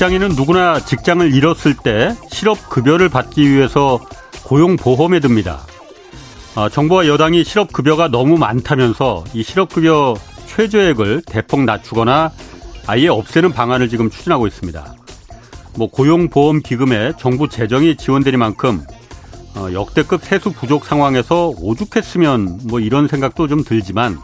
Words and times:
직장인은 0.00 0.30
누구나 0.30 0.80
직장을 0.80 1.34
잃었을 1.34 1.74
때 1.76 2.16
실업급여를 2.30 3.10
받기 3.10 3.46
위해서 3.46 4.00
고용보험에 4.44 5.20
듭니다. 5.20 5.60
아, 6.54 6.70
정부와 6.70 7.06
여당이 7.06 7.44
실업급여가 7.44 8.08
너무 8.08 8.38
많다면서 8.38 9.24
이 9.34 9.42
실업급여 9.42 10.14
최저액을 10.46 11.24
대폭 11.26 11.64
낮추거나 11.64 12.32
아예 12.86 13.08
없애는 13.08 13.52
방안을 13.52 13.90
지금 13.90 14.08
추진하고 14.08 14.46
있습니다. 14.46 14.94
뭐 15.76 15.90
고용보험 15.90 16.60
기금에 16.60 17.12
정부 17.18 17.50
재정이 17.50 17.96
지원되니만큼 17.96 18.80
어, 19.56 19.68
역대급 19.70 20.24
세수 20.24 20.50
부족 20.52 20.86
상황에서 20.86 21.52
오죽했으면 21.58 22.60
뭐 22.68 22.80
이런 22.80 23.06
생각도 23.06 23.48
좀 23.48 23.62
들지만 23.62 24.18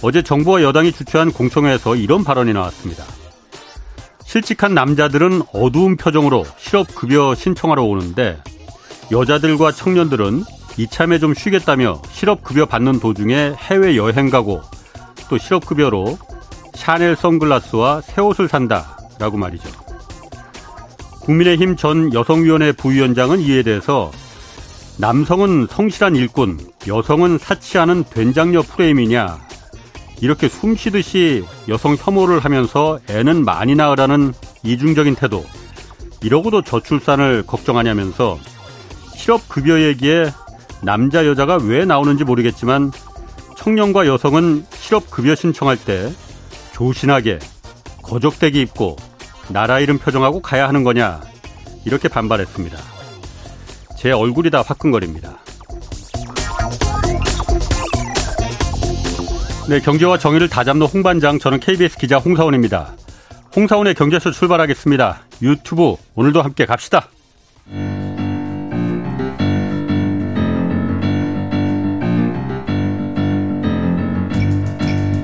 어제 0.00 0.22
정부와 0.22 0.62
여당이 0.62 0.92
주최한 0.92 1.32
공청회에서 1.32 1.96
이런 1.96 2.22
발언이 2.22 2.52
나왔습니다. 2.52 3.02
실직한 4.32 4.72
남자들은 4.72 5.42
어두운 5.52 5.98
표정으로 5.98 6.46
실업급여 6.56 7.34
신청하러 7.34 7.82
오는데 7.82 8.42
여자들과 9.10 9.72
청년들은 9.72 10.44
이참에 10.78 11.18
좀 11.18 11.34
쉬겠다며 11.34 12.00
실업급여 12.12 12.64
받는 12.64 12.98
도중에 12.98 13.52
해외여행 13.58 14.30
가고 14.30 14.62
또 15.28 15.36
실업급여로 15.36 16.16
샤넬 16.72 17.14
선글라스와 17.14 18.00
새 18.00 18.22
옷을 18.22 18.48
산다라고 18.48 19.36
말이죠. 19.36 19.68
국민의힘 21.20 21.76
전 21.76 22.14
여성위원회 22.14 22.72
부위원장은 22.72 23.38
이에 23.40 23.62
대해서 23.62 24.10
남성은 24.96 25.66
성실한 25.68 26.16
일꾼, 26.16 26.58
여성은 26.88 27.36
사치하는 27.36 28.04
된장녀 28.04 28.62
프레임이냐 28.62 29.51
이렇게 30.22 30.48
숨쉬듯이 30.48 31.44
여성 31.68 31.96
혐오를 31.98 32.38
하면서 32.38 33.00
애는 33.10 33.44
많이 33.44 33.74
낳으라는 33.74 34.32
이중적인 34.62 35.16
태도 35.16 35.44
이러고도 36.22 36.62
저출산을 36.62 37.42
걱정하냐면서 37.44 38.38
실업급여 39.16 39.82
얘기에 39.82 40.32
남자 40.80 41.26
여자가 41.26 41.56
왜 41.56 41.84
나오는지 41.84 42.22
모르겠지만 42.22 42.92
청년과 43.56 44.06
여성은 44.06 44.64
실업급여 44.70 45.34
신청할 45.34 45.76
때 45.76 46.12
조신하게 46.72 47.40
거적대기 48.02 48.60
입고 48.60 48.94
나라 49.48 49.80
이름 49.80 49.98
표정하고 49.98 50.40
가야 50.40 50.68
하는 50.68 50.84
거냐 50.84 51.20
이렇게 51.84 52.06
반발했습니다. 52.06 52.78
제 53.98 54.12
얼굴이 54.12 54.50
다 54.50 54.62
화끈거립니다. 54.62 55.38
네, 59.68 59.78
경제와 59.78 60.18
정의를 60.18 60.48
다잡는 60.48 60.86
홍반장 60.86 61.38
저는 61.38 61.60
KBS 61.60 61.96
기자 61.96 62.18
홍사원입니다. 62.18 62.94
홍사원의 63.54 63.94
경제쇼 63.94 64.32
출발하겠습니다. 64.32 65.20
유튜브 65.40 65.94
오늘도 66.14 66.42
함께 66.42 66.66
갑시다. 66.66 67.08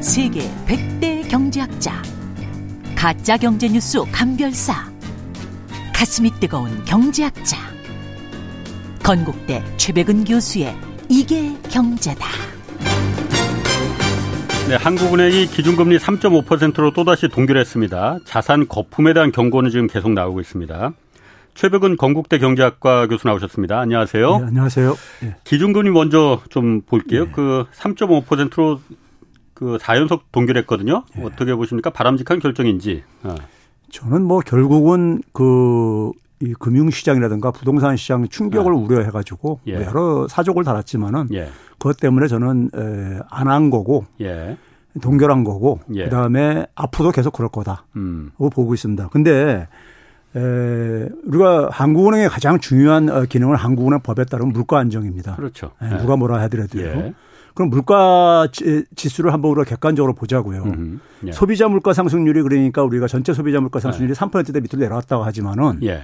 세계 0.01 0.49
100대 0.67 1.29
경제학자 1.29 2.01
가짜 2.97 3.37
경제 3.37 3.69
뉴스 3.69 3.99
감별사 4.13 4.89
가슴이 5.93 6.31
뜨거운 6.39 6.85
경제학자 6.85 7.57
건국대 9.03 9.63
최백은 9.77 10.25
교수의 10.25 10.77
이게 11.09 11.55
경제다. 11.71 12.58
네, 14.69 14.77
한국은행이 14.77 15.47
기준금리 15.47 15.97
3.5%로 15.97 16.93
또다시 16.93 17.29
동결했습니다. 17.29 18.19
자산 18.27 18.69
거품에 18.69 19.15
대한 19.15 19.33
경고는 19.33 19.71
지금 19.71 19.87
계속 19.87 20.13
나오고 20.13 20.43
있습니다. 20.43 20.93
최백은 21.55 21.97
건국대 21.97 22.37
경제학과 22.37 23.07
교수 23.07 23.27
나오셨습니다. 23.29 23.81
안녕하세요. 23.81 24.39
네, 24.41 24.45
안녕하세요. 24.45 24.95
네. 25.23 25.37
기준금리 25.45 25.89
먼저 25.89 26.43
좀 26.51 26.83
볼게요. 26.83 27.25
네. 27.25 27.33
그 27.33 27.65
3.5%로 27.73 28.81
그 29.55 29.79
4연속 29.79 30.25
동결했거든요. 30.33 31.03
어떻게 31.23 31.55
보십니까? 31.55 31.89
바람직한 31.89 32.39
결정인지. 32.39 33.05
어. 33.23 33.37
저는 33.91 34.23
뭐 34.23 34.41
결국은 34.41 35.23
그 35.33 36.13
이 36.41 36.55
금융시장이라든가 36.55 37.51
부동산 37.51 37.97
시장 37.97 38.29
충격을 38.29 38.73
아. 38.73 38.77
우려해가지고 38.77 39.61
예. 39.67 39.75
여러 39.75 40.29
사족을 40.29 40.65
달았지만은 40.65 41.29
예. 41.33 41.49
그것 41.79 41.97
때문에 41.99 42.29
저는 42.29 42.71
안 43.31 43.49
한 43.49 43.71
거고 43.71 44.07
예. 44.21 44.57
동결한 45.03 45.45
거고 45.45 45.81
예. 45.95 46.05
그다음에 46.05 46.67
앞으로도 46.75 47.13
계속 47.13 47.33
그럴 47.33 47.49
거다. 47.51 47.85
음. 47.97 48.31
보고 48.37 48.73
있습니다. 48.75 49.09
근데 49.09 49.67
에, 50.37 51.09
우리가 51.25 51.69
한국은행의 51.73 52.29
가장 52.29 52.59
중요한 52.61 53.09
어, 53.09 53.23
기능은 53.23 53.57
한국은행 53.57 54.01
법에 54.01 54.25
따른 54.25 54.49
물가 54.53 54.79
안정입니다. 54.79 55.37
그렇죠. 55.37 55.73
예, 55.83 55.97
누가 55.97 56.17
뭐라 56.17 56.41
하더라도요. 56.43 56.83
예. 56.85 57.15
그럼 57.55 57.71
물가 57.71 58.47
지수를 58.95 59.33
한번 59.33 59.51
우리가 59.53 59.65
객관적으로 59.65 60.15
보자고요. 60.15 60.63
음, 60.65 61.01
예. 61.27 61.33
소비자 61.33 61.67
물가 61.67 61.93
상승률이 61.93 62.43
그러니까 62.43 62.83
우리가 62.85 63.09
전체 63.09 63.33
소비자 63.33 63.61
물가 63.61 63.81
상승률이 63.81 64.15
네. 64.15 64.21
3%대 64.21 64.61
밑으로 64.61 64.79
내려왔다고 64.81 65.25
하지만은 65.25 65.81
예. 65.83 66.03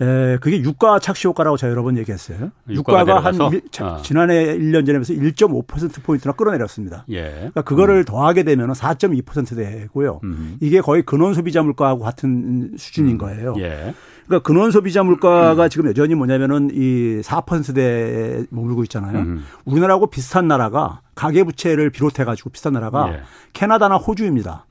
에, 0.00 0.38
그게 0.38 0.60
유가 0.60 0.98
착시 0.98 1.28
효과라고 1.28 1.58
제가 1.58 1.70
여러 1.70 1.82
번 1.82 1.98
얘기했어요. 1.98 2.50
유가가, 2.68 3.20
한 3.20 3.34
일, 3.52 3.62
아. 3.80 4.00
지난해 4.02 4.56
1년 4.56 4.86
전에 4.86 4.98
비해서 4.98 5.12
1.5% 5.12 6.02
포인트나 6.02 6.32
끌어내렸습니다. 6.32 7.04
예. 7.10 7.30
그러니까 7.30 7.62
그거를 7.62 7.96
음. 7.96 8.04
더하게 8.04 8.44
되면 8.44 8.72
4.2% 8.72 9.56
되고요. 9.56 10.20
음. 10.24 10.56
이게 10.60 10.80
거의 10.80 11.02
근원 11.02 11.34
소비자 11.34 11.62
물가하고 11.62 12.00
같은 12.00 12.72
수준인 12.78 13.12
음. 13.12 13.18
거예요. 13.18 13.54
예. 13.58 13.94
그러니까 14.26 14.46
근원 14.46 14.70
소비자 14.70 15.02
물가가 15.02 15.64
음. 15.64 15.68
지금 15.68 15.86
여전히 15.86 16.14
뭐냐면은 16.14 16.70
이 16.72 17.20
4%대에 17.22 18.44
머물고 18.48 18.84
있잖아요. 18.84 19.18
음. 19.18 19.44
우리나라하고 19.66 20.06
비슷한 20.06 20.48
나라가 20.48 21.02
가계 21.14 21.44
부채를 21.44 21.90
비롯해 21.90 22.24
가지고 22.24 22.48
비슷한 22.50 22.72
나라가 22.72 23.12
예. 23.12 23.22
캐나다나 23.52 23.96
호주입니다. 23.96 24.66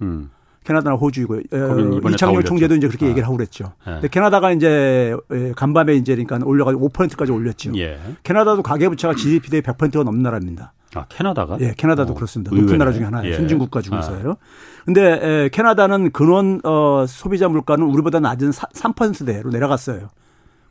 음. 0.70 0.80
캐나다나 0.80 0.96
호주이고 0.96 1.36
어, 1.36 2.10
이창열 2.12 2.44
총재도 2.44 2.76
이제 2.76 2.88
그렇게 2.88 3.08
아. 3.08 3.10
얘기를 3.10 3.26
하고 3.26 3.38
그랬죠. 3.38 3.74
예. 3.88 3.94
근데 3.94 4.08
캐나다가 4.08 4.52
이제 4.52 5.16
간밤에 5.56 5.96
이제 5.96 6.16
그러니까 6.16 6.40
올려가지고 6.46 6.90
5%까지 6.90 7.32
올렸죠. 7.32 7.72
예. 7.78 8.00
캐나다도 8.24 8.62
가계부채가 8.62 9.16
GDP 9.16 9.50
대비 9.50 9.68
100%가 9.68 10.04
넘는 10.04 10.22
나라입니다. 10.22 10.74
아 10.96 11.06
캐나다가? 11.08 11.58
예, 11.60 11.74
캐나다도 11.78 12.14
오, 12.14 12.16
그렇습니다. 12.16 12.56
높은 12.56 12.78
나라 12.78 12.92
중에 12.92 13.04
하나예요. 13.04 13.32
예. 13.32 13.36
선진 13.36 13.60
국가 13.60 13.82
중에서요. 13.82 14.32
아. 14.32 14.36
근데 14.86 15.20
에, 15.22 15.50
캐나다는 15.50 16.12
근원 16.12 16.62
어, 16.64 17.06
소비자 17.08 17.48
물가는 17.48 17.84
우리보다 17.84 18.20
낮은 18.20 18.52
3%대로 18.52 19.52
내려갔어요. 19.52 20.10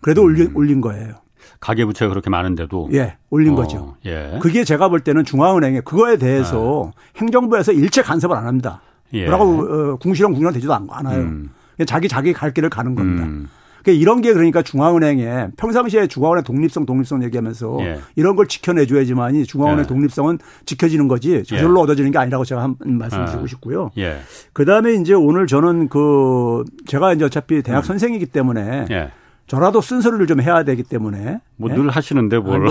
그래도 0.00 0.22
음. 0.22 0.26
올린, 0.26 0.52
올린 0.54 0.80
거예요. 0.80 1.14
가계부채가 1.60 2.08
그렇게 2.08 2.30
많은데도 2.30 2.90
예 2.92 3.16
올린 3.30 3.52
어, 3.52 3.56
거죠. 3.56 3.96
예. 4.06 4.38
그게 4.40 4.64
제가 4.64 4.88
볼 4.88 5.00
때는 5.00 5.24
중앙은행에 5.24 5.80
그거에 5.80 6.16
대해서 6.16 6.92
아. 6.94 7.00
행정부에서 7.16 7.72
일체 7.72 8.02
간섭을 8.02 8.36
안 8.36 8.46
합니다. 8.46 8.80
예. 9.12 9.24
뭐라고 9.24 9.44
어, 9.44 9.96
궁시렁 9.96 10.32
궁시렁 10.32 10.52
되지도 10.52 10.74
않아요. 10.74 11.20
음. 11.20 11.50
자기 11.86 12.08
자기 12.08 12.32
갈 12.32 12.52
길을 12.52 12.70
가는 12.70 12.94
겁니다. 12.94 13.24
음. 13.24 13.48
그러니까 13.82 14.02
이런 14.02 14.20
게 14.20 14.32
그러니까 14.32 14.62
중앙은행에 14.62 15.48
평상시에 15.56 16.08
중앙은행 16.08 16.44
독립성 16.44 16.84
독립성 16.84 17.22
얘기하면서 17.24 17.78
예. 17.80 18.00
이런 18.16 18.36
걸 18.36 18.46
지켜내줘야지만이 18.48 19.44
중앙은행 19.44 19.84
예. 19.84 19.86
독립성은 19.86 20.38
지켜지는 20.66 21.08
거지 21.08 21.42
저절로 21.44 21.80
예. 21.80 21.84
얻어지는 21.84 22.10
게 22.10 22.18
아니라고 22.18 22.44
제가 22.44 22.62
한 22.62 22.76
말씀 22.80 23.24
드리고 23.24 23.44
아. 23.44 23.46
싶고요. 23.46 23.90
예. 23.98 24.18
그 24.52 24.64
다음에 24.64 24.94
이제 24.94 25.14
오늘 25.14 25.46
저는 25.46 25.88
그 25.88 26.64
제가 26.86 27.14
이제 27.14 27.24
어차피 27.24 27.62
대학 27.62 27.80
음. 27.80 27.82
선생이기 27.82 28.26
때문에 28.26 28.86
예. 28.90 29.10
저라도 29.48 29.80
순서를 29.80 30.26
좀 30.26 30.42
해야 30.42 30.62
되기 30.62 30.82
때문에 30.82 31.40
뭐늘 31.56 31.86
네? 31.86 31.90
하시는데 31.90 32.38
뭘뭐 32.38 32.70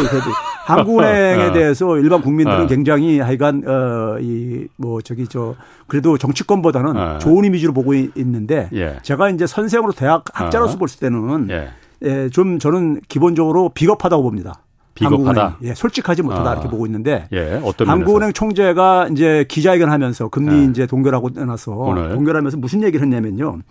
한국은행에 0.65 1.47
어. 1.47 1.51
대해서 1.53 1.97
일반 1.97 2.21
국민들은 2.21 2.61
어. 2.61 2.67
굉장히 2.67 3.19
하여간 3.19 3.63
어이 3.67 4.67
뭐 4.77 5.01
저기 5.01 5.27
저 5.27 5.55
그래도 5.87 6.19
정치권보다는 6.19 6.95
어. 6.95 7.17
좋은 7.17 7.45
이미지로 7.45 7.73
보고 7.73 7.95
있는데 7.95 8.69
예. 8.73 8.97
제가 9.01 9.31
이제 9.31 9.47
선생으로 9.47 9.91
대학 9.91 10.23
학자로서 10.31 10.75
어. 10.75 10.77
볼을 10.77 10.89
때는 10.99 11.49
예. 11.49 11.69
예, 12.03 12.29
좀 12.29 12.59
저는 12.59 13.01
기본적으로 13.09 13.69
비겁하다고 13.69 14.21
봅니다. 14.21 14.61
비겁하다. 14.93 15.57
예, 15.63 15.73
솔직하지 15.73 16.21
못하다 16.21 16.47
아. 16.47 16.53
이렇게 16.53 16.69
보고 16.69 16.85
있는데 16.85 17.27
예, 17.33 17.59
어떤 17.63 17.89
한국은행 17.89 18.33
총재가 18.33 19.09
이제 19.11 19.45
기자회견하면서 19.47 20.29
금리 20.29 20.59
예. 20.59 20.63
이제 20.65 20.85
동결하고 20.85 21.31
나서 21.45 21.71
동결하면서 22.13 22.57
무슨 22.57 22.83
얘기를 22.83 23.03
했냐면요. 23.03 23.61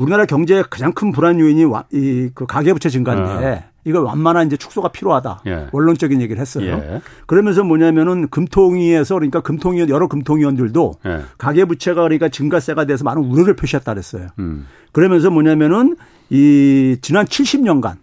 우리나라 0.00 0.24
경제의 0.24 0.64
가장 0.70 0.92
큰 0.92 1.12
불안 1.12 1.38
요인이 1.38 1.64
이 1.92 2.30
그 2.34 2.46
가계부채 2.46 2.88
증가인데 2.88 3.40
네. 3.40 3.64
이걸 3.84 4.02
완만한 4.02 4.46
이제 4.46 4.56
축소가 4.56 4.88
필요하다. 4.88 5.42
예. 5.46 5.66
원론적인 5.72 6.20
얘기를 6.20 6.40
했어요. 6.40 6.66
예. 6.66 7.00
그러면서 7.26 7.64
뭐냐면은 7.64 8.28
금통위에서 8.28 9.14
그러니까 9.14 9.40
금통위원 9.40 9.88
여러 9.88 10.06
금통위원들도 10.06 10.94
예. 11.06 11.20
가계부채가 11.38 12.02
그러니까 12.02 12.28
증가세가 12.28 12.84
돼서 12.84 13.04
많은 13.04 13.22
우려를 13.22 13.56
표시했다 13.56 13.92
그랬어요. 13.92 14.28
음. 14.38 14.66
그러면서 14.92 15.30
뭐냐면은 15.30 15.96
이 16.28 16.96
지난 17.00 17.24
70년간 17.24 17.96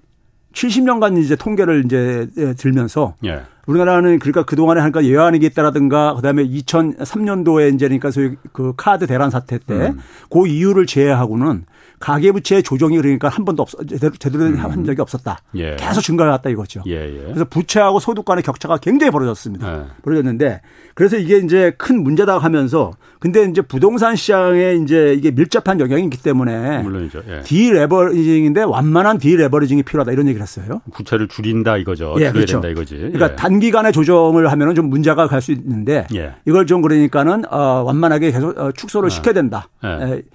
70년간 0.53 1.23
이제 1.23 1.35
통계를 1.35 1.83
이제 1.85 2.27
예, 2.37 2.53
들면서 2.53 3.15
예. 3.25 3.41
우리나라는 3.67 4.17
그러니까 4.19 4.43
그동안에 4.43 4.79
하니까 4.81 5.03
예안이 5.05 5.37
있다라든가 5.39 6.15
그다음에 6.15 6.43
2003년도에 6.47 7.75
이제 7.75 7.87
그러니까 7.87 8.11
소위 8.11 8.35
그 8.53 8.73
카드 8.77 9.05
대란 9.05 9.29
사태 9.29 9.59
때그 9.59 9.73
음. 9.73 9.99
그 10.31 10.47
이유를 10.47 10.85
제외하고는 10.85 11.65
가계부채 11.99 12.61
조정이 12.61 12.97
그러니까 12.97 13.27
한 13.29 13.43
번도 13.45 13.63
없 13.63 13.69
제대로, 13.87 14.13
제대로 14.19 14.43
음. 14.45 14.55
한 14.57 14.85
적이 14.85 15.01
없었다. 15.01 15.39
예. 15.55 15.75
계속 15.77 16.01
증가해왔다 16.01 16.49
이거죠. 16.51 16.83
예, 16.87 16.93
예. 16.93 17.23
그래서 17.25 17.45
부채하고 17.45 17.99
소득 17.99 18.23
간의 18.25 18.43
격차가 18.43 18.77
굉장히 18.77 19.11
벌어졌습니다. 19.11 19.73
예. 19.73 19.81
벌어졌는데 20.03 20.61
그래서 20.93 21.17
이게 21.17 21.37
이제 21.37 21.73
큰 21.77 22.03
문제다 22.03 22.37
하면서 22.37 22.91
근데 23.19 23.43
이제 23.45 23.61
부동산 23.61 24.15
시장에 24.15 24.75
이제 24.83 25.13
이게 25.17 25.31
밀접한 25.31 25.79
영향이 25.79 26.03
있기 26.03 26.21
때문에 26.21 26.83
물론이죠. 26.83 27.23
예. 27.29 27.41
디레버리징인데 27.41 28.63
완만한 28.63 29.17
디레버리징이 29.17 29.83
필요하다 29.83 30.11
이런 30.11 30.27
얘기를 30.27 30.41
했어요. 30.43 30.81
부채를 30.93 31.27
줄인다 31.27 31.77
이거죠. 31.77 32.13
예, 32.17 32.19
줄여야 32.19 32.31
그렇죠. 32.33 32.53
된다 32.61 32.67
이거지. 32.69 32.95
그러니까 32.95 33.35
단기간에 33.35 33.91
조정을 33.91 34.51
하면은 34.51 34.75
좀 34.75 34.89
문제가 34.89 35.27
갈 35.27 35.37
수 35.37 35.51
있는데 35.51 36.07
이걸 36.47 36.65
좀 36.65 36.81
그러니까는 36.81 37.43
어 37.51 37.83
완만하게 37.85 38.31
계속 38.31 38.57
어, 38.57 38.71
축소를 38.71 39.11
시켜야 39.11 39.33
된다. 39.35 39.69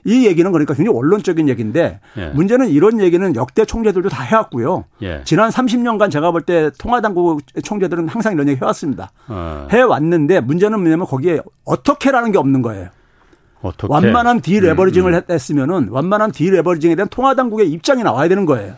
이 0.05 0.27
얘기는 0.27 0.51
그러니까 0.53 0.75
굉장히 0.75 0.97
원론적인 0.97 1.49
얘기인데 1.53 2.01
예. 2.19 2.27
문제는 2.29 2.69
이런 2.69 3.01
얘기는 3.01 3.35
역대 3.37 3.65
총재들도 3.65 4.09
다 4.09 4.23
해왔고요. 4.23 4.85
예. 5.03 5.23
지난 5.25 5.49
30년간 5.51 6.11
제가 6.11 6.31
볼 6.33 6.43
때 6.43 6.71
통화당국 6.79 7.41
총재들은 7.63 8.09
항상 8.09 8.33
이런 8.33 8.49
얘기 8.49 8.61
해왔습니다. 8.61 9.13
어. 9.29 9.69
해왔는데 9.71 10.41
문제는 10.41 10.81
뭐냐면 10.81 11.07
거기에 11.07 11.41
어떻게라는 11.65 12.33
게 12.33 12.39
없는 12.39 12.63
거예요. 12.63 12.89
어떻게? 13.63 13.93
완만한 13.93 14.41
디레버리징을 14.41 15.13
음, 15.13 15.15
음. 15.15 15.23
했으면은 15.33 15.89
완만한 15.91 16.33
디레버리징에 16.33 16.97
대한 16.97 17.09
통화당국의 17.09 17.71
입장이 17.71 18.03
나와야 18.03 18.29
되는 18.29 18.45
거예요. 18.45 18.75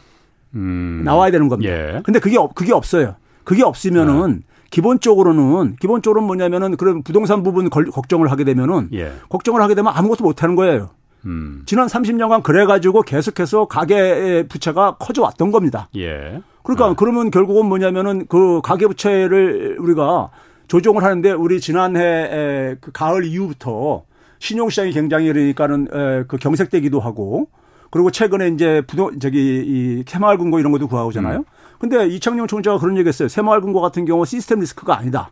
음. 0.55 1.03
나와야 1.05 1.31
되는 1.31 1.49
겁니다. 1.49 1.73
예. 1.73 2.03
근데 2.05 2.19
그게 2.21 2.37
그게 2.55 2.73
없어요. 2.73 3.17
그게 3.45 3.63
없으면은 3.63 4.43
어. 4.45 4.55
기본적으로는 4.71 5.77
기본적으로는 5.77 6.27
뭐냐면은 6.27 6.77
그런 6.77 7.03
부동산 7.03 7.43
부분 7.43 7.71
걱정을 7.71 8.31
하게 8.31 8.45
되면은 8.45 8.89
예. 8.93 9.13
걱정을 9.29 9.63
하게 9.63 9.75
되면 9.75 9.93
아무것도 9.95 10.25
못 10.25 10.43
하는 10.43 10.55
거예요. 10.57 10.91
음. 11.27 11.63
지난 11.67 11.87
30년간 11.87 12.43
그래가지고 12.43 13.03
계속해서 13.03 13.67
가계 13.67 14.47
부채가 14.49 14.97
커져왔던 14.99 15.51
겁니다. 15.51 15.89
예. 15.97 16.41
그러니까 16.63 16.89
네. 16.89 16.95
그러면 16.97 17.31
결국은 17.31 17.67
뭐냐면은 17.67 18.27
그 18.29 18.61
가계 18.63 18.87
부채를 18.87 19.77
우리가 19.79 20.31
조정을 20.69 21.03
하는데 21.03 21.31
우리 21.33 21.61
지난해 21.61 22.77
그 22.81 22.91
가을 22.93 23.25
이후부터 23.25 24.05
신용시장이 24.39 24.93
굉장히 24.93 25.29
그러니까는 25.29 26.27
그 26.27 26.37
경색되기도 26.39 27.01
하고 27.01 27.49
그리고 27.91 28.11
최근에 28.11 28.49
이제 28.49 28.83
부동 28.87 29.19
저기 29.19 29.39
이 29.39 30.05
새마을금고 30.07 30.59
이런 30.59 30.73
것도 30.73 30.89
구하고잖아요. 30.89 31.39
음. 31.39 31.45
근데 31.79 32.07
이창용 32.07 32.47
총재가 32.47 32.79
그런 32.79 32.97
얘기했어요. 32.97 33.29
새마을금고 33.29 33.81
같은 33.81 34.05
경우 34.05 34.25
시스템 34.25 34.61
리스크가 34.61 34.99
아니다. 34.99 35.31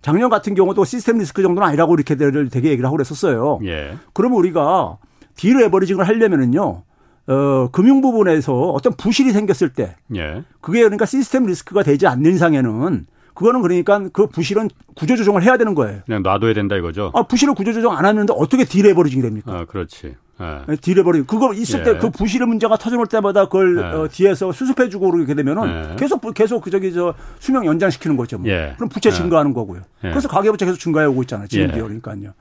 작년 0.00 0.30
같은 0.30 0.54
경우도 0.54 0.84
시스템 0.84 1.18
리스크 1.18 1.42
정도는 1.42 1.66
아니라고 1.66 1.94
이렇게 1.94 2.14
되게 2.14 2.68
얘기를 2.68 2.84
하고 2.84 2.96
그랬었어요. 2.96 3.58
예. 3.64 3.96
그러면 4.12 4.38
우리가 4.38 4.98
디레버리징을 5.38 6.06
하려면은요. 6.06 6.82
어, 7.28 7.68
금융 7.72 8.00
부분에서 8.00 8.52
어떤 8.70 8.94
부실이 8.94 9.32
생겼을 9.32 9.70
때 9.70 9.96
예. 10.16 10.44
그게 10.60 10.80
그러니까 10.80 11.04
시스템 11.06 11.46
리스크가 11.46 11.82
되지 11.82 12.06
않는 12.06 12.32
이상에는 12.32 13.06
그거는 13.34 13.62
그러니까 13.62 14.02
그 14.12 14.26
부실은 14.26 14.68
구조 14.96 15.14
조정을 15.14 15.42
해야 15.42 15.56
되는 15.56 15.74
거예요. 15.74 16.00
그냥 16.06 16.22
놔둬야 16.22 16.54
된다 16.54 16.74
이거죠. 16.76 17.12
아, 17.14 17.22
부실을 17.22 17.54
구조 17.54 17.72
조정 17.72 17.96
안 17.96 18.04
하는데 18.04 18.32
어떻게 18.36 18.64
디레버리징이 18.64 19.22
됩니까? 19.22 19.52
아, 19.52 19.64
그렇지. 19.66 20.16
예. 20.40 20.76
디레버리 20.76 21.22
그거 21.24 21.52
있을 21.52 21.80
예. 21.80 21.84
때그 21.84 22.10
부실의 22.10 22.46
문제가 22.48 22.76
터져올 22.76 23.06
때마다 23.06 23.44
그걸 23.44 23.78
예. 23.78 23.82
어, 23.82 24.08
뒤에서 24.10 24.50
수습해 24.50 24.88
주고 24.88 25.10
그렇게 25.10 25.34
되면은 25.34 25.92
예. 25.92 25.96
계속 25.96 26.22
계속 26.34 26.62
그 26.62 26.70
저기 26.70 26.92
저 26.92 27.14
수명 27.38 27.66
연장시키는 27.66 28.16
거죠. 28.16 28.38
뭐. 28.38 28.48
예. 28.48 28.72
그럼 28.76 28.88
부채 28.88 29.10
예. 29.10 29.14
증가하는 29.14 29.52
거고요. 29.52 29.82
그래서 30.00 30.28
가계부채 30.28 30.64
계속 30.64 30.78
증가해 30.78 31.06
오고 31.06 31.22
있잖아요. 31.22 31.46
지금 31.46 31.70
그러니까요. 31.70 32.32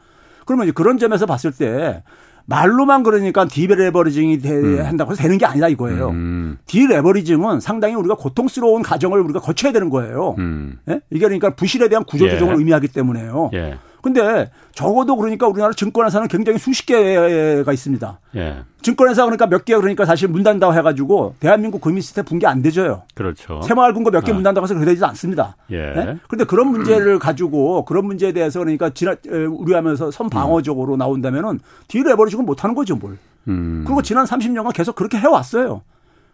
그러면 0.46 0.66
이제 0.66 0.72
그런 0.72 0.98
점에서 0.98 1.26
봤을 1.26 1.52
때 1.52 2.04
말로만 2.48 3.04
그러니까 3.04 3.46
디레버리징이 3.46 4.40
음. 4.46 4.82
한다고 4.84 5.12
해서 5.12 5.22
되는 5.22 5.38
게 5.38 5.46
아니다 5.46 5.68
이거예요. 5.68 6.10
음. 6.10 6.58
디레버리징은 6.66 7.60
상당히 7.60 7.96
우리가 7.96 8.16
고통스러운 8.16 8.84
과정을 8.84 9.20
우리가 9.20 9.42
거쳐야 9.42 9.74
되는 9.74 9.90
거예요. 9.90 10.36
음. 10.38 10.80
예? 10.90 11.02
이게 11.10 11.26
그러니까 11.26 11.56
부실에 11.56 11.90
대한 11.90 12.06
구조조정을 12.06 12.56
예. 12.56 12.58
의미하기 12.58 12.88
때문에요. 12.88 13.52
예. 13.54 13.78
근데 14.08 14.50
적어도 14.74 15.18
그러니까 15.18 15.48
우리나라 15.48 15.74
증권회사는 15.74 16.30
굉장히 16.30 16.58
수십 16.60 16.86
개가 16.86 17.74
있습니다. 17.74 18.20
예. 18.36 18.64
증권회사 18.82 19.26
그러니까 19.26 19.48
몇 19.48 19.66
개 19.66 19.76
그러니까 19.76 20.06
사실 20.06 20.30
문 20.30 20.44
닫는다고 20.44 20.74
해가지고 20.74 21.36
대한민국 21.42 21.82
금융 21.82 22.00
시스템 22.00 22.24
붕괴 22.24 22.48
안 22.48 22.62
되져요. 22.62 23.04
그렇죠. 23.16 23.62
새마을금고 23.64 24.12
몇 24.12 24.24
개문 24.24 24.42
아. 24.42 24.44
닫는다고 24.44 24.64
해서 24.64 24.74
그렇게 24.76 24.92
되지 24.92 25.04
않습니다. 25.04 25.58
예. 25.72 25.78
네? 25.78 26.18
그런데 26.28 26.46
그런 26.46 26.68
문제를 26.70 27.20
가지고 27.20 27.84
그런 27.84 28.06
문제에 28.06 28.32
대해서 28.32 28.60
그러니까 28.60 28.90
지난 28.92 29.18
우리 29.26 29.74
하면서 29.74 30.10
선방어적으로 30.10 30.94
음. 30.94 31.00
나온다면은 31.00 31.60
뒤로 31.90 32.10
해버리지고 32.12 32.44
못하는 32.44 32.74
거죠 32.76 32.96
뭘. 32.96 33.18
음. 33.50 33.84
그리고 33.86 34.02
지난 34.02 34.26
30년간 34.26 34.74
계속 34.74 34.96
그렇게 34.96 35.18
해왔어요. 35.18 35.82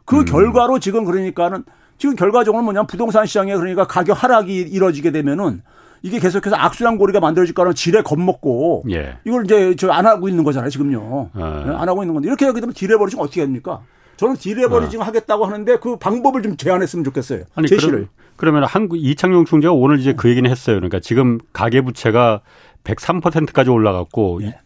그 0.06 0.20
음. 0.20 0.26
결과로 0.26 0.78
지금 0.80 1.06
그러니까는 1.06 1.64
지금 1.98 2.16
결과적으로 2.16 2.62
뭐냐면 2.62 2.86
부동산 2.86 3.26
시장에 3.26 3.56
그러니까 3.56 3.88
가격 3.88 4.22
하락이 4.22 4.60
이뤄지게 4.62 5.12
되면은 5.12 5.64
이게 6.04 6.20
계속해서 6.20 6.56
악순환 6.56 6.98
고리가 6.98 7.20
만들어질 7.20 7.56
거라는 7.56 7.74
지레 7.76 8.02
겁먹고 8.02 8.84
예. 8.92 9.18
이걸 9.26 9.46
이제 9.46 9.76
저 9.76 9.92
안 9.92 10.06
하고 10.06 10.28
있는 10.28 10.44
거잖아요 10.44 10.70
지금요 10.70 11.30
예. 11.36 11.42
안 11.42 11.88
하고 11.90 12.04
있는 12.04 12.14
건데 12.14 12.28
이렇게 12.28 12.46
하게 12.46 12.60
되면 12.60 12.74
deleveraging 12.74 13.20
어떻게 13.20 13.42
합니까? 13.42 13.82
저는 14.18 14.36
deleveraging 14.36 15.02
어. 15.02 15.04
하겠다고 15.04 15.46
하는데 15.46 15.78
그 15.80 15.96
방법을 15.98 16.44
좀 16.44 16.56
제안했으면 16.56 17.04
좋겠어요. 17.04 17.46
아니, 17.56 17.68
제시를. 17.68 17.92
그럼, 17.92 18.10
그러면 18.36 18.64
한국 18.66 18.98
이창용 18.98 19.46
총재가 19.46 19.74
오늘 19.74 19.98
이제 20.00 20.14
그 20.14 20.30
얘기는 20.30 20.48
했어요. 20.50 20.76
그러니까 20.76 21.00
지금 21.00 21.40
가계 21.52 21.82
부채가 21.82 22.42
103%까지 22.84 23.70
올라갔고 23.72 24.42
예. 24.44 24.60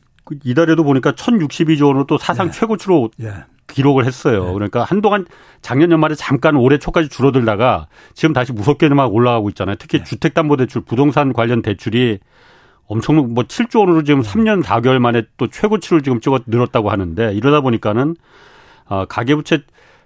이달에도 0.44 0.84
보니까 0.84 1.12
1,062조 1.14 1.88
원으로 1.88 2.06
또 2.06 2.18
사상 2.18 2.48
예. 2.48 2.52
최고치로 2.52 3.12
예. 3.22 3.34
기록을 3.68 4.06
했어요. 4.06 4.46
네. 4.46 4.54
그러니까 4.54 4.84
한동안 4.84 5.26
작년 5.62 5.92
연말에 5.92 6.16
잠깐 6.16 6.56
올해 6.56 6.78
초까지 6.78 7.10
줄어들다가 7.10 7.88
지금 8.14 8.34
다시 8.34 8.54
무섭게 8.54 8.90
막 8.90 9.14
올라가고 9.14 9.50
있잖아요. 9.50 9.76
특히 9.78 10.00
네. 10.00 10.04
주택담보대출, 10.04 10.84
부동산 10.84 11.34
관련 11.34 11.62
대출이 11.62 12.20
엄청 12.88 13.34
뭐 13.34 13.44
7조 13.44 13.82
원으로 13.82 14.04
지금 14.04 14.22
3년 14.22 14.64
4개월 14.64 15.00
만에 15.00 15.24
또 15.36 15.48
최고치를 15.48 16.04
지금 16.04 16.22
찍어 16.22 16.40
늘었다고 16.48 16.90
하는데 16.90 17.34
이러다 17.34 17.60
보니까는 17.62 18.16
아, 18.86 19.06
가계부채 19.06 19.64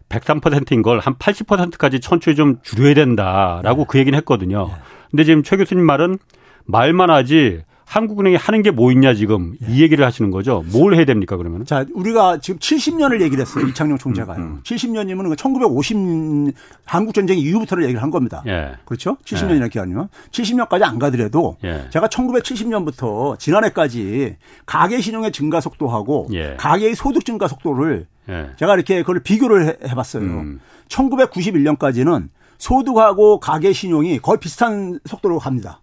103%인 0.10 0.82
걸 0.82 1.00
한 1.00 1.16
80%까지 1.16 2.00
천천히 2.00 2.36
좀 2.36 2.58
줄여야 2.64 2.96
된다라고 2.96 3.84
네. 3.84 3.86
그 3.88 4.00
얘기는 4.00 4.18
했거든요. 4.18 4.68
네. 4.68 4.74
근데 5.12 5.24
지금 5.24 5.44
최 5.44 5.56
교수님 5.58 5.86
말은 5.86 6.18
말만 6.66 7.10
하지 7.10 7.64
한국은행이 7.92 8.38
하는 8.38 8.62
게 8.62 8.72
뭐 8.72 8.90
있냐 8.94 9.14
지금 9.14 9.54
예. 9.62 9.74
이 9.74 9.82
얘기를 9.82 10.06
하시는 10.06 10.32
거죠. 10.32 10.64
뭘 10.72 10.96
해야 10.96 11.04
됩니까 11.04 11.36
그러면? 11.36 11.66
자, 11.66 11.86
우리가 11.94 12.40
지금 12.40 12.58
70년을 12.58 13.20
얘기를 13.22 13.42
했어요. 13.42 13.68
이창용 13.68 13.98
총재가요. 13.98 14.38
음, 14.38 14.44
음. 14.44 14.62
70년이면 14.64 15.38
1950 15.38 16.54
한국 16.86 17.14
전쟁 17.14 17.38
이후부터를 17.38 17.84
얘기를 17.84 18.02
한 18.02 18.10
겁니다. 18.10 18.44
예. 18.48 18.72
그렇죠? 18.86 19.18
70년이라는 19.26 19.66
예. 19.66 19.68
기간이면 19.70 20.08
70년까지 20.32 20.84
안 20.84 21.00
가더라도 21.00 21.58
예. 21.66 21.88
제가 21.90 22.08
1970년부터 22.08 23.38
지난해까지 23.38 24.38
가계 24.66 25.02
신용의 25.02 25.34
증가 25.34 25.60
속도하고 25.60 26.30
예. 26.32 26.56
가계의 26.58 26.96
소득 26.96 27.26
증가 27.26 27.50
속도를 27.50 28.08
예. 28.30 28.52
제가 28.58 28.76
이렇게 28.76 29.02
그걸 29.02 29.20
비교를 29.22 29.68
해 29.84 29.94
봤어요. 29.96 30.24
음. 30.24 30.60
1991년까지는 30.88 32.30
소득하고 32.58 33.42
가계 33.42 33.74
신용이 33.74 34.20
거의 34.20 34.40
비슷한 34.40 35.00
속도로 35.06 35.40
갑니다. 35.40 35.81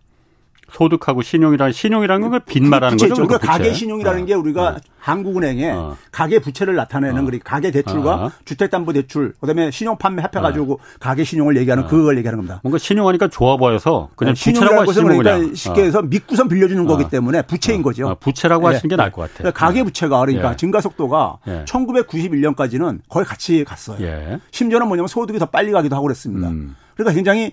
소득하고 0.73 1.23
신용이라는 1.23 1.73
신용이라는 1.73 2.31
건 2.31 2.41
빚 2.47 2.63
말하는 2.63 2.97
거죠. 2.97 3.15
그러니까 3.15 3.39
가계 3.39 3.73
신용이라는 3.73 4.23
어. 4.23 4.25
게 4.27 4.35
우리가 4.35 4.69
어. 4.69 4.77
한국은행에 4.99 5.71
어. 5.71 5.97
가계 6.13 6.39
부채를 6.41 6.75
나타내는 6.77 7.25
그 7.25 7.39
가계 7.43 7.71
대출과 7.71 8.15
어. 8.15 8.31
주택담보 8.45 8.93
대출 8.93 9.33
그다음에 9.41 9.71
신용 9.71 9.97
판매 9.97 10.23
합해 10.23 10.43
가지고 10.43 10.75
어. 10.75 10.79
가계 11.01 11.25
신용을 11.25 11.57
얘기하는 11.57 11.87
그걸 11.87 12.19
얘기하는 12.19 12.39
겁니다. 12.39 12.61
뭔가 12.63 12.79
신용하니까 12.79 13.29
좋아 13.29 13.57
보여서 13.57 14.11
그냥 14.17 14.35
부채라고 14.35 14.89
하시는 14.91 15.09
그러니까 15.09 15.39
그냥. 15.39 15.55
쉽게 15.55 15.83
해서 15.85 16.03
믿고선 16.03 16.49
빌려주는 16.49 16.85
거기 16.87 17.09
때문에 17.09 17.43
부채인 17.43 17.83
거죠. 17.83 18.17
부채라고 18.21 18.69
네. 18.69 18.75
하시는 18.75 18.89
게 18.91 18.97
나을 18.97 19.11
것 19.11 19.23
같아요. 19.23 19.39
그러니까 19.39 19.59
가계 19.67 19.83
부채가 19.83 20.21
그러니까 20.21 20.53
예. 20.53 20.57
증가 20.57 20.81
속도가 20.81 21.39
예. 21.49 21.65
1991년까지는 21.67 23.01
거의 23.09 23.25
같이 23.27 23.65
갔어요. 23.65 23.99
예. 24.01 24.39
심지어는 24.51 24.87
뭐냐면 24.89 25.09
소득이 25.09 25.39
더 25.39 25.47
빨리 25.47 25.73
가기도 25.73 25.97
하고 25.97 26.05
그랬습니다. 26.07 26.49
음. 26.49 26.77
그러니까 26.95 27.15
굉장히 27.15 27.53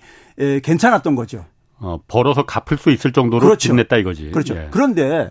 괜찮았던 0.62 1.14
거죠. 1.14 1.44
어, 1.78 1.98
벌어서 2.08 2.44
갚을 2.44 2.78
수 2.78 2.90
있을 2.90 3.12
정도로 3.12 3.46
그렇죠. 3.46 3.68
빚냈다 3.70 3.96
이거지. 3.98 4.30
그렇죠. 4.30 4.56
예. 4.56 4.68
그런데 4.70 5.30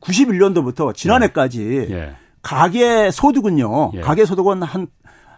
91년도부터 0.00 0.94
지난해까지 0.94 1.86
예. 1.90 1.94
예. 1.94 2.16
가계 2.42 3.10
소득은요. 3.10 3.92
예. 3.94 4.00
가계 4.00 4.24
소득은 4.24 4.62
한, 4.62 4.88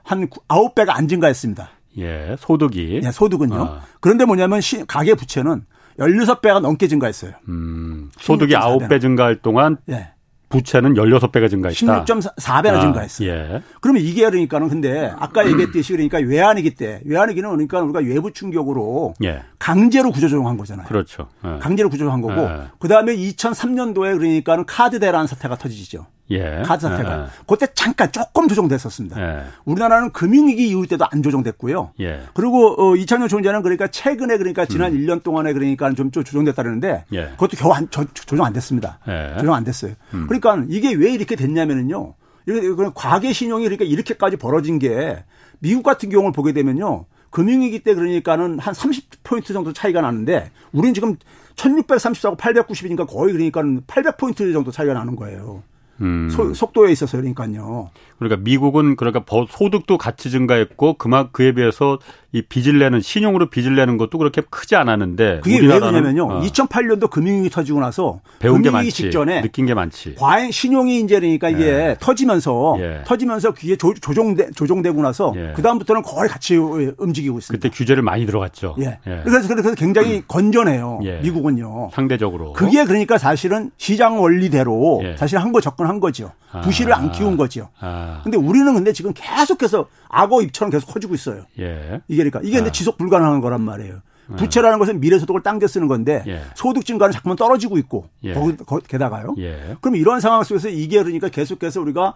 한 0.03 0.29
9배가 0.29 0.91
안 0.91 1.07
증가했습니다. 1.07 1.71
예, 1.99 2.37
소득이. 2.39 3.01
예, 3.05 3.11
소득은요. 3.13 3.63
아. 3.63 3.83
그런데 4.01 4.25
뭐냐면 4.25 4.61
시, 4.61 4.85
가계 4.85 5.15
부채는 5.15 5.65
16배가 5.99 6.61
넘게 6.61 6.89
증가했어요. 6.89 7.33
음, 7.49 8.11
소득이 8.19 8.55
9배 8.55 9.01
증가할 9.01 9.43
동안 9.43 9.77
예. 9.91 10.14
부채는 10.55 10.95
16배가 10.95 11.51
증가했다. 11.51 12.05
16.4배나 12.05 12.77
아, 12.77 12.81
증가했어요. 12.81 13.29
예. 13.29 13.63
그러면 13.81 14.03
이게 14.03 14.25
그러니까는 14.25 14.69
근데 14.69 15.13
아까 15.19 15.47
얘기했듯이 15.47 15.93
그러니까 15.93 16.19
외환위기 16.19 16.75
때 16.75 17.01
외환위기는 17.05 17.49
그러니까 17.51 17.81
우리가 17.81 18.01
외부 18.01 18.33
충격으로 18.33 19.15
예. 19.25 19.43
강제로 19.59 20.11
구조조정한 20.11 20.57
거잖아요. 20.57 20.87
그렇죠. 20.87 21.29
예. 21.45 21.59
강제로 21.59 21.89
구조조정한 21.89 22.21
거고 22.21 22.41
예. 22.43 22.69
그다음에 22.79 23.17
2003년도에 23.17 24.17
그러니까는 24.19 24.65
카드 24.67 25.01
대란 25.01 25.27
사태가 25.27 25.57
터지죠. 25.57 26.07
예. 26.31 26.63
카드 26.65 26.83
사태가. 26.83 27.23
예. 27.23 27.27
그때 27.47 27.67
잠깐 27.75 28.11
조금 28.11 28.49
조정됐었습니다. 28.49 29.21
예. 29.21 29.45
우리나라는 29.65 30.11
금융위기 30.13 30.69
이후 30.69 30.87
때도 30.87 31.07
안 31.11 31.23
조정됐고요. 31.23 31.93
예. 32.01 32.23
그리고 32.33 32.75
어, 32.83 32.97
이창용 32.97 33.29
총재는 33.29 33.63
그러니까 33.63 33.89
최근에 33.89 34.39
그러니까 34.39 34.65
지난 34.65 34.93
음. 34.93 34.99
1년 34.99 35.23
동안에 35.23 35.53
그러니까 35.53 35.93
좀, 35.93 36.11
좀 36.11 36.25
조정됐다는데 36.25 37.05
예. 37.13 37.25
그것도 37.33 37.57
겨우 37.57 37.73
안, 37.73 37.91
조, 37.91 38.05
조정 38.15 38.47
안 38.47 38.53
됐습니다. 38.53 38.99
예. 39.09 39.37
조정 39.39 39.55
안 39.55 39.65
됐어요. 39.65 39.93
음. 40.15 40.27
그러니까 40.27 40.65
이게 40.69 40.95
왜 40.95 41.13
이렇게 41.13 41.37
됐냐면은요. 41.37 42.15
이렇게 42.47 42.91
과계 42.95 43.33
신용이 43.33 43.65
그러니까 43.65 43.85
이렇게까지 43.85 44.37
벌어진 44.37 44.79
게 44.79 45.25
미국 45.61 45.83
같은 45.83 46.11
경우를 46.11 46.33
보게 46.33 46.53
되면요. 46.53 47.07
금융위기 47.31 47.81
때 47.81 47.95
그러니까는 47.95 48.59
한 48.61 48.75
30포인트 48.75 49.53
정도 49.53 49.73
차이가 49.73 50.01
나는데 50.01 50.51
우리는 50.73 50.95
지금 50.95 51.17
1634고 51.57 52.37
890이니까 52.37 53.09
거의 53.09 53.33
그러니까 53.33 53.63
800포인트 53.63 54.53
정도 54.53 54.71
차이가 54.71 54.95
나는 54.95 55.17
거예요. 55.17 55.63
음. 56.01 56.29
소, 56.29 56.53
속도에 56.53 56.93
있어서 56.93 57.17
그러니까요. 57.19 57.91
그러니까 58.19 58.43
미국은 58.43 58.97
그러니까 58.97 59.25
소득도 59.49 59.99
같이 59.99 60.31
증가했고 60.31 60.95
그만 60.95 61.29
그에 61.33 61.53
비해서 61.53 61.99
이 62.35 62.43
빚을 62.43 62.81
내는 62.81 63.01
신용으로 63.01 63.49
빚을 63.49 63.77
내는 63.77 63.97
것도 63.97 64.19
그렇게 64.19 64.43
크지 64.51 64.75
않았는데 64.75 65.43
그게 65.45 65.61
왜 65.61 65.79
그러냐면요. 65.79 66.25
어. 66.25 66.41
2008년도 66.41 67.09
금융위기 67.09 67.49
터지고 67.49 67.79
나서 67.79 68.19
배운 68.41 68.61
게 68.61 68.71
많지. 68.71 68.91
직전에 68.91 69.41
느낀 69.43 69.67
게 69.67 69.75
많지. 69.75 70.17
과잉 70.17 70.51
신용이 70.51 70.99
이제 71.01 71.21
그러니까 71.21 71.49
이게 71.49 71.65
예. 71.65 71.97
터지면서 72.01 72.77
예. 72.81 73.03
터지면서 73.07 73.53
귀에 73.53 73.77
조, 73.77 73.95
조정돼 73.95 74.51
조정되고 74.51 75.01
나서 75.01 75.33
예. 75.37 75.53
그 75.55 75.63
다음부터는 75.63 76.03
거의 76.03 76.29
같이 76.29 76.57
움직이고 76.57 77.39
있습니다. 77.39 77.53
그때 77.69 77.69
규제를 77.73 78.03
많이 78.03 78.27
들어갔죠. 78.27 78.75
예. 78.81 78.99
예. 79.07 79.21
그래서 79.23 79.47
그래서 79.47 79.73
굉장히 79.77 80.17
음. 80.17 80.23
건전해요. 80.27 81.01
예. 81.05 81.21
미국은요. 81.21 81.91
상대적으로. 81.95 82.53
그게 82.55 82.85
그러니까 82.85 83.17
사실은 83.17 83.71
시장 83.79 84.21
원리대로 84.21 85.03
예. 85.05 85.17
사실 85.17 85.39
한 85.39 85.55
거 85.55 85.61
접근한 85.61 86.01
거죠. 86.01 86.33
부실을 86.65 86.93
아. 86.93 86.99
안 86.99 87.13
키운 87.13 87.37
거죠. 87.37 87.69
아. 87.79 88.21
근데 88.25 88.37
우리는 88.37 88.75
근데 88.75 88.93
지금 88.93 89.13
계속해서 89.15 89.87
악어 90.15 90.43
입처럼 90.43 90.71
계속 90.71 90.87
커지고 90.93 91.15
있어요. 91.15 91.45
예. 91.59 92.01
이게 92.09 92.23
그러니까 92.23 92.41
이게 92.43 92.57
근데 92.57 92.71
아. 92.71 92.73
지속 92.73 92.97
불가능한 92.99 93.41
거란 93.41 93.61
말이에요. 93.63 93.97
아. 94.31 94.37
부채라는 94.37 94.79
것은 94.79 95.01
미래 95.01 95.19
소득을 95.19 95.43
당겨 95.43 95.67
쓰는 95.67 95.87
건데 95.89 96.23
예. 96.27 96.43
소득 96.55 96.85
증가는 96.87 97.13
자꾸만 97.13 97.37
떨어지고 97.37 97.77
있고 97.79 98.07
예. 98.23 98.33
거기, 98.35 98.57
거기 98.57 98.87
게다가요. 98.87 99.35
예. 99.39 99.77
그럼 99.81 99.97
이런 99.97 100.21
상황 100.21 100.43
속에서 100.45 100.69
이게 100.69 101.03
그러니까 101.03 101.29
계속해서 101.29 101.81
우리가 101.81 102.15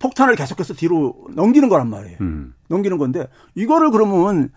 폭탄을 0.00 0.34
계속해서 0.34 0.74
뒤로 0.74 1.14
넘기는 1.30 1.68
거란 1.68 1.88
말이에요. 1.88 2.18
음. 2.20 2.54
넘기는 2.68 2.98
건데 2.98 3.28
이거를 3.54 3.90
그러면 3.90 4.50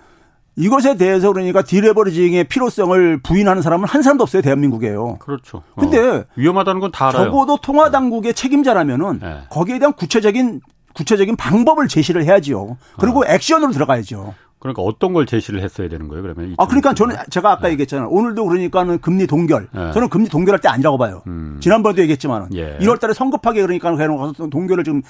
이것에 0.55 0.97
대해서 0.97 1.31
그러니까 1.31 1.61
디레버리징의 1.61 2.45
필요성을 2.45 3.21
부인하는 3.21 3.61
사람은 3.61 3.87
한 3.87 4.01
사람도 4.01 4.23
없어요 4.23 4.41
대한민국에요. 4.41 5.17
그렇죠. 5.19 5.61
근데 5.77 5.99
어. 5.99 6.25
위험하다는 6.35 6.81
건 6.81 6.91
다 6.91 7.09
알아요. 7.09 7.25
적어도 7.25 7.57
통화 7.57 7.91
당국의 7.91 8.33
책임자라면은 8.33 9.19
네. 9.19 9.41
거기에 9.51 9.77
대한 9.77 9.93
구체적인 9.93 10.61
구체적인 10.97 11.35
방법을 11.35 11.87
제시를 11.87 12.23
해야지요. 12.25 12.77
그리고 12.99 13.19
어. 13.21 13.23
액션으로 13.27 13.71
들어가야죠. 13.71 14.33
그러니까 14.59 14.81
어떤 14.81 15.13
걸 15.13 15.27
제시를 15.27 15.61
했어야 15.61 15.87
되는 15.87 16.07
거예요, 16.07 16.23
그러면? 16.23 16.55
아, 16.57 16.65
그러니까 16.65 16.95
저는 16.95 17.15
제가 17.29 17.51
아까 17.51 17.67
네. 17.67 17.73
얘기했잖아요. 17.73 18.09
오늘도 18.09 18.43
그러니까는 18.43 18.99
금리 19.01 19.27
동결. 19.27 19.67
네. 19.71 19.91
저는 19.91 20.09
금리 20.09 20.27
동결할 20.27 20.59
때 20.59 20.67
아니라고 20.67 20.97
봐요. 20.97 21.21
음. 21.27 21.59
지난번에도 21.61 22.01
얘기했지만 22.01 22.49
예. 22.55 22.75
1월 22.79 22.99
달에 22.99 23.13
성급하게 23.13 23.61
그러니까 23.61 23.95
해놓고 23.95 24.49
동결을 24.49 24.83
지금 24.83 25.03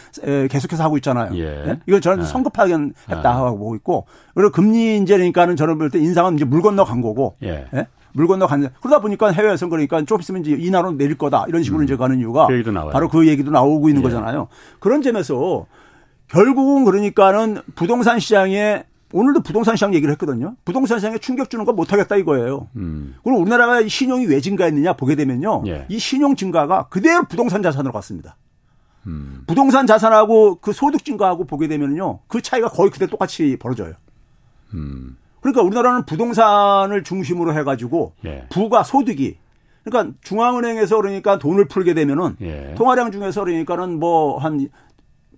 계속해서 0.49 0.83
하고 0.83 0.97
있잖아요. 0.97 1.31
예. 1.37 1.63
네? 1.65 1.79
이건 1.87 2.01
저는 2.01 2.19
네. 2.19 2.25
성급하게 2.25 2.75
했다 3.09 3.35
하고 3.37 3.57
보고 3.57 3.75
있고. 3.75 4.05
그리고 4.35 4.51
금리 4.51 4.97
이제 4.97 5.15
그러니까는 5.15 5.55
저는 5.55 5.77
볼 5.77 5.91
때 5.91 5.99
인상은 5.99 6.35
이제 6.35 6.43
물 6.43 6.61
건너 6.61 6.83
간 6.83 6.99
거고. 7.01 7.37
예. 7.43 7.67
예? 7.73 7.87
물 8.11 8.27
건너 8.27 8.47
간 8.47 8.67
그러다 8.81 8.99
보니까 8.99 9.31
해외에서 9.31 9.69
그러니까 9.69 10.03
좀 10.03 10.19
있으면 10.19 10.43
이제 10.43 10.51
인하로 10.59 10.93
내릴 10.93 11.17
거다 11.17 11.45
이런 11.47 11.61
식으로 11.63 11.81
음. 11.81 11.85
이제 11.85 11.95
가는 11.95 12.17
이유가 12.17 12.47
그 12.47 12.63
바로 12.91 13.07
그 13.09 13.27
얘기도 13.27 13.51
나오고 13.51 13.87
있는 13.89 14.01
예. 14.01 14.03
거잖아요. 14.03 14.47
그런 14.79 15.01
점에서 15.01 15.67
결국은 16.27 16.85
그러니까는 16.85 17.61
부동산 17.75 18.19
시장에 18.19 18.83
오늘도 19.13 19.41
부동산 19.41 19.75
시장 19.75 19.93
얘기를 19.93 20.11
했거든요. 20.13 20.55
부동산 20.65 20.99
시장에 20.99 21.17
충격 21.17 21.49
주는 21.49 21.63
거 21.63 21.71
못하겠다 21.71 22.17
이거예요. 22.17 22.67
음. 22.75 23.15
그럼 23.23 23.41
우리나라가 23.41 23.87
신용이 23.87 24.25
왜 24.25 24.41
증가했느냐 24.41 24.93
보게 24.93 25.15
되면요. 25.15 25.63
예. 25.67 25.85
이 25.87 25.97
신용 25.97 26.35
증가가 26.35 26.87
그대로 26.89 27.23
부동산 27.23 27.63
자산으로 27.63 27.93
갔습니다. 27.93 28.35
음. 29.05 29.43
부동산 29.47 29.87
자산하고 29.87 30.55
그 30.55 30.73
소득 30.73 31.05
증가하고 31.05 31.45
보게 31.45 31.69
되면요. 31.69 32.19
그 32.27 32.41
차이가 32.41 32.67
거의 32.67 32.91
그대 32.91 33.07
똑같이 33.07 33.55
벌어져요. 33.57 33.93
음. 34.73 35.15
그러니까 35.39 35.61
우리나라는 35.61 36.05
부동산을 36.05 37.03
중심으로 37.03 37.53
해가지고 37.53 38.13
예. 38.25 38.45
부가 38.49 38.83
소득이 38.83 39.37
그러니까 39.85 40.13
중앙은행에서 40.21 40.97
그러니까 40.97 41.39
돈을 41.39 41.69
풀게 41.69 41.93
되면은 41.93 42.35
예. 42.41 42.75
통화량 42.77 43.13
중에서 43.13 43.45
그러니까는 43.45 43.99
뭐 43.99 44.37
한 44.37 44.67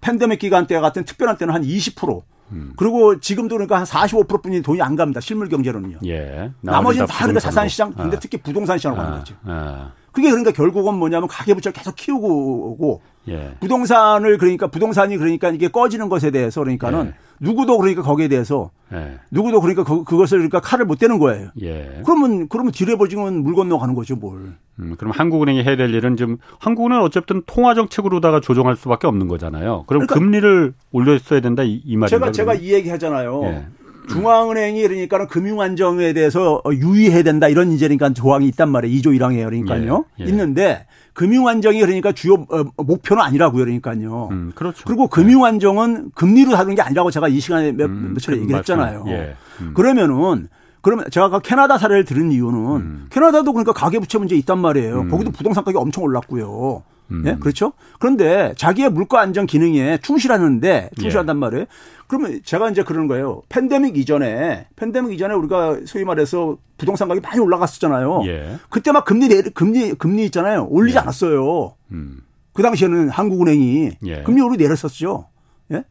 팬데믹 0.01 0.39
기간 0.39 0.67
때 0.67 0.79
같은 0.79 1.03
특별한 1.03 1.37
때는 1.37 1.53
한 1.53 1.63
20%. 1.63 2.21
음. 2.51 2.73
그리고 2.77 3.19
지금도 3.19 3.55
그러니까 3.55 3.77
한 3.77 3.85
45%뿐이 3.85 4.61
돈이 4.61 4.81
안 4.81 4.95
갑니다. 4.95 5.19
실물 5.19 5.49
경제로는요. 5.49 5.99
예. 6.07 6.51
나머지는 6.61 7.05
다 7.05 7.19
그러니까 7.19 7.39
자산 7.39 7.67
시장, 7.67 7.93
근데 7.93 8.17
아. 8.17 8.19
특히 8.19 8.37
부동산 8.37 8.77
시장으로 8.77 9.01
가는 9.01 9.15
아. 9.15 9.19
거죠. 9.19 9.35
아. 9.43 9.91
그게 10.11 10.29
그러니까 10.29 10.51
결국은 10.51 10.95
뭐냐면 10.95 11.27
가계부채를 11.27 11.73
계속 11.73 11.95
키우고 11.95 12.71
오고 12.71 13.01
예. 13.27 13.55
부동산을 13.59 14.37
그러니까 14.39 14.67
부동산이 14.67 15.17
그러니까 15.17 15.49
이게 15.49 15.67
꺼지는 15.67 16.09
것에 16.09 16.31
대해서 16.31 16.61
그러니까는 16.61 17.07
예. 17.07 17.13
누구도 17.39 17.77
그러니까 17.77 18.01
거기에 18.01 18.27
대해서 18.27 18.71
예. 18.93 19.19
누구도 19.31 19.61
그러니까 19.61 19.83
그, 19.83 20.03
그것을 20.03 20.39
그러니까 20.39 20.59
칼을 20.59 20.85
못 20.85 20.99
대는 20.99 21.19
거예요. 21.19 21.49
예. 21.61 22.01
그러면 22.05 22.47
그러면 22.49 22.71
디레버징은 22.71 23.43
물 23.43 23.55
건너 23.55 23.77
가는 23.77 23.93
거죠, 23.93 24.15
뭘. 24.15 24.53
음, 24.79 24.95
그럼 24.97 25.11
한국은행이 25.15 25.63
해야 25.63 25.75
될 25.75 25.93
일은 25.93 26.15
좀 26.15 26.37
한국은행은 26.59 27.03
어쨌든 27.03 27.43
통화 27.45 27.73
정책으로다가 27.75 28.39
조정할 28.39 28.75
수밖에 28.75 29.07
없는 29.07 29.27
거잖아요. 29.27 29.83
그럼 29.87 30.05
그러니까 30.05 30.15
금리를 30.15 30.73
올렸어야 30.91 31.41
된다 31.41 31.63
이, 31.63 31.81
이 31.85 31.97
말인가요? 31.97 32.31
제가 32.31 32.31
제가 32.31 32.53
이 32.55 32.73
얘기 32.73 32.89
하잖아요. 32.89 33.65
예. 34.09 34.13
중앙은행이 34.13 34.81
그러니까는 34.81 35.27
금융 35.27 35.61
안정에 35.61 36.13
대해서 36.13 36.61
유의해야 36.71 37.23
된다 37.23 37.47
이런 37.47 37.71
이제 37.71 37.87
그러니까 37.87 38.13
조항이 38.13 38.47
있단 38.47 38.69
말이에요. 38.69 38.99
2조 38.99 39.17
1항에 39.17 39.45
그러니까요. 39.45 40.05
예, 40.19 40.23
예. 40.25 40.29
있는데 40.29 40.85
금융 41.13 41.47
안정이 41.47 41.79
그러니까 41.79 42.11
주요 42.11 42.45
어, 42.49 42.63
목표는 42.83 43.21
아니라고요. 43.23 43.63
그러니까요. 43.65 44.29
음, 44.31 44.51
그렇죠. 44.55 44.83
그리고 44.85 45.07
금융 45.07 45.45
안정은 45.45 46.11
금리로 46.15 46.51
다루는 46.51 46.75
게 46.75 46.81
아니라고 46.81 47.11
제가 47.11 47.27
이 47.27 47.39
시간에 47.39 47.71
몇, 47.71 47.85
음, 47.85 48.13
며칠에 48.13 48.35
그 48.35 48.41
얘기를 48.41 48.59
했잖아요. 48.59 49.03
예. 49.07 49.35
음. 49.61 49.73
그러면은 49.73 50.47
그러면 50.81 51.05
제가 51.11 51.25
아까 51.27 51.39
캐나다 51.39 51.77
사례를 51.77 52.05
들은 52.05 52.31
이유는 52.31 52.57
음. 52.77 53.05
캐나다도 53.09 53.51
그러니까 53.51 53.73
가계부채 53.73 54.17
문제 54.17 54.35
있단 54.35 54.59
말이에요. 54.59 55.01
음. 55.01 55.09
거기도 55.09 55.31
부동산 55.31 55.63
가격이 55.63 55.81
엄청 55.81 56.03
올랐고요. 56.03 56.83
음. 57.11 57.23
예? 57.25 57.35
그렇죠? 57.39 57.73
그런데 57.99 58.53
자기의 58.57 58.89
물가 58.91 59.19
안정 59.19 59.45
기능에 59.45 59.97
충실하는데 60.01 60.91
충실한단 60.99 61.35
예. 61.35 61.39
말이에요. 61.39 61.65
그러면 62.07 62.39
제가 62.43 62.69
이제 62.69 62.83
그러는 62.83 63.07
거예요. 63.07 63.41
팬데믹 63.49 63.97
이전에 63.97 64.67
팬데믹 64.75 65.13
이전에 65.13 65.33
우리가 65.35 65.79
소위 65.85 66.03
말해서 66.05 66.57
부동산 66.77 67.07
가격이 67.07 67.25
많이 67.25 67.39
올라갔었잖아요. 67.39 68.23
예. 68.25 68.57
그때 68.69 68.91
막 68.91 69.05
금리 69.05 69.27
내 69.27 69.41
금리 69.41 69.93
금리 69.93 70.25
있잖아요. 70.25 70.67
올리지 70.69 70.97
예. 70.97 71.01
않았어요. 71.01 71.75
음. 71.91 72.21
그 72.53 72.63
당시에는 72.63 73.09
한국은행이 73.09 73.91
예. 74.05 74.23
금리 74.23 74.41
오르 74.41 74.55
내렸었죠. 74.55 75.27
예? 75.71 75.83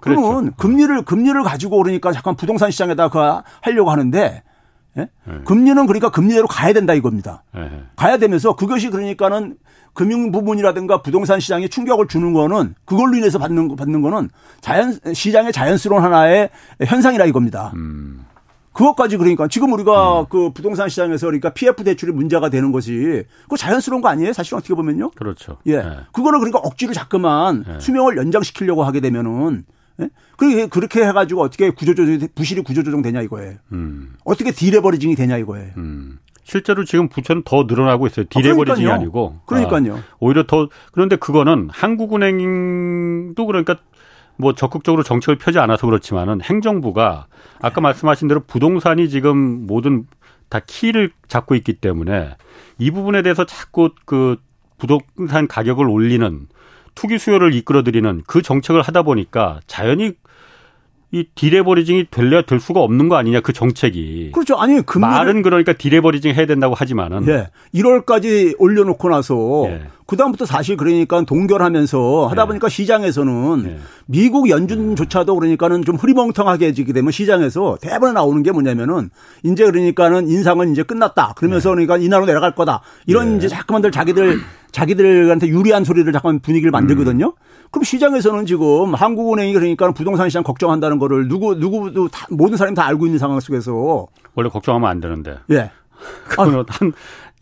그러면 0.00 0.40
그렇죠. 0.40 0.56
금리를 0.56 1.04
금리를 1.04 1.42
가지고 1.42 1.78
그러니까 1.78 2.12
잠깐 2.12 2.34
부동산 2.34 2.70
시장에다가 2.70 3.44
하려고 3.60 3.90
하는데 3.90 4.42
예? 4.96 5.00
예? 5.00 5.40
금리는 5.44 5.86
그러니까 5.86 6.10
금리대로 6.10 6.46
가야 6.46 6.72
된다 6.72 6.94
이겁니다. 6.94 7.44
예. 7.56 7.82
가야 7.96 8.18
되면서 8.18 8.56
그것이 8.56 8.90
그러니까는 8.90 9.56
금융 9.94 10.32
부분이라든가 10.32 11.02
부동산 11.02 11.40
시장에 11.40 11.68
충격을 11.68 12.08
주는 12.08 12.32
거는 12.32 12.74
그걸로 12.84 13.16
인해서 13.16 13.38
받는 13.38 13.76
받는 13.76 14.00
거는 14.00 14.30
자연 14.60 14.98
시장의 15.12 15.52
자연스러운 15.52 16.02
하나의 16.02 16.50
현상이라 16.80 17.26
이겁니다. 17.26 17.72
음. 17.76 18.24
그것까지 18.72 19.18
그러니까 19.18 19.48
지금 19.48 19.72
우리가 19.72 20.20
음. 20.22 20.26
그 20.30 20.50
부동산 20.52 20.88
시장에서 20.88 21.26
그러니까 21.26 21.50
PF 21.50 21.84
대출이 21.84 22.12
문제가 22.12 22.48
되는 22.48 22.72
것이 22.72 23.24
그 23.48 23.56
자연스러운 23.56 24.00
거 24.00 24.08
아니에요? 24.08 24.32
사실 24.32 24.54
어떻게 24.54 24.74
보면요. 24.74 25.10
그렇죠. 25.10 25.58
예. 25.66 25.76
네. 25.76 25.96
그거를 26.12 26.38
그러니까 26.38 26.58
억지로 26.58 26.94
자꾸만 26.94 27.64
네. 27.66 27.80
수명을 27.80 28.16
연장시키려고 28.16 28.84
하게 28.84 29.00
되면은 29.00 29.64
예? 30.00 30.08
그렇게 30.38 30.66
그렇게 30.66 31.06
해 31.06 31.12
가지고 31.12 31.42
어떻게 31.42 31.70
구조조정 31.70 32.28
부실이 32.34 32.62
구조조정 32.62 33.02
되냐 33.02 33.20
이거예요. 33.20 33.56
음. 33.72 34.14
어떻게 34.24 34.52
디레버리징이 34.52 35.16
되냐 35.16 35.36
이거예요. 35.36 35.72
음. 35.76 36.18
실제로 36.44 36.84
지금 36.84 37.08
부채는 37.08 37.42
더 37.44 37.64
늘어나고 37.68 38.06
있어요. 38.06 38.26
디레버리징이 38.28 38.88
아, 38.88 38.94
아니고. 38.94 39.40
그러니까요. 39.46 39.96
아, 39.96 40.02
오히려 40.18 40.44
더 40.44 40.68
그런데 40.92 41.16
그거는 41.16 41.68
한국은행도 41.72 43.46
그러니까 43.46 43.76
뭐 44.36 44.54
적극적으로 44.54 45.02
정책을 45.02 45.36
펴지 45.36 45.58
않아서 45.58 45.86
그렇지만은 45.86 46.40
행정부가 46.42 47.26
아까 47.60 47.80
말씀하신 47.80 48.28
대로 48.28 48.40
부동산이 48.40 49.08
지금 49.08 49.66
모든 49.66 50.06
다 50.48 50.60
키를 50.66 51.12
잡고 51.28 51.54
있기 51.54 51.74
때문에 51.74 52.36
이 52.78 52.90
부분에 52.90 53.22
대해서 53.22 53.44
자꾸 53.46 53.90
그 54.04 54.36
부동산 54.78 55.46
가격을 55.46 55.88
올리는 55.88 56.48
투기 56.94 57.18
수요를 57.18 57.54
이끌어들이는 57.54 58.22
그 58.26 58.42
정책을 58.42 58.82
하다 58.82 59.02
보니까 59.02 59.60
자연히 59.66 60.12
이 61.14 61.26
디레버리징이 61.34 62.06
될래야 62.10 62.40
될 62.42 62.58
수가 62.58 62.80
없는 62.80 63.10
거 63.10 63.16
아니냐 63.16 63.40
그 63.40 63.52
정책이. 63.52 64.30
그렇죠. 64.32 64.56
아니 64.56 64.80
금리 64.80 65.02
말은 65.02 65.42
그러니까 65.42 65.74
디레버리징 65.74 66.32
해야 66.32 66.46
된다고 66.46 66.74
하지만은. 66.74 67.28
예. 67.28 67.50
1월까지 67.74 68.54
올려놓고 68.58 69.10
나서 69.10 69.64
예. 69.66 69.82
그 70.06 70.16
다음부터 70.16 70.46
사실 70.46 70.78
그러니까 70.78 71.20
동결하면서 71.22 72.28
하다 72.28 72.42
예. 72.42 72.46
보니까 72.46 72.70
시장에서는 72.70 73.64
예. 73.66 73.78
미국 74.06 74.48
연준조차도 74.48 75.34
그러니까는 75.34 75.84
좀 75.84 75.96
흐리멍텅하게 75.96 76.72
지게 76.72 76.94
되면 76.94 77.10
시장에서 77.10 77.76
대번에 77.82 78.14
나오는 78.14 78.42
게 78.42 78.50
뭐냐면은 78.50 79.10
이제 79.42 79.66
그러니까는 79.66 80.28
인상은 80.28 80.72
이제 80.72 80.82
끝났다. 80.82 81.34
그러면서 81.36 81.68
예. 81.68 81.74
그러니까 81.74 81.98
인하로 81.98 82.24
내려갈 82.24 82.54
거다. 82.54 82.80
이런 83.06 83.32
예. 83.32 83.36
이제 83.36 83.48
자꾸만들 83.48 83.90
자기들 83.92 84.40
자기들한테 84.70 85.48
유리한 85.48 85.84
소리를 85.84 86.10
잠깐 86.10 86.40
분위기를 86.40 86.70
만들거든요. 86.70 87.26
음. 87.26 87.51
그럼 87.72 87.84
시장에서는 87.84 88.44
지금 88.46 88.94
한국은행이 88.94 89.54
그러니까 89.54 89.90
부동산 89.92 90.28
시장 90.28 90.42
걱정한다는 90.42 90.98
거를 90.98 91.26
누구 91.26 91.54
누구도 91.54 92.08
다, 92.08 92.26
모든 92.30 92.56
사람이 92.56 92.76
다 92.76 92.86
알고 92.86 93.06
있는 93.06 93.18
상황 93.18 93.40
속에서 93.40 94.06
원래 94.34 94.48
걱정하면 94.50 94.88
안 94.88 95.00
되는데. 95.00 95.38
예. 95.50 95.70
그거는 96.28 96.60
아, 96.60 96.64
한 96.68 96.92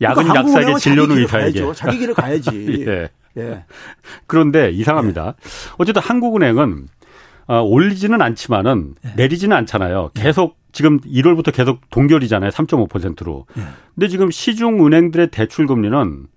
야근 0.01 0.23
그러니까 0.23 0.49
약사에게 0.49 0.79
진료는 0.79 1.17
의사에게 1.17 1.73
자기 1.73 1.97
길을 1.99 2.13
가야지. 2.13 2.49
예. 2.87 3.09
예. 3.37 3.65
그런데 4.25 4.71
이상합니다. 4.71 5.35
예. 5.37 5.49
어쨌든 5.77 6.01
한국은행은 6.01 6.87
어, 7.47 7.61
올리지는 7.61 8.21
않지만은 8.21 8.95
예. 9.03 9.13
내리지는 9.17 9.55
않잖아요. 9.57 10.11
예. 10.17 10.21
계속 10.21 10.55
지금 10.71 11.01
1월부터 11.01 11.53
계속 11.53 11.89
동결이잖아요. 11.89 12.51
3.5%로. 12.51 13.45
예. 13.57 13.63
근데 13.95 14.07
지금 14.07 14.31
시중 14.31 14.85
은행들의 14.85 15.27
대출 15.31 15.67
금리는 15.67 16.27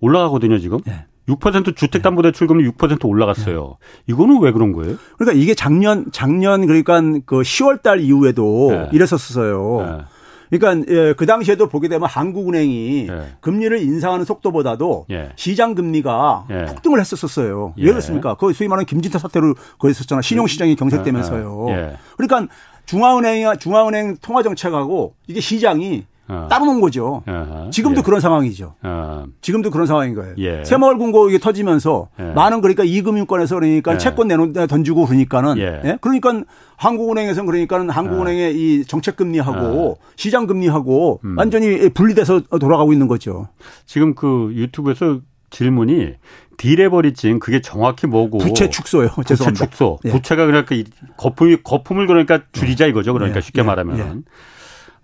올라가거든요, 0.00 0.58
지금. 0.58 0.80
예. 0.88 1.06
6% 1.28 1.76
주택담보대출금리 1.76 2.68
6% 2.70 3.04
올라갔어요. 3.08 3.76
이거는 4.06 4.40
왜 4.40 4.52
그런 4.52 4.72
거예요? 4.72 4.96
그러니까 5.18 5.40
이게 5.40 5.54
작년 5.54 6.06
작년 6.12 6.66
그러니까 6.66 7.00
그 7.26 7.40
10월 7.40 7.82
달 7.82 8.00
이후에도 8.00 8.68
네. 8.70 8.88
이랬었어요. 8.92 9.78
네. 9.80 10.04
그러니까 10.50 10.92
예, 10.92 11.12
그 11.14 11.26
당시에도 11.26 11.68
보게 11.68 11.88
되면 11.88 12.08
한국은행이 12.08 13.08
예. 13.10 13.22
금리를 13.40 13.82
인상하는 13.82 14.24
속도보다도 14.24 15.06
예. 15.10 15.30
시장 15.34 15.74
금리가 15.74 16.46
예. 16.50 16.64
폭등을 16.66 17.00
했었었어요. 17.00 17.74
예. 17.78 17.82
왜 17.84 17.90
그렇습니까? 17.90 18.34
그 18.34 18.52
소위 18.52 18.68
말하는 18.68 18.86
김진태 18.86 19.18
사태로 19.18 19.54
그랬었잖아. 19.80 20.22
신용시장이 20.22 20.76
경색되면서요. 20.76 21.66
예. 21.70 21.96
그러니까 22.16 22.52
중앙은행이 22.86 23.58
중앙은행 23.58 24.18
통화 24.22 24.44
정책하고 24.44 25.14
이게 25.26 25.40
시장이 25.40 26.04
어. 26.28 26.48
따로 26.50 26.64
놓은 26.66 26.80
거죠. 26.80 27.22
어허. 27.26 27.70
지금도 27.70 28.00
예. 28.00 28.02
그런 28.02 28.20
상황이죠. 28.20 28.74
어. 28.82 29.24
지금도 29.40 29.70
그런 29.70 29.86
상황인 29.86 30.14
거예요. 30.14 30.34
예. 30.38 30.64
새마을 30.64 30.98
금고 30.98 31.28
이게 31.28 31.38
터지면서 31.38 32.08
예. 32.18 32.24
많은 32.32 32.60
그러니까 32.60 32.84
이금융권에서 32.84 33.54
그러니까 33.54 33.94
예. 33.94 33.98
채권 33.98 34.28
내놓 34.28 34.52
던지고 34.68 35.06
그러니까는 35.06 35.58
예. 35.58 35.80
예? 35.84 35.98
그러니까 36.00 36.42
한국은행에서는 36.76 37.46
그러니까는 37.46 37.90
한국은행의 37.90 38.46
어. 38.46 38.50
이 38.50 38.84
정책 38.86 39.16
금리하고 39.16 39.92
어. 39.92 39.96
시장 40.16 40.46
금리하고 40.46 41.20
음. 41.24 41.38
완전히 41.38 41.88
분리돼서 41.90 42.40
돌아가고 42.40 42.92
있는 42.92 43.06
거죠. 43.06 43.48
지금 43.84 44.14
그 44.14 44.50
유튜브에서 44.54 45.20
질문이 45.50 46.14
디레버리징 46.56 47.38
그게 47.38 47.60
정확히 47.60 48.06
뭐고 48.06 48.38
부채 48.38 48.68
축소요. 48.68 49.08
부채 49.10 49.36
축소. 49.36 49.98
예. 50.04 50.10
부채가 50.10 50.46
그러니까 50.46 50.74
거품이 51.16 51.58
거품을 51.62 52.06
그러니까 52.06 52.40
줄이자 52.52 52.86
이거죠. 52.86 53.12
그러니까 53.12 53.40
쉽게 53.40 53.62
말하면 53.62 54.24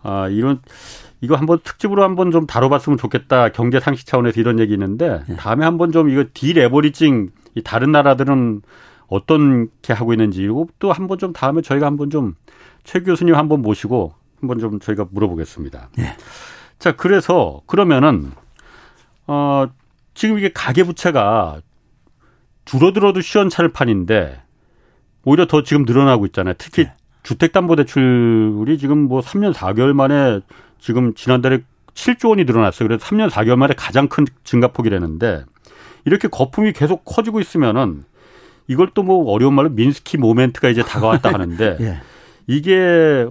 아 0.03 0.29
이런 0.29 0.61
이거 1.23 1.37
한번 1.37 1.61
특집으로 1.65 2.03
한번 2.03 2.31
좀 2.31 2.47
다뤄봤으면 2.47 2.99
좋겠다. 2.99 3.49
경제 3.51 3.81
상식 3.81 4.07
차원에서 4.07 4.39
이런 4.41 4.59
얘기 4.59 4.75
있는데 4.75 5.23
네. 5.27 5.37
다음에 5.37 5.65
한번 5.65 5.91
좀 5.93 6.11
이거 6.11 6.25
디레버리징 6.35 7.31
이 7.55 7.63
다른 7.63 7.93
나라들은 7.93 8.61
어떻게 9.07 9.93
하고 9.93 10.13
있는지 10.13 10.43
이거 10.43 10.67
또 10.79 10.93
한번 10.93 11.19
좀 11.19 11.33
다음에 11.33 11.63
저희가 11.63 11.87
한번 11.87 12.11
좀 12.11 12.35
최 12.85 13.01
교수님 13.01 13.35
한번 13.35 13.63
모시고 13.63 14.15
한번 14.41 14.59
좀 14.59 14.81
저희가 14.81 15.07
물어보겠습니다. 15.11 15.91
네. 15.97 16.17
자, 16.79 16.93
그래서 16.93 17.63
그러면은 17.67 18.33
어 19.27 19.67
지금 20.15 20.39
이게 20.39 20.51
가계 20.53 20.85
부채가 20.85 21.61
줄어들어도 22.65 23.21
시원찮을 23.21 23.73
판인데 23.73 24.43
오히려 25.25 25.47
더 25.47 25.63
지금 25.63 25.85
늘어나고 25.85 26.27
있잖아요. 26.27 26.55
특히 26.59 26.85
네. 26.85 26.95
주택담보대출이 27.23 28.79
지금 28.79 29.07
뭐 29.07 29.21
3년 29.21 29.53
4개월 29.53 29.93
만에 29.93 30.41
지금 30.83 31.15
지난달에 31.15 31.61
7조 31.95 32.31
원이 32.31 32.45
늘어났어요. 32.45 32.89
그래서 32.89 33.07
3년 33.07 33.31
4개월 33.31 33.55
만에 33.57 33.73
가장 33.77 34.09
큰 34.09 34.27
증가폭이라는데 34.43 35.45
이렇게 36.05 36.27
거품이 36.27 36.73
계속 36.73 37.05
커지고 37.05 37.39
있으면은 37.41 38.03
이걸 38.67 38.91
또 38.93 39.03
뭐 39.05 39.31
어려운 39.33 39.55
말로 39.55 39.69
민스키 39.71 40.19
모멘트가 40.19 40.69
이제 40.69 40.83
다가왔다 40.83 41.31
하는데 41.33 41.77
예. 41.81 42.01
이게 42.49 43.27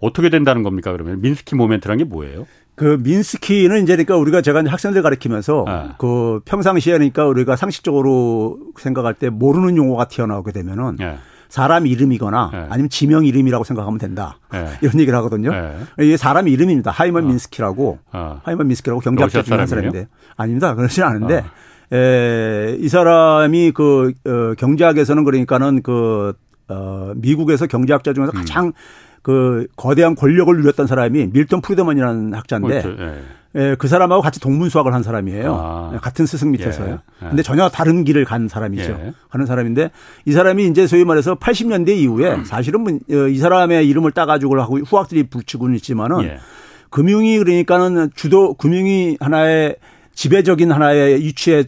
어떻게 0.00 0.28
된다는 0.28 0.64
겁니까 0.64 0.90
그러면 0.92 1.20
민스키 1.20 1.54
모멘트란 1.54 1.98
게 1.98 2.04
뭐예요? 2.04 2.46
그 2.74 2.98
민스키는 3.00 3.82
이제 3.84 3.92
그러니까 3.94 4.16
우리가 4.16 4.40
제가 4.40 4.64
학생들 4.66 5.02
가르치면서 5.02 5.64
아. 5.68 5.94
그 5.98 6.40
평상시에 6.44 6.94
그러니까 6.94 7.26
우리가 7.26 7.54
상식적으로 7.54 8.58
생각할 8.76 9.14
때 9.14 9.28
모르는 9.30 9.76
용어가 9.76 10.06
튀어나오게 10.06 10.50
되면은 10.50 10.96
예. 11.00 11.18
사람 11.52 11.86
이름이거나 11.86 12.48
네. 12.50 12.66
아니면 12.70 12.88
지명 12.88 13.26
이름이라고 13.26 13.62
생각하면 13.62 13.98
된다. 13.98 14.38
네. 14.50 14.68
이런 14.80 14.98
얘기를 14.98 15.14
하거든요. 15.18 15.50
네. 15.50 15.76
이게 16.00 16.16
사람 16.16 16.48
이름입니다. 16.48 16.90
하이먼 16.90 17.24
어. 17.24 17.28
민스키라고. 17.28 17.98
어. 18.10 18.40
하이먼 18.42 18.68
민스키라고 18.68 19.02
경제학자 19.02 19.42
중에 19.42 19.58
한 19.58 19.66
사람인데. 19.66 20.08
아닙니다. 20.38 20.74
그렇지 20.74 21.02
않은데. 21.02 21.44
어. 21.92 21.94
에, 21.94 22.78
이 22.80 22.88
사람이 22.88 23.72
그, 23.72 24.14
어, 24.24 24.54
경제학에서는 24.56 25.24
그러니까는 25.24 25.82
그, 25.82 26.32
어, 26.68 27.12
미국에서 27.16 27.66
경제학자 27.66 28.14
중에서 28.14 28.32
음. 28.32 28.38
가장 28.38 28.72
그 29.20 29.66
거대한 29.76 30.14
권력을 30.14 30.56
누렸던 30.56 30.86
사람이 30.86 31.32
밀턴 31.34 31.60
프리드먼이라는 31.60 32.32
학자인데 32.32 32.80
그렇죠. 32.80 33.02
예. 33.56 33.60
예, 33.60 33.76
그 33.78 33.88
사람하고 33.88 34.22
같이 34.22 34.40
동문 34.40 34.68
수학을 34.68 34.94
한 34.94 35.02
사람이에요. 35.02 35.54
아. 35.54 35.90
예, 35.94 35.98
같은 35.98 36.26
스승 36.26 36.50
밑에서요. 36.52 36.88
예. 36.88 36.92
예. 37.24 37.28
근데 37.28 37.42
전혀 37.42 37.68
다른 37.68 38.04
길을 38.04 38.24
간 38.24 38.48
사람이죠. 38.48 38.90
예. 38.90 39.12
가는 39.30 39.46
사람인데 39.46 39.90
이 40.24 40.32
사람이 40.32 40.66
이제 40.66 40.86
소위 40.86 41.04
말해서 41.04 41.34
80년대 41.34 41.90
이후에 41.90 42.34
음. 42.34 42.44
사실은 42.44 42.80
뭐, 42.80 42.92
어, 42.92 43.28
이 43.28 43.38
사람의 43.38 43.88
이름을 43.88 44.12
따가지고 44.12 44.60
하고 44.60 44.78
후학들이 44.78 45.24
붙이고는 45.24 45.74
있지만은 45.76 46.24
예. 46.24 46.38
금융이 46.90 47.38
그러니까는 47.38 48.10
주도 48.14 48.54
금융이 48.54 49.18
하나의 49.20 49.76
지배적인 50.14 50.70
하나의 50.70 51.22
유치에 51.22 51.64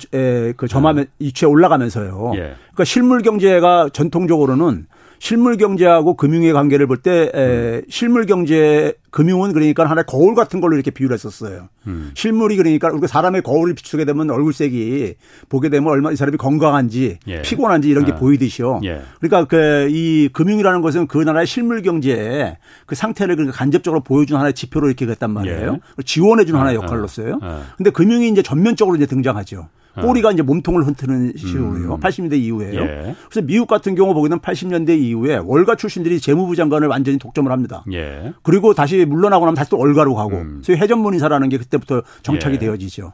그 0.57 0.69
점하면 0.69 1.07
유치에 1.19 1.49
올라가면서요. 1.49 2.33
그러니까 2.33 2.85
실물 2.85 3.23
경제가 3.23 3.89
전통적으로는 3.91 4.87
실물 5.25 5.57
경제하고 5.57 6.17
금융의 6.17 6.53
관계를 6.53 6.87
볼때 6.87 7.31
음. 7.35 7.83
실물 7.89 8.27
경제 8.27 8.93
금융은 9.11 9.55
그러니까 9.55 9.87
하나의 9.87 10.05
거울 10.07 10.35
같은 10.35 10.61
걸로 10.61 10.75
이렇게 10.75 10.91
비유를 10.91 11.15
했었어요. 11.15 11.71
음. 11.87 12.11
실물이 12.13 12.59
그러니까 12.59 12.91
우리가 12.91 13.07
사람의 13.07 13.41
거울을 13.41 13.75
비추게 13.75 14.05
되면 14.05 14.31
얼굴색이 14.31 15.15
보게 15.49 15.71
되면 15.71 15.91
얼마 15.91 16.13
이 16.13 16.17
사람이 16.17 16.37
건강한지 16.37 17.21
예. 17.27 17.41
피곤한지 17.41 17.89
이런 17.89 18.05
게 18.05 18.13
아. 18.13 18.17
보이듯이요. 18.17 18.83
예. 18.85 19.01
그러니까 19.19 19.47
그 19.47 19.89
이 19.89 20.29
금융이라는 20.31 20.83
것은 20.83 21.07
그 21.07 21.17
나라의 21.17 21.47
실물 21.47 21.81
경제의 21.81 22.59
그 22.85 22.95
상태를 22.95 23.37
그러니까 23.37 23.57
간접적으로 23.57 24.03
보여주는 24.03 24.39
하나의 24.39 24.53
지표로 24.53 24.89
이렇게 24.89 25.07
됐단 25.07 25.31
말이에요. 25.31 25.79
예. 25.99 26.03
지원해 26.03 26.45
주는 26.45 26.61
하나의 26.61 26.77
아, 26.77 26.83
역할로서요. 26.83 27.39
아. 27.41 27.63
근데 27.79 27.89
금융이 27.89 28.29
이제 28.29 28.43
전면적으로 28.43 28.95
이제 28.97 29.07
등장하죠. 29.07 29.69
어. 29.97 30.03
꼬리가 30.03 30.33
이제 30.33 30.43
몸통을 30.43 30.87
흔드는 30.87 31.35
식으로요. 31.37 31.95
음. 31.95 32.01
80년대 32.01 32.35
이후에요. 32.39 32.81
예. 32.81 33.15
그래서 33.29 33.47
미국 33.47 33.67
같은 33.69 33.95
경우 33.95 34.15
되면 34.15 34.41
80년대 34.41 34.99
이후에 34.99 35.37
월가 35.45 35.77
출신들이 35.77 36.21
재무부 36.21 36.57
장관을 36.57 36.89
완전히 36.89 37.19
독점을 37.19 37.51
합니다. 37.51 37.85
예. 37.93 38.33
그리고 38.43 38.75
다시 38.75 39.05
물러나고 39.05 39.45
나면 39.45 39.55
다시 39.55 39.71
또 39.71 39.79
월가로 39.79 40.15
가고 40.15 40.37
음. 40.37 40.61
소위 40.65 40.79
회전문인사라는 40.79 41.49
게 41.49 41.59
그때부터 41.59 42.03
정착이 42.23 42.55
예. 42.55 42.59
되어지죠. 42.59 43.13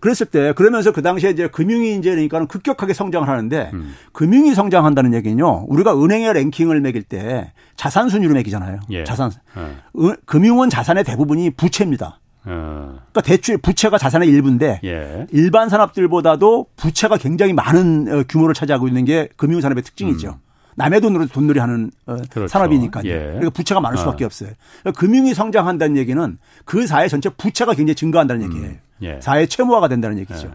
그랬을 0.00 0.26
때 0.26 0.52
그러면서 0.52 0.92
그 0.92 1.02
당시에 1.02 1.30
이제 1.30 1.48
금융이 1.48 1.96
이제 1.96 2.10
그러니까는 2.10 2.46
급격하게 2.46 2.92
성장을 2.94 3.28
하는데 3.28 3.70
음. 3.72 3.94
금융이 4.12 4.54
성장한다는 4.54 5.14
얘기는요. 5.14 5.64
우리가 5.68 6.00
은행의 6.00 6.34
랭킹을 6.34 6.80
매길 6.80 7.02
때 7.02 7.52
자산 7.74 8.08
순위로 8.08 8.34
매기잖아요. 8.34 8.78
예. 8.90 9.04
자산. 9.04 9.30
예. 9.56 10.14
금융은 10.26 10.70
자산의 10.70 11.04
대부분이 11.04 11.50
부채입니다. 11.50 12.20
어. 12.44 13.00
그러니까 13.12 13.20
대출 13.22 13.58
부채가 13.58 13.98
자산의 13.98 14.28
일부인데 14.28 14.80
예. 14.84 15.26
일반 15.32 15.68
산업들보다도 15.68 16.66
부채가 16.76 17.16
굉장히 17.16 17.52
많은 17.52 18.08
어, 18.08 18.24
규모를 18.28 18.54
차지하고 18.54 18.88
있는 18.88 19.04
게 19.04 19.28
금융 19.36 19.60
산업의 19.60 19.82
특징이죠. 19.82 20.28
음. 20.28 20.48
남의 20.76 21.00
돈으로 21.00 21.26
돈놀이 21.26 21.58
하는 21.58 21.90
어, 22.06 22.16
그렇죠. 22.30 22.46
산업이니까요. 22.48 23.04
예. 23.06 23.18
그러니까 23.18 23.50
부채가 23.50 23.80
많을 23.80 23.98
수밖에 23.98 24.24
어. 24.24 24.26
없어요. 24.26 24.50
그러니까 24.82 25.00
금융이 25.00 25.34
성장한다는 25.34 25.96
얘기는 25.96 26.38
그 26.64 26.86
사회 26.86 27.08
전체 27.08 27.28
부채가 27.30 27.74
굉장히 27.74 27.96
증가한다는 27.96 28.46
음. 28.46 28.52
얘기예요. 28.52 28.74
예. 29.02 29.20
사회 29.20 29.46
채무화가 29.46 29.88
된다는 29.88 30.18
얘기죠. 30.18 30.46
예. 30.46 30.50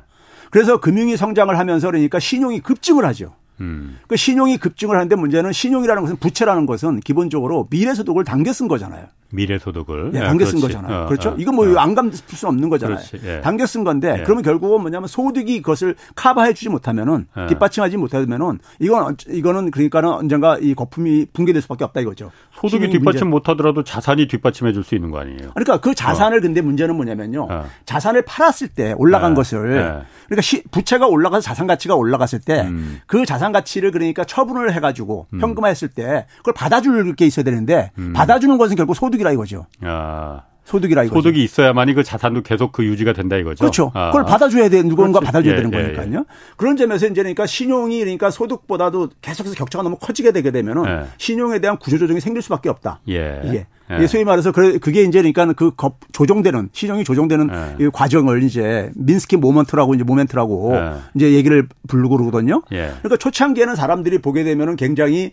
그래서 0.50 0.80
금융이 0.80 1.17
성장을 1.17 1.58
하면서 1.58 1.88
그러니까 1.88 2.19
신용이 2.19 2.62
급증을 2.62 3.06
하죠. 3.06 3.34
음. 3.60 3.98
그 4.08 4.15
신용이 4.15 4.58
급증을 4.58 4.96
하는데 4.96 5.15
문제는 5.15 5.52
신용이라는 5.52 6.02
것은 6.02 6.17
부채라는 6.17 6.65
것은 6.65 7.02
기본적으로 7.02 7.67
미래 7.69 7.93
소득을 7.93 8.24
당겨 8.24 8.54
쓴 8.54 8.67
거잖아요. 8.67 9.06
미래 9.34 9.58
소득을 9.58 10.12
예, 10.13 10.19
당겨 10.19 10.46
쓴 10.46 10.60
거잖아요. 10.62 11.04
어, 11.04 11.06
그렇죠? 11.08 11.30
어, 11.30 11.36
이건 11.38 11.56
뭐안 11.56 11.91
어. 11.91 11.96
감출 11.96 12.38
수 12.38 12.48
없는 12.48 12.69
거잖아요. 12.69 13.00
예. 13.26 13.41
당겨 13.41 13.65
쓴 13.65 13.84
건데 13.84 14.17
예. 14.19 14.24
그러면 14.24 14.43
결국은 14.43 14.82
뭐냐면 14.82 15.08
소득이 15.08 15.62
그것을 15.62 15.96
커버해 16.15 16.54
주지 16.54 16.69
못하면은 16.69 17.26
예. 17.38 17.48
뒷받침하지 17.48 17.98
못하면은 17.98 18.60
이건 18.80 19.17
이거는 19.28 19.72
그러니까는 19.72 20.10
언젠가 20.10 20.58
이 20.60 20.76
거품이 20.76 21.28
붕괴될 21.34 21.62
수밖에 21.63 21.84
없다 21.84 22.02
이거죠. 22.02 22.32
소득이 22.52 22.89
뒷받침 22.89 23.30
못 23.30 23.50
하더라도 23.50 23.84
자산이 23.84 24.28
뒷받침해 24.28 24.72
줄 24.72 24.84
수 24.84 24.96
있는 24.96 25.12
거 25.12 25.19
아니에요. 25.19 25.52
그러니까 25.54 25.80
그 25.80 25.96
자산을 25.96 26.39
어. 26.39 26.41
근데 26.41 26.62
문제는 26.62 26.96
뭐냐면요. 26.96 27.48
어. 27.50 27.65
자산을 27.86 28.24
팔았을 28.24 28.67
때 28.67 28.93
올라간 28.98 29.32
예. 29.32 29.36
것을 29.36 29.72
예. 29.78 30.06
그러니까 30.26 30.41
시, 30.41 30.63
부채가 30.72 31.08
올라가서 31.08 31.41
자산 31.41 31.67
가치가 31.67 31.96
올라갔을 31.96 32.39
때그 32.39 32.67
음. 32.67 33.02
그 33.08 33.26
자산 33.26 33.52
가치를 33.52 33.91
그러니까 33.91 34.24
처분을 34.24 34.74
해 34.74 34.80
가지고 34.80 35.28
음. 35.34 35.41
현금화했을 35.41 35.88
때 35.89 36.26
그걸 36.38 36.54
받아줄 36.54 37.15
게 37.15 37.26
있어야 37.26 37.43
되는데 37.43 37.91
음. 37.98 38.13
받아주는 38.13 38.58
것은 38.58 38.76
결국 38.76 38.96
소득이 38.96 39.23
라 39.24 39.32
이거죠. 39.32 39.66
아. 39.82 40.42
소득이라 40.66 41.04
이거죠. 41.04 41.20
소득이 41.20 41.44
있어야만이 41.44 41.94
그 41.94 42.04
자산도 42.04 42.42
계속 42.42 42.72
그 42.72 42.86
유지가 42.86 43.12
된다 43.12 43.36
이거죠. 43.36 43.60
그렇죠. 43.60 43.92
아. 43.94 44.12
그걸 44.12 44.24
받아줘야 44.24 44.70
돼 44.70 44.82
누군가 44.82 45.20
그렇지. 45.20 45.26
받아줘야 45.26 45.54
예, 45.54 45.56
되는 45.58 45.74
예, 45.74 45.94
거니까요. 45.94 46.20
예. 46.20 46.24
그런 46.56 46.78
점에서 46.78 47.06
이제 47.08 47.22
그러니까 47.22 47.46
신용이 47.46 48.00
그러니까 48.00 48.32
소득보다도 48.32 49.10
계속해서 49.22 49.56
격차가 49.56 49.84
너무 49.84 49.98
커지게 49.98 50.32
되게 50.32 50.52
되면은 50.52 50.86
예. 50.86 51.06
신용에 51.18 51.60
대한 51.60 51.78
구조 51.78 51.98
조정이 51.98 52.22
생길 52.22 52.42
수밖에 52.42 52.70
없다. 52.70 53.02
예. 53.10 53.42
이게 53.44 53.68
예. 53.92 54.08
소위 54.08 54.24
말해서 54.24 54.54
그게 54.54 55.04
이제 55.04 55.22
그러니까 55.22 55.52
그 55.52 55.72
조정되는 56.14 56.70
신용이 56.72 57.04
조정되는 57.04 57.50
이 57.82 57.90
과정을 57.92 58.44
이제 58.44 58.90
민스키 58.96 59.36
모먼트라고 59.36 59.96
이제 59.96 60.06
모멘트라고 60.06 60.76
이제 61.16 61.34
얘기를 61.34 61.68
부르고 61.90 62.18
그러거든요. 62.18 62.62
그러니까 62.70 63.18
초창기에는 63.18 63.76
사람들이 63.76 64.20
보게 64.20 64.46
되면은 64.46 64.78
굉장히 64.78 65.32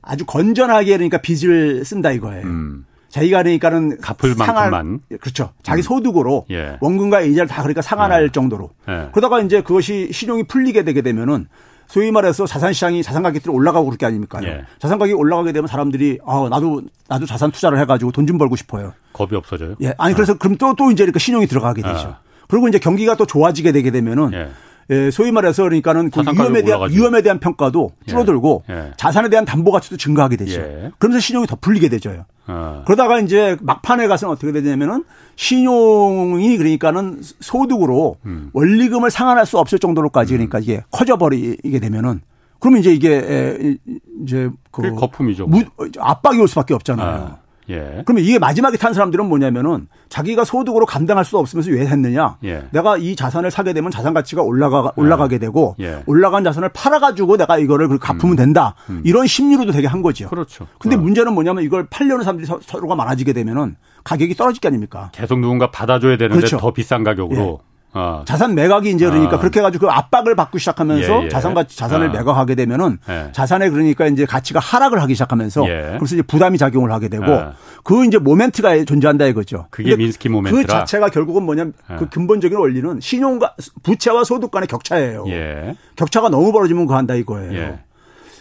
아주 0.00 0.24
건전하게 0.24 0.92
그러니까 0.92 1.18
빚을 1.18 1.84
쓴다 1.84 2.10
이거예요. 2.10 2.46
음. 2.46 2.86
자기가 3.10 3.42
그러니까는 3.42 3.98
갚을 4.00 4.34
만큼만 4.36 5.00
그렇죠. 5.20 5.50
자기 5.62 5.80
음. 5.80 5.82
소득으로 5.82 6.46
예. 6.50 6.78
원금과 6.80 7.22
이자를 7.22 7.48
다 7.48 7.62
그러니까 7.62 7.82
상환할 7.82 8.24
예. 8.24 8.28
정도로. 8.32 8.70
예. 8.88 9.08
그러다가 9.12 9.40
이제 9.40 9.62
그것이 9.62 10.10
신용이 10.12 10.44
풀리게 10.44 10.84
되게 10.84 11.02
되면은 11.02 11.48
소위 11.88 12.12
말해서 12.12 12.46
자산 12.46 12.72
시장이 12.72 13.02
자산 13.02 13.24
가격들이 13.24 13.52
올라가고 13.52 13.86
그럴 13.86 13.98
게 13.98 14.06
아닙니까? 14.06 14.38
예. 14.44 14.62
자산 14.78 14.98
가격이 15.00 15.14
올라가게 15.14 15.50
되면 15.52 15.66
사람들이 15.66 16.20
아 16.24 16.46
나도 16.48 16.82
나도 17.08 17.26
자산 17.26 17.50
투자를 17.50 17.80
해가지고 17.80 18.12
돈 18.12 18.26
좀 18.28 18.38
벌고 18.38 18.54
싶어요. 18.54 18.92
겁이 19.12 19.34
없어져요. 19.34 19.74
예, 19.82 19.92
아니 19.98 20.14
그래서 20.14 20.34
어. 20.34 20.36
그럼 20.38 20.56
또또 20.56 20.76
또 20.76 20.90
이제 20.92 21.02
그러니까 21.02 21.18
신용이 21.18 21.48
들어가게 21.48 21.82
되죠. 21.82 22.08
어. 22.08 22.16
그리고 22.46 22.68
이제 22.68 22.78
경기가 22.78 23.16
또 23.16 23.26
좋아지게 23.26 23.72
되게 23.72 23.90
되면은 23.90 24.30
예. 24.34 24.48
예, 24.90 25.10
소위 25.10 25.30
말해서 25.32 25.62
그러니까는 25.64 26.10
그 26.10 26.20
위험에 26.20 26.62
대한 26.62 26.80
올라가죠. 26.80 26.94
위험에 26.98 27.22
대한 27.22 27.38
평가도 27.40 27.90
예. 28.06 28.10
줄어들고 28.10 28.64
예. 28.70 28.74
예. 28.74 28.90
자산에 28.96 29.28
대한 29.28 29.44
담보 29.44 29.70
가치도 29.72 29.96
증가하게 29.96 30.36
되죠. 30.36 30.60
예. 30.60 30.90
그러면서 30.98 31.20
신용이 31.20 31.46
더 31.48 31.56
풀리게 31.60 31.88
되죠. 31.88 32.24
어. 32.50 32.82
그러다가 32.84 33.20
이제 33.20 33.56
막판에 33.60 34.08
가서는 34.08 34.32
어떻게 34.32 34.52
되냐면은 34.52 35.04
신용이 35.36 36.56
그러니까는 36.56 37.20
소득으로 37.40 38.16
음. 38.26 38.50
원리금을 38.52 39.10
상환할 39.10 39.46
수 39.46 39.58
없을 39.58 39.78
정도로까지 39.78 40.34
그러니까 40.34 40.58
이게 40.58 40.82
커져버리게 40.90 41.78
되면은 41.78 42.20
그러면 42.58 42.80
이제 42.80 42.92
이게 42.92 43.78
이제 44.22 44.50
그 44.70 44.94
거품이죠. 44.94 45.46
무, 45.46 45.64
압박이 45.98 46.38
올 46.38 46.46
수밖에 46.46 46.74
없잖아요. 46.74 47.08
아. 47.08 47.39
예. 47.70 48.02
그러면 48.04 48.24
이게 48.24 48.38
마지막에 48.38 48.76
탄 48.76 48.92
사람들은 48.92 49.26
뭐냐면은 49.26 49.88
자기가 50.08 50.44
소득으로 50.44 50.86
감당할 50.86 51.24
수 51.24 51.38
없으면서 51.38 51.70
왜 51.70 51.86
했느냐? 51.86 52.36
예. 52.44 52.64
내가 52.72 52.96
이 52.96 53.16
자산을 53.16 53.50
사게 53.50 53.72
되면 53.72 53.90
자산 53.90 54.12
가치가 54.12 54.42
올라가 54.42 54.92
올라가게 54.96 55.38
되고 55.38 55.76
예. 55.80 56.02
올라간 56.06 56.44
자산을 56.44 56.70
팔아가지고 56.70 57.36
내가 57.36 57.58
이거를 57.58 57.98
갚으면 57.98 58.34
음. 58.34 58.36
된다. 58.36 58.74
음. 58.90 59.02
이런 59.04 59.26
심리로도 59.26 59.72
되게 59.72 59.86
한 59.86 60.02
거죠. 60.02 60.28
그렇죠. 60.28 60.66
근데 60.78 60.96
어. 60.96 60.98
문제는 60.98 61.32
뭐냐면 61.32 61.64
이걸 61.64 61.86
팔려는 61.88 62.24
사람들이 62.24 62.46
서로가 62.62 62.94
많아지게 62.96 63.32
되면은 63.32 63.76
가격이 64.04 64.34
떨어질 64.34 64.60
게 64.60 64.68
아닙니까? 64.68 65.10
계속 65.12 65.38
누군가 65.38 65.70
받아줘야 65.70 66.16
되는데 66.16 66.36
그렇죠. 66.36 66.58
더 66.58 66.72
비싼 66.72 67.04
가격으로. 67.04 67.60
예. 67.94 67.98
어. 67.98 68.22
자산 68.24 68.54
매각이 68.54 68.90
이제 68.90 69.06
그러니까 69.06 69.36
아. 69.36 69.38
그렇게 69.38 69.60
해가지고 69.60 69.86
그 69.86 69.92
압박을 69.92 70.36
받고 70.36 70.58
시작하면서 70.58 71.20
예, 71.20 71.24
예. 71.24 71.28
자산 71.28 71.54
가치 71.54 71.76
자산을 71.76 72.08
아. 72.08 72.12
매각하게 72.12 72.54
되면은 72.54 72.98
예. 73.08 73.32
자산의 73.32 73.70
그러니까 73.70 74.06
이제 74.06 74.24
가치가 74.24 74.60
하락을 74.60 75.02
하기 75.02 75.14
시작하면서 75.14 75.68
예. 75.68 75.96
그래서 75.98 76.14
이제 76.14 76.22
부담이 76.22 76.58
작용을 76.58 76.92
하게 76.92 77.08
되고 77.08 77.24
아. 77.24 77.54
그 77.82 78.04
이제 78.04 78.18
모멘트가 78.18 78.84
존재한다 78.84 79.26
이거죠. 79.26 79.66
그게 79.70 79.96
민스키 79.96 80.28
모멘트라. 80.28 80.62
그 80.62 80.66
자체가 80.66 81.08
결국은 81.08 81.42
뭐냐면 81.44 81.72
예. 81.90 81.96
그 81.96 82.08
근본적인 82.08 82.56
원리는 82.56 83.00
신용과 83.00 83.56
부채와 83.82 84.24
소득 84.24 84.50
간의 84.50 84.68
격차예요. 84.68 85.24
예. 85.28 85.76
격차가 85.96 86.28
너무 86.28 86.52
벌어지면 86.52 86.86
그 86.86 86.94
한다 86.94 87.14
이거예요. 87.14 87.78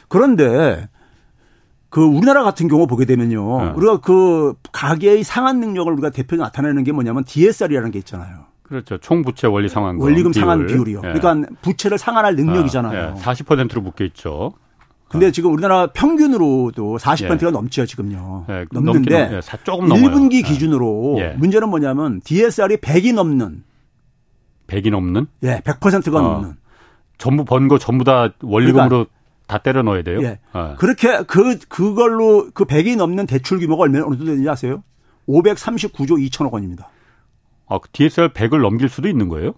그런데 0.07 0.87
그 1.89 2.03
우리나라 2.03 2.43
같은 2.43 2.67
경우 2.67 2.85
보게 2.85 3.05
되면요. 3.05 3.73
우리가 3.75 3.97
그 4.01 4.53
가계의 4.71 5.23
상환 5.23 5.59
능력을 5.59 5.91
우리가 5.93 6.11
대표로 6.11 6.43
나타내는 6.43 6.83
게 6.83 6.91
뭐냐면 6.91 7.23
DSR이라는 7.23 7.89
게 7.91 7.99
있잖아요. 7.99 8.48
그렇죠. 8.69 8.97
총 8.99 9.23
부채 9.23 9.47
원리 9.47 9.67
상환 9.67 9.97
원리금 9.97 10.31
비율. 10.31 10.41
상환 10.43 10.65
비율 10.67 10.87
이요. 10.87 11.01
예. 11.03 11.13
그러니까 11.13 11.49
부채를 11.61 11.97
상환할 11.97 12.35
능력이잖아요. 12.35 13.07
아, 13.09 13.15
예. 13.17 13.19
40%로 13.21 13.81
묶여 13.81 14.05
있죠. 14.05 14.53
근데 15.09 15.27
어. 15.27 15.31
지금 15.31 15.51
우리나라 15.51 15.87
평균으로도 15.87 16.97
40%가 16.99 17.47
예. 17.47 17.51
넘죠, 17.51 17.85
지금요. 17.87 18.45
예, 18.49 18.65
넘는데 18.71 19.37
예, 19.37 19.41
조금 19.63 19.87
넘어요. 19.87 20.05
1분기 20.11 20.35
예. 20.35 20.41
기준으로 20.43 21.15
예. 21.17 21.29
문제는 21.37 21.67
뭐냐면 21.69 22.21
DSR이 22.23 22.77
100이 22.77 23.13
넘는 23.15 23.63
100이 24.67 24.91
넘는? 24.91 25.25
예, 25.43 25.61
100%가 25.61 26.19
어. 26.19 26.21
넘는. 26.21 26.53
전부 27.17 27.43
번 27.43 27.67
거 27.67 27.79
전부 27.79 28.03
다 28.03 28.29
원리금으로 28.43 28.87
그러니까 28.89 29.11
다 29.47 29.57
때려 29.57 29.81
넣어야 29.81 30.03
돼요? 30.03 30.21
예. 30.21 30.37
어. 30.53 30.75
그렇게 30.77 31.23
그 31.23 31.57
그걸로 31.67 32.51
그 32.53 32.65
100이 32.65 32.95
넘는 32.95 33.25
대출 33.25 33.57
규모가 33.59 33.83
얼마나 33.83 34.05
어느 34.05 34.15
정도 34.15 34.25
되는지 34.29 34.47
아세요? 34.47 34.83
539조 35.27 36.29
2천억 36.29 36.51
원입니다. 36.51 36.87
아, 37.69 37.79
DSR 37.93 38.29
그 38.29 38.33
100을 38.33 38.61
넘길 38.61 38.89
수도 38.89 39.07
있는 39.07 39.29
거예요? 39.29 39.53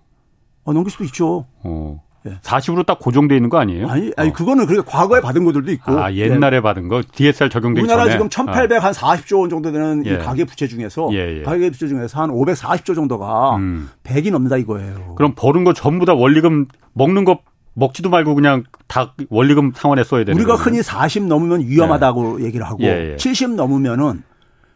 어, 0.63 0.73
넘길 0.73 0.91
수도 0.91 1.03
있죠. 1.05 1.45
어. 1.63 2.01
예. 2.27 2.37
40으로 2.43 2.85
딱 2.85 2.99
고정돼 2.99 3.35
있는 3.35 3.49
거 3.49 3.57
아니에요? 3.57 3.87
아니, 3.87 4.11
아니 4.15 4.29
어. 4.29 4.33
그거는 4.33 4.67
그렇게 4.67 4.87
과거에 4.87 5.21
받은 5.21 5.43
것들도 5.43 5.71
있고. 5.71 5.91
아, 5.99 6.13
옛날에 6.13 6.57
예. 6.57 6.61
받은 6.61 6.87
거 6.87 7.01
DSR 7.11 7.49
적용되기 7.49 7.81
우리나라 7.83 8.03
전에. 8.03 8.13
지금 8.13 8.29
1,840조 8.29 9.39
원 9.39 9.49
정도 9.49 9.71
되는 9.71 10.05
예. 10.05 10.17
가계 10.17 10.43
부채 10.45 10.67
중에서 10.67 11.09
예, 11.13 11.39
예. 11.39 11.41
가계 11.41 11.71
부채 11.71 11.87
중에서 11.87 12.21
한 12.21 12.29
540조 12.29 12.93
정도가 12.93 13.55
음. 13.55 13.89
100이 14.03 14.31
넘는다 14.31 14.57
이거예요. 14.57 15.15
그럼 15.15 15.33
버는 15.35 15.63
거 15.63 15.73
전부 15.73 16.05
다 16.05 16.13
원리금 16.13 16.67
먹는 16.93 17.25
거 17.25 17.39
먹지도 17.73 18.09
말고 18.11 18.35
그냥 18.35 18.65
다 18.87 19.15
원리금 19.31 19.71
상환에 19.73 20.03
써야 20.03 20.23
되는 20.23 20.37
우리가 20.37 20.57
거는. 20.57 20.63
흔히 20.73 20.83
40 20.83 21.23
넘으면 21.25 21.61
위험하다고 21.61 22.41
예. 22.41 22.45
얘기를 22.45 22.63
하고 22.67 22.83
70 23.17 23.55
넘으면은 23.55 24.21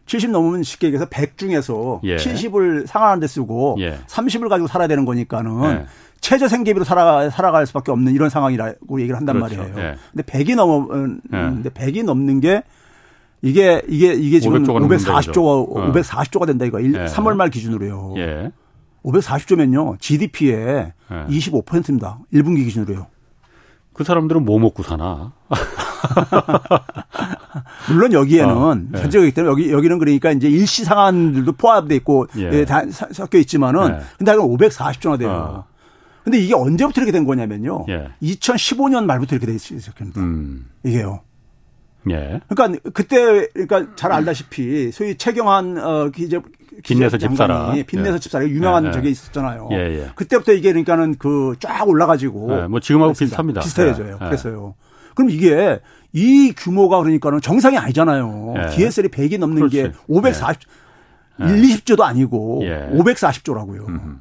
70 0.06 0.30
넘으면 0.30 0.62
쉽게 0.62 0.86
얘기해서 0.88 1.06
100 1.10 1.36
중에서 1.36 2.00
예. 2.04 2.16
70을 2.16 2.86
상환하는 2.86 3.20
데 3.20 3.26
쓰고 3.26 3.76
예. 3.80 3.98
30을 4.06 4.48
가지고 4.48 4.68
살아야 4.68 4.88
되는 4.88 5.04
거니까는 5.04 5.64
예. 5.64 5.86
최저 6.20 6.48
생계비로 6.48 6.84
살아 6.84 7.28
살아갈 7.28 7.66
수밖에 7.66 7.92
없는 7.92 8.14
이런 8.14 8.30
상황이라고 8.30 9.00
얘기를 9.00 9.16
한단 9.16 9.38
그렇죠. 9.38 9.56
말이에요. 9.58 9.78
예. 9.78 9.96
근데 10.12 10.22
100이 10.22 10.56
넘으면 10.56 11.20
예. 11.32 11.36
근데 11.36 11.70
100이 11.70 12.04
넘는 12.04 12.40
게 12.40 12.62
이게 13.42 13.82
이게 13.88 14.14
이게 14.14 14.40
지금 14.40 14.64
540조 14.64 15.74
가 15.74 15.92
540조가 15.92 16.46
된다 16.46 16.64
이거. 16.64 16.78
3월 16.78 17.34
말 17.34 17.50
기준으로요. 17.50 18.14
540조면요. 19.04 20.00
GDP의 20.00 20.92
25%입니다. 21.08 22.18
1분기 22.32 22.64
기준으로요. 22.64 23.06
그 23.96 24.04
사람들은 24.04 24.44
뭐 24.44 24.58
먹고 24.58 24.82
사나? 24.82 25.32
물론 27.88 28.12
여기에는 28.12 28.54
어, 28.54 28.74
네. 28.74 29.00
현재이기 29.00 29.32
때문에 29.32 29.50
여기 29.50 29.72
여기는 29.72 29.98
그러니까 29.98 30.32
이제 30.32 30.50
일시 30.50 30.84
상한들도 30.84 31.52
포함돼 31.52 31.96
있고 31.96 32.26
예. 32.36 32.50
예, 32.52 32.64
다 32.66 32.82
섞여 32.90 33.38
있지만은 33.38 33.94
예. 33.94 34.00
근데 34.18 34.34
이건 34.34 34.50
540조나 34.50 35.18
돼요. 35.18 35.30
어. 35.30 35.64
근데 36.24 36.38
이게 36.38 36.54
언제부터 36.54 37.00
이렇게 37.00 37.12
된 37.12 37.24
거냐면요. 37.24 37.86
예. 37.88 38.08
2015년 38.22 39.06
말부터 39.06 39.36
이렇게 39.36 39.46
돼 39.46 39.54
있습니다. 39.54 39.90
음. 40.18 40.66
이게요. 40.84 41.20
예. 42.10 42.40
그러니까 42.48 42.90
그때 42.92 43.48
그러니까 43.52 43.94
잘 43.96 44.12
알다시피 44.12 44.92
소위 44.92 45.16
최경환 45.16 45.78
어 45.78 46.10
기재 46.10 46.40
빈내서 46.82 47.18
집사라. 47.18 47.72
빈내서 47.86 48.14
예. 48.16 48.18
집사라 48.18 48.46
유명한 48.46 48.86
예. 48.86 48.90
적이 48.92 49.10
있었잖아요. 49.10 49.68
예, 49.72 49.76
예. 49.76 50.10
그때부터 50.14 50.52
이게 50.52 50.70
그러니까는 50.72 51.16
그 51.16 51.54
쫙 51.58 51.88
올라가지고 51.88 52.62
예, 52.62 52.66
뭐 52.66 52.80
지금하고 52.80 53.12
비슷합니다. 53.14 53.62
비슷해져요. 53.62 54.18
예. 54.20 54.24
그래서요. 54.24 54.74
그럼 55.14 55.30
이게 55.30 55.80
이 56.12 56.52
규모가 56.56 56.98
그러니까는 56.98 57.40
정상이 57.40 57.78
아니잖아요. 57.78 58.54
예. 58.58 58.66
DSL이 58.76 59.08
100이 59.08 59.38
넘는 59.38 59.56
그렇지. 59.68 59.76
게 59.82 59.92
540, 60.08 60.60
예. 61.40 61.44
1, 61.46 61.62
20조도 61.62 62.02
아니고 62.02 62.60
예. 62.64 62.90
540조라고요. 62.92 63.88
음흠. 63.88 64.16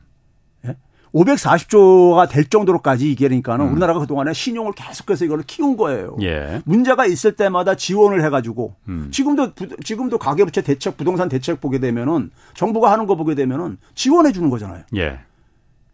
540조가 1.16 2.30
될 2.30 2.46
정도로까지 2.46 3.10
이게 3.10 3.28
그러니까는 3.28 3.68
음. 3.68 3.72
우리나라가 3.72 4.00
그동안에 4.00 4.34
신용을 4.34 4.74
계속해서 4.74 5.26
이걸 5.26 5.44
키운 5.44 5.78
거예요. 5.78 6.18
예. 6.22 6.62
문제가 6.66 7.06
있을 7.06 7.32
때마다 7.34 7.76
지원을 7.76 8.24
해가지고 8.26 8.76
음. 8.90 9.08
지금도 9.12 9.54
지금도 9.84 10.18
가계부채 10.18 10.62
대책, 10.62 10.98
부동산 10.98 11.30
대책 11.30 11.62
보게 11.62 11.80
되면은 11.80 12.32
정부가 12.54 12.92
하는 12.92 13.06
거 13.06 13.16
보게 13.16 13.34
되면은 13.34 13.78
지원해 13.96 14.34
주는 14.34 14.50
거잖아요. 14.50 14.84
예. 14.98 15.20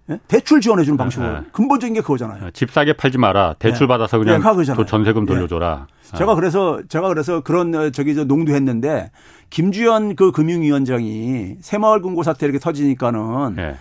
예? 0.09 0.19
대출 0.27 0.59
지원해 0.59 0.83
주는 0.83 0.97
방식으로 0.97 1.29
예. 1.29 1.41
근본적인 1.51 1.93
게 1.93 2.01
그거잖아요. 2.01 2.49
집 2.51 2.71
싸게 2.71 2.93
팔지 2.93 3.19
마라. 3.19 3.55
대출 3.59 3.83
예. 3.83 3.87
받아서 3.87 4.17
그냥 4.17 4.41
예, 4.41 4.85
전세금 4.85 5.27
돌려줘라. 5.27 5.85
제가 6.17 6.35
그래서 6.35 6.81
제가 6.89 7.07
그래서 7.09 7.41
그런 7.41 7.73
어, 7.75 7.89
저기 7.91 8.15
저 8.15 8.23
농도했는데 8.23 9.11
김주현 9.51 10.15
그 10.15 10.31
금융위원장이 10.31 11.57
새마을금고 11.61 12.23
사태 12.23 12.47
이렇게 12.47 12.57
터지니까는 12.57 13.55
예. 13.59 13.77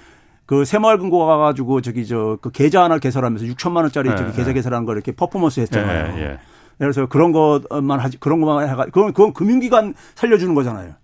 그 0.50 0.64
새마을금고 0.64 1.26
가가지고 1.26 1.80
저기 1.80 2.04
저 2.04 2.36
그 2.42 2.50
계좌 2.50 2.82
하나 2.82 2.98
개설하면서 2.98 3.46
6천만 3.46 3.82
원짜리 3.82 4.10
예. 4.10 4.16
저기 4.16 4.32
계좌 4.32 4.52
개설하는 4.52 4.84
걸 4.84 4.96
이렇게 4.96 5.12
퍼포먼스 5.12 5.60
했잖아요. 5.60 6.18
예. 6.18 6.22
예. 6.22 6.38
그래서 6.76 7.06
그런 7.06 7.30
것만 7.30 8.00
하지 8.00 8.18
그런 8.18 8.40
것만 8.40 8.68
해가 8.68 8.86
그건 8.86 9.12
그건 9.12 9.32
금융기관 9.32 9.94
살려주는 10.16 10.52
거잖아요. 10.56 10.94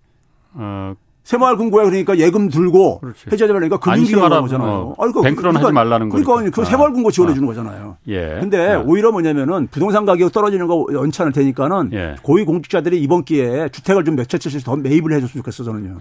어, 0.55 0.95
새마을 1.27 1.57
금고에 1.57 1.83
그러니까 1.83 2.17
예금 2.17 2.47
들고 2.47 3.01
해제하지 3.29 3.51
말라니까 3.51 3.79
금융기관 3.79 4.31
하는 4.31 4.43
거잖아요. 4.43 4.69
어, 4.69 4.95
아니, 4.97 5.11
그러니까, 5.11 5.21
뱅크런 5.23 5.35
그러니까, 5.55 5.65
하지 5.65 5.73
말라는 5.73 6.07
거니까. 6.07 6.33
그러니까 6.33 6.55
그 6.55 6.61
아. 6.61 6.65
새마을 6.65 6.93
금고 6.93 7.11
지원해 7.11 7.33
주는 7.33 7.45
거잖아요. 7.45 7.97
예. 8.07 8.37
근데 8.39 8.57
예. 8.57 8.75
오히려 8.75 9.11
뭐냐면은 9.11 9.67
부동산 9.69 10.05
가격 10.05 10.31
떨어지는 10.31 10.67
거 10.67 10.85
연찬을 10.93 11.33
테니까는 11.33 11.89
예. 11.91 12.15
고위 12.21 12.45
공직자들이 12.45 13.01
이번 13.01 13.25
기회에 13.25 13.67
주택을 13.69 14.05
좀 14.05 14.15
몇 14.15 14.29
채씩 14.29 14.63
더 14.63 14.77
매입을 14.77 15.11
해 15.11 15.19
줬으면 15.19 15.43
좋겠어 15.43 15.65
저는요. 15.65 15.97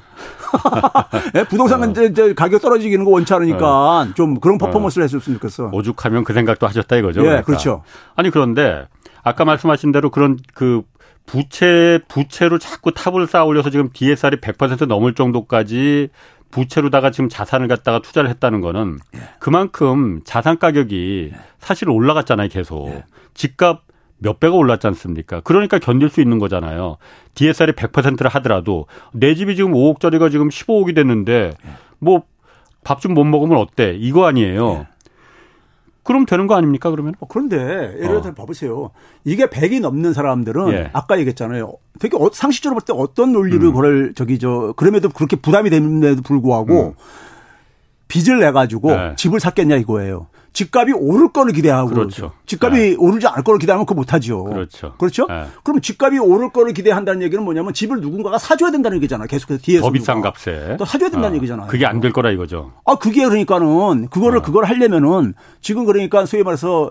예? 1.35 1.45
부동산 1.45 1.83
어. 1.83 1.87
이제 1.91 2.33
가격 2.33 2.63
떨어지는 2.63 3.05
거 3.05 3.11
원치 3.11 3.35
않으니까 3.35 3.67
어. 3.67 4.07
좀 4.15 4.39
그런 4.39 4.59
퍼포먼스를 4.59 5.03
어. 5.03 5.07
했으면 5.07 5.39
좋겠어. 5.39 5.71
오죽하면 5.73 6.23
그 6.23 6.35
생각도 6.35 6.69
하셨다 6.69 6.97
이거죠. 6.97 7.21
예, 7.23 7.25
그러니까. 7.25 7.47
그렇죠. 7.47 7.83
아니 8.15 8.31
그런데 8.31 8.87
아까 9.25 9.45
말씀하신 9.45 9.91
대로 9.91 10.11
그런 10.11 10.39
그 10.55 10.83
부채 11.27 11.99
부채로 12.09 12.59
자꾸 12.59 12.93
탑을 12.93 13.27
쌓아 13.27 13.45
올려서 13.45 13.71
지금 13.71 13.91
DSR이 13.93 14.37
100% 14.39 14.87
넘을 14.87 15.15
정도까지 15.15 16.09
부채로다가 16.51 17.11
지금 17.11 17.29
자산을 17.29 17.69
갖다가 17.69 17.99
투자를 18.01 18.31
했다는 18.31 18.61
거는 18.61 18.99
예. 19.17 19.21
그만큼 19.41 20.21
자산 20.25 20.59
가격이 20.59 21.31
예. 21.35 21.39
사실 21.59 21.91
올라갔잖아요, 21.91 22.49
계속. 22.49 22.89
예. 22.89 23.05
집값 23.35 23.83
몇 24.19 24.41
배가 24.41 24.55
올랐지 24.55 24.87
않습니까? 24.87 25.41
그러니까 25.41 25.79
견딜 25.79 26.09
수 26.09 26.21
있는 26.23 26.39
거잖아요. 26.39 26.97
DSR이 27.35 27.73
100%를 27.73 28.29
하더라도 28.31 28.87
내 29.13 29.35
집이 29.35 29.57
지금 29.57 29.73
5억짜리가 29.73 30.31
지금 30.31 30.49
15억이 30.49 30.95
됐는데 30.95 31.53
뭐 31.99 32.23
밥 32.87 33.01
좀 33.01 33.15
못 33.15 33.25
먹으면 33.25 33.59
어때? 33.59 33.97
이거 33.99 34.27
아니에요. 34.27 34.87
그럼 36.07 36.25
되는 36.25 36.47
거 36.47 36.55
아닙니까 36.55 36.91
그러면? 36.91 37.15
어, 37.21 37.27
그런데 37.29 37.57
예를 37.97 38.21
들어 38.23 38.31
어. 38.31 38.35
봐보세요. 38.35 38.91
이게 39.25 39.47
100이 39.47 39.81
넘는 39.81 40.13
사람들은 40.13 40.73
예. 40.73 40.91
아까 40.93 41.19
얘기했잖아요. 41.19 41.73
되게 41.99 42.17
어, 42.17 42.31
상식적으로 42.33 42.79
볼 42.81 42.87
때 42.87 42.93
어떤 42.97 43.33
논리를 43.33 43.63
음. 43.67 43.75
그럴 43.75 44.15
저기 44.15 44.39
저 44.39 44.73
그럼에도 44.77 45.09
그렇게 45.09 45.35
부담이 45.37 45.69
되는데도 45.71 46.23
불구하고 46.23 46.89
음. 46.91 46.93
빚을 48.09 48.39
내 48.39 48.53
가지고 48.53 48.93
예. 48.93 49.15
집을 49.17 49.41
샀겠냐 49.41 49.77
이거예요. 49.77 50.29
집값이 50.57 50.95
오를 50.95 51.29
거를 51.29 51.53
기대하고 51.53 51.91
그렇죠. 51.91 52.33
집값이 52.47 52.81
네. 52.81 52.97
오르지 52.99 53.27
않을 53.27 53.45
거를 53.45 53.59
기대하면 53.59 53.85
그거 53.85 53.95
못하죠. 54.01 54.45
그렇죠. 54.45 54.95
그렇죠? 54.97 55.27
네. 55.27 55.45
그럼 55.63 55.83
집값이 55.83 56.19
오를 56.19 56.49
거를 56.49 56.73
기대한다는 56.73 57.21
얘기는 57.21 57.45
뭐냐면 57.45 57.75
집을 57.75 58.01
누군가가 58.01 58.39
사줘야 58.39 58.71
된다는 58.71 58.97
얘기잖아요. 58.97 59.29
계속해서 59.29 59.61
뒤에서 59.63 59.83
더 59.85 59.91
비싼 59.91 60.23
값에 60.23 60.79
또 60.79 60.87
사줘야 60.87 61.11
된다는 61.11 61.33
어. 61.33 61.37
얘기잖아요. 61.37 61.67
그게 61.67 61.85
안 61.85 62.01
될 62.01 62.11
거라 62.11 62.31
이거죠. 62.31 62.73
아 62.87 62.95
그게 62.95 63.25
그러니까는 63.27 64.09
그거를 64.09 64.39
어. 64.39 64.43
그걸 64.43 64.65
하려면은 64.65 65.35
지금 65.61 65.85
그러니까 65.85 66.25
소위 66.25 66.43
말해서 66.43 66.91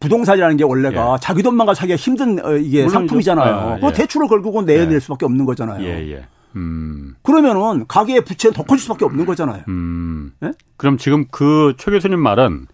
부동산이라는 0.00 0.56
게 0.56 0.64
원래가 0.64 1.14
예. 1.14 1.16
자기 1.20 1.42
돈만 1.42 1.66
가 1.66 1.74
사기가 1.74 1.96
힘든 1.96 2.42
어, 2.42 2.52
이게 2.56 2.88
상품이잖아요. 2.88 3.54
아, 3.54 3.78
예. 3.86 3.92
대출을 3.92 4.28
걸고 4.28 4.62
내야 4.62 4.88
될 4.88 4.98
수밖에 5.00 5.26
없는 5.26 5.44
거잖아요. 5.44 5.84
예, 5.84 6.10
예. 6.12 6.26
음. 6.58 7.14
그러면은 7.22 7.86
가계의 7.86 8.24
부채는 8.24 8.54
더 8.54 8.62
커질 8.64 8.82
수밖에 8.82 9.04
없는 9.04 9.24
거잖아요. 9.26 9.62
음. 9.68 10.32
네? 10.40 10.52
그럼 10.76 10.98
지금 10.98 11.26
그 11.30 11.74
최 11.78 11.90
교수님 11.90 12.18
말은 12.20 12.66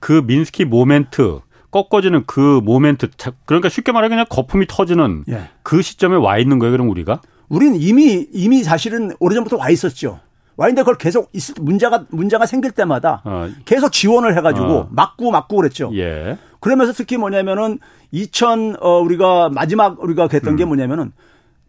그 0.00 0.22
민스키 0.26 0.64
모멘트 0.64 1.40
꺾어지는 1.70 2.24
그 2.26 2.60
모멘트 2.64 3.08
그러니까 3.46 3.68
쉽게 3.68 3.92
말하면 3.92 4.10
그냥 4.10 4.26
거품이 4.28 4.66
터지는 4.68 5.24
예. 5.28 5.50
그 5.62 5.82
시점에 5.82 6.16
와 6.16 6.38
있는 6.38 6.58
거예요. 6.58 6.72
그럼 6.72 6.88
우리가? 6.88 7.20
우리는 7.48 7.76
이미 7.80 8.26
이미 8.32 8.62
사실은 8.62 9.12
오래전부터 9.20 9.56
와 9.56 9.68
있었죠. 9.70 10.20
와 10.56 10.66
있는데 10.68 10.82
그걸 10.82 10.96
계속 10.98 11.30
있을 11.32 11.54
문제가 11.60 12.04
문제가 12.10 12.46
생길 12.46 12.72
때마다 12.72 13.22
어. 13.24 13.48
계속 13.64 13.92
지원을 13.92 14.36
해가지고 14.36 14.66
어. 14.66 14.88
막고 14.90 15.30
막고 15.30 15.56
그랬죠. 15.56 15.90
예. 15.94 16.36
그러면서 16.60 16.92
특히 16.92 17.16
뭐냐면은 17.16 17.78
2000 18.12 18.76
어, 18.80 18.98
우리가 19.00 19.50
마지막 19.50 20.02
우리가 20.02 20.28
했던 20.32 20.54
음. 20.54 20.56
게 20.56 20.64
뭐냐면은 20.64 21.12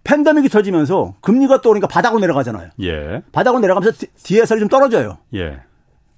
팬데믹이 0.03 0.49
터지면서 0.49 1.15
금리가 1.21 1.61
또 1.61 1.69
그러니까 1.69 1.87
바닥으로 1.87 2.19
내려가잖아요. 2.21 2.69
예. 2.81 3.21
바닥으로 3.31 3.59
내려가면서 3.59 4.05
DSR이 4.23 4.59
좀 4.59 4.69
떨어져요. 4.69 5.17
예. 5.35 5.59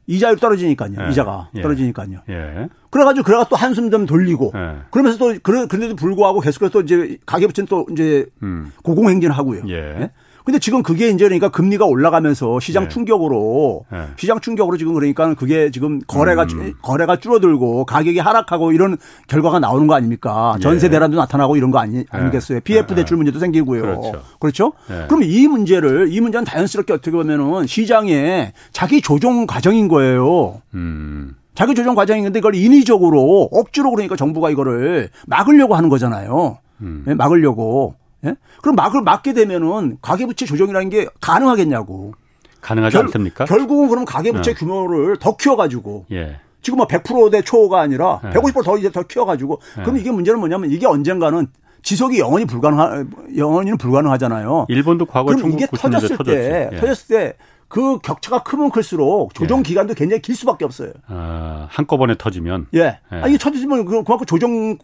이자율 0.07 0.37
떨어지니까요. 0.37 0.93
예. 1.05 1.09
이자가 1.11 1.49
예. 1.55 1.61
떨어지니까요. 1.61 2.19
예. 2.29 2.67
그래가지고 2.89 3.23
그래가 3.23 3.45
또 3.49 3.55
한숨 3.55 3.89
좀 3.91 4.05
돌리고 4.05 4.51
예. 4.55 4.77
그러면서 4.91 5.17
또 5.17 5.33
그런 5.41 5.67
그런데도 5.67 5.95
불구하고 5.95 6.41
계속해서 6.41 6.71
또 6.71 6.81
이제 6.81 7.17
가계부채는 7.25 7.67
또 7.67 7.85
이제 7.91 8.25
음. 8.43 8.71
고공행진하고요. 8.83 9.63
예. 9.69 10.11
예. 10.41 10.45
근데 10.45 10.59
지금 10.59 10.83
그게 10.83 11.09
이제 11.09 11.25
그러니까 11.25 11.49
금리가 11.49 11.85
올라가면서 11.85 12.59
시장 12.59 12.83
네. 12.83 12.89
충격으로 12.89 13.85
네. 13.91 14.07
시장 14.17 14.39
충격으로 14.39 14.77
지금 14.77 14.93
그러니까 14.93 15.33
그게 15.33 15.71
지금 15.71 15.99
거래가 16.07 16.45
음. 16.53 16.73
거래가 16.81 17.17
줄어들고 17.17 17.85
가격이 17.85 18.19
하락하고 18.19 18.71
이런 18.71 18.97
결과가 19.27 19.59
나오는 19.59 19.87
거 19.87 19.95
아닙니까? 19.95 20.55
예. 20.57 20.61
전세 20.61 20.89
대란도 20.89 21.17
나타나고 21.17 21.55
이런 21.57 21.71
거 21.71 21.79
아니 21.79 22.05
아니겠어요? 22.09 22.61
PF 22.61 22.95
대출 22.95 23.17
문제도 23.17 23.39
생기고요. 23.39 23.81
그렇죠. 23.81 24.23
그렇죠? 24.39 24.73
네. 24.89 25.05
그럼 25.07 25.23
이 25.23 25.47
문제를 25.47 26.07
이 26.11 26.19
문제는 26.19 26.45
자연스럽게 26.45 26.93
어떻게 26.93 27.11
보면은 27.11 27.67
시장에 27.67 28.53
자기 28.71 29.01
조정 29.01 29.45
과정인 29.45 29.87
거예요. 29.87 30.61
음. 30.73 31.35
자기 31.53 31.75
조정 31.75 31.95
과정인데 31.95 32.39
이걸 32.39 32.55
인위적으로 32.55 33.49
억지로 33.51 33.91
그러니까 33.91 34.15
정부가 34.15 34.49
이거를 34.49 35.09
막으려고 35.27 35.75
하는 35.75 35.89
거잖아요. 35.89 36.57
음. 36.81 37.05
막으려고. 37.17 37.95
예? 38.25 38.35
그럼 38.61 38.75
막을 38.75 39.01
막게 39.01 39.33
되면은 39.33 39.97
가계부채 40.01 40.45
조정이라는 40.45 40.89
게 40.89 41.07
가능하겠냐고. 41.19 42.13
가능하지 42.61 42.95
결, 42.95 43.05
않습니까? 43.05 43.45
결국은 43.45 43.89
그럼 43.89 44.05
가계부채 44.05 44.53
네. 44.53 44.59
규모를 44.59 45.17
더 45.17 45.35
키워가지고. 45.35 46.05
예. 46.11 46.39
지금 46.61 46.77
뭐 46.77 46.87
100%대 46.87 47.41
초가 47.41 47.81
아니라 47.81 48.19
네. 48.23 48.29
150%더 48.31 48.77
이제 48.77 48.91
더 48.91 49.03
키워가지고. 49.03 49.59
네. 49.77 49.83
그럼 49.83 49.97
이게 49.97 50.11
문제는 50.11 50.39
뭐냐면 50.39 50.69
이게 50.69 50.85
언젠가는 50.85 51.47
지속이 51.81 52.19
영원히 52.19 52.45
불가능하, 52.45 53.05
영원히는 53.35 53.77
불가능하잖아요. 53.77 54.67
일본도 54.69 55.05
과거 55.05 55.33
그럼 55.35 55.51
이게 55.51 55.65
터졌을 55.65 56.17
때, 56.23 56.69
예. 56.71 56.79
터졌을 56.79 57.07
때 57.07 57.33
그 57.71 57.99
격차가 57.99 58.43
크면 58.43 58.69
클수록 58.69 59.33
조정 59.33 59.59
예. 59.59 59.63
기간도 59.63 59.93
굉장히 59.93 60.21
길 60.21 60.35
수밖에 60.35 60.65
없어요. 60.65 60.91
아, 61.07 61.67
한꺼번에 61.69 62.15
터지면. 62.17 62.67
예. 62.73 62.79
예. 62.79 62.99
아, 63.09 63.27
이게 63.29 63.37
터지면 63.37 63.85
그만큼 63.85 64.25
조정 64.25 64.77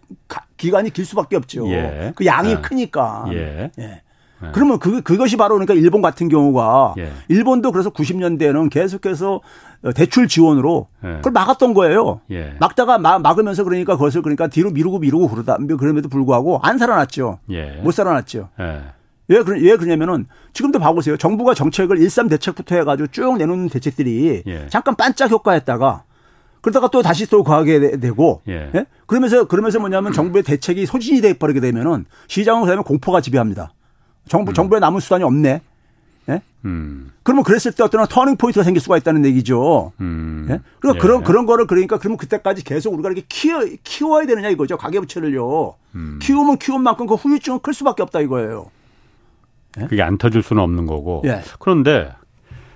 기간이 0.56 0.91
길 0.91 1.04
수밖에 1.04 1.36
없죠. 1.36 1.69
예. 1.69 2.13
그 2.15 2.26
양이 2.26 2.52
예. 2.52 2.56
크니까. 2.56 3.26
예. 3.34 3.71
예. 3.78 4.02
네. 4.39 4.52
그러면 4.54 4.80
그, 4.80 5.02
그것이 5.02 5.36
바로 5.36 5.56
그러니까 5.56 5.73
일본 5.73 6.02
같은 6.02 6.30
경우가 6.30 6.93
예. 7.00 7.12
일본도 7.28 7.73
그래서 7.73 7.89
90년대에는 7.89 8.69
계속해서 8.69 9.41
대출 9.93 10.30
지원으로 10.30 10.88
예. 11.04 11.15
그걸 11.17 11.34
막았던 11.34 11.73
거예요. 11.73 12.21
예. 12.32 12.54
막다가 12.62 12.97
막, 13.00 13.21
막으면서 13.21 13.65
그러니까 13.65 13.97
그것을 13.97 14.21
그러니까 14.21 14.47
뒤로 14.47 14.71
미루고 14.71 15.00
미루고 15.00 15.28
그러다 15.28 15.58
그럼에도 15.78 16.08
불구하고 16.08 16.62
안 16.63 16.78
살아났죠. 16.78 17.39
예. 17.52 17.82
못 17.84 17.91
살아났죠. 17.91 18.47
예. 19.30 19.36
왜, 19.36 19.44
그러, 19.44 19.60
왜 19.60 19.76
그러냐면은 19.76 20.28
지금도 20.54 20.80
봐보세요. 20.80 21.18
정부가 21.18 21.54
정책을 21.54 21.98
일삼 22.00 22.30
대책부터 22.30 22.76
해가지고 22.76 23.08
쭉 23.08 23.38
내놓는 23.38 23.70
대책들이 23.70 24.44
예. 24.48 24.68
잠깐 24.70 24.96
반짝 24.96 25.32
효과했다가 25.32 26.04
그러다가 26.62 26.90
또 26.90 27.02
다시 27.02 27.28
또 27.28 27.44
과하게 27.44 27.98
되고 27.98 28.42
예. 28.48 28.72
예? 28.76 28.86
그러면서 29.06 29.48
그러면서 29.48 29.80
뭐냐면 29.80 30.13
정부의 30.13 30.44
대책이 30.44 30.86
소진이 30.86 31.22
돼 31.22 31.34
버리게 31.34 31.60
되면은 31.60 32.06
시장은 32.28 32.62
그다음에 32.62 32.84
공포가 32.84 33.22
지배합니다. 33.22 33.74
정부 34.28 34.52
음. 34.52 34.54
정부에 34.54 34.80
남은 34.80 35.00
수단이 35.00 35.24
없네. 35.24 35.62
예? 36.30 36.42
음. 36.66 37.12
그러면 37.24 37.46
그랬을 37.46 37.72
때 37.72 37.84
어떤 37.84 38.06
turning 38.06 38.36
point가 38.36 38.63
생길 38.63 38.82
수가 38.82 38.98
있다는 38.98 39.26
얘기죠. 39.26 39.94
음. 40.02 40.48
예? 40.50 40.60
그러니까 40.80 40.98
예. 40.98 41.02
그런 41.02 41.24
그런 41.24 41.46
거를 41.46 41.68
그러니까 41.68 41.98
그러면 41.98 42.18
그때까지 42.18 42.63
계속 42.63 42.94
우리가 42.94 43.10
이렇게 43.10 43.26
키워 43.30 43.63
키워야 43.84 44.26
되느냐 44.26 44.50
이거죠. 44.50 44.78
가계부채를요. 44.78 45.76
음. 45.96 46.20
키우면 46.22 46.58
키운 46.58 46.82
만큼 46.84 47.08
그 47.08 47.16
후유증은 47.16 47.60
클 47.60 47.74
수밖에 47.74 48.04
없다 48.04 48.20
이거예요. 48.20 48.72
예? 49.80 49.86
그게 49.88 50.02
안 50.02 50.18
터질 50.18 50.42
수는 50.42 50.62
없는 50.62 50.86
거고. 50.86 51.22
예. 51.26 51.42
그런데 51.60 52.12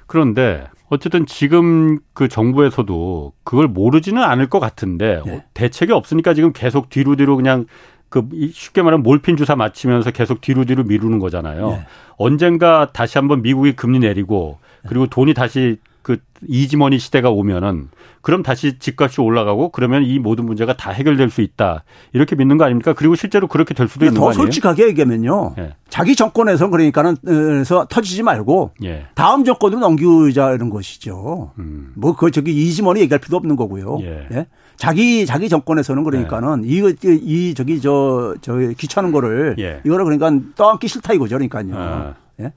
그런데 0.08 0.66
어쨌든 0.90 1.26
지금 1.26 2.00
그 2.14 2.28
정부에서도 2.28 3.34
그걸 3.44 3.68
모르지는 3.68 4.22
않을 4.22 4.50
것 4.50 4.60
같은데 4.60 5.22
예. 5.26 5.46
대책이 5.54 5.94
없으니까 5.94 6.34
지금 6.34 6.52
계속 6.54 6.90
뒤로 6.90 7.16
뒤로 7.16 7.36
그냥 7.38 7.66
그 8.10 8.28
쉽게 8.52 8.82
말하면 8.82 9.04
몰핀 9.04 9.38
주사 9.38 9.56
맞히면서 9.56 10.12
계속 10.12 10.42
뒤로 10.42 10.66
뒤로 10.66 10.84
미루는 10.84 11.20
거잖아요. 11.20 11.70
네. 11.70 11.86
언젠가 12.18 12.92
다시 12.92 13.18
한번 13.18 13.42
미국이 13.42 13.72
금리 13.72 14.00
내리고 14.00 14.60
그리고 14.86 15.08
돈이 15.08 15.34
다시 15.34 15.78
그 16.02 16.18
이지머니 16.48 16.98
시대가 16.98 17.30
오면은 17.30 17.90
그럼 18.22 18.44
다시 18.44 18.80
집값이 18.80 19.22
올라가고 19.22 19.70
그러면 19.70 20.04
이 20.04 20.20
모든 20.20 20.46
문제가 20.46 20.76
다 20.76 20.92
해결될 20.92 21.30
수 21.30 21.42
있다 21.42 21.84
이렇게 22.14 22.36
믿는 22.36 22.58
거 22.58 22.66
아닙니까? 22.66 22.94
그리고 22.94 23.16
실제로 23.16 23.48
그렇게 23.48 23.74
될 23.74 23.88
수도 23.88 24.06
있는 24.06 24.20
거 24.20 24.28
아니에요? 24.28 24.38
더 24.38 24.42
솔직하게 24.44 24.88
얘기하면요. 24.90 25.56
예. 25.60 25.76
자기 25.90 26.16
정권에서 26.16 26.70
그러니까는 26.70 27.18
에서 27.62 27.86
터지지 27.90 28.24
말고 28.24 28.72
예. 28.84 29.06
다음 29.16 29.44
정권으로 29.44 29.80
넘기자 29.80 30.52
이런 30.54 30.70
것이죠. 30.70 31.52
음. 31.60 31.94
뭐그 31.96 32.32
저기 32.32 32.52
이지머니 32.52 33.02
얘기할 33.02 33.20
필요도 33.20 33.38
없는 33.38 33.56
거고요. 33.56 34.00
예. 34.02 34.28
예? 34.32 34.48
자기 34.78 35.26
자기 35.28 35.50
정권에서는 35.50 36.04
그러니까는 36.04 36.62
네. 36.62 36.68
이거 36.68 36.92
이 37.04 37.54
저기 37.56 37.80
저 37.82 38.36
저 38.42 38.58
귀찮은 38.78 39.12
거를 39.12 39.56
예. 39.60 39.82
이거를 39.86 40.06
그러니까 40.06 40.32
떠안기 40.56 40.88
싫다 40.88 41.14
이거죠, 41.14 41.36
그러니까요. 41.38 41.76
아. 41.76 42.16
예? 42.40 42.52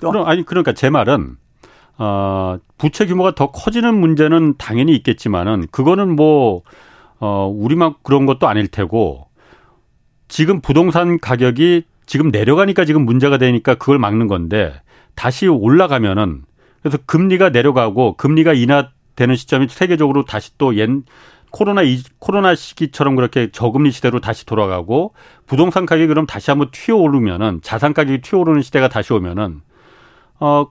그럼 0.00 0.26
아니 0.26 0.44
그러니까 0.44 0.72
제 0.72 0.90
말은 0.90 1.36
어 2.02 2.56
부채 2.78 3.04
규모가 3.04 3.34
더 3.34 3.50
커지는 3.50 3.94
문제는 3.94 4.54
당연히 4.56 4.96
있겠지만은 4.96 5.66
그거는 5.70 6.16
뭐 6.16 6.62
어, 7.18 7.46
우리만 7.54 7.94
그런 8.02 8.24
것도 8.24 8.48
아닐 8.48 8.68
테고 8.68 9.26
지금 10.26 10.62
부동산 10.62 11.18
가격이 11.20 11.82
지금 12.06 12.30
내려가니까 12.30 12.86
지금 12.86 13.04
문제가 13.04 13.36
되니까 13.36 13.74
그걸 13.74 13.98
막는 13.98 14.28
건데 14.28 14.80
다시 15.14 15.46
올라가면은 15.46 16.44
그래서 16.80 16.96
금리가 17.04 17.50
내려가고 17.50 18.16
금리가 18.16 18.54
인하되는 18.54 19.36
시점이 19.36 19.68
세계적으로 19.68 20.24
다시 20.24 20.56
또 20.56 20.72
옛 20.72 20.88
코로나 21.50 21.82
이 21.82 21.98
코로나 22.18 22.54
시기처럼 22.54 23.14
그렇게 23.14 23.50
저금리 23.50 23.90
시대로 23.90 24.20
다시 24.20 24.46
돌아가고 24.46 25.12
부동산 25.46 25.84
가격이 25.84 26.06
그럼 26.06 26.24
다시 26.24 26.50
한번 26.50 26.70
튀어 26.70 26.96
오르면은 26.96 27.60
자산 27.62 27.92
가격이 27.92 28.22
튀어 28.22 28.38
오르는 28.38 28.62
시대가 28.62 28.88
다시 28.88 29.12
오면은 29.12 29.60
어 30.38 30.68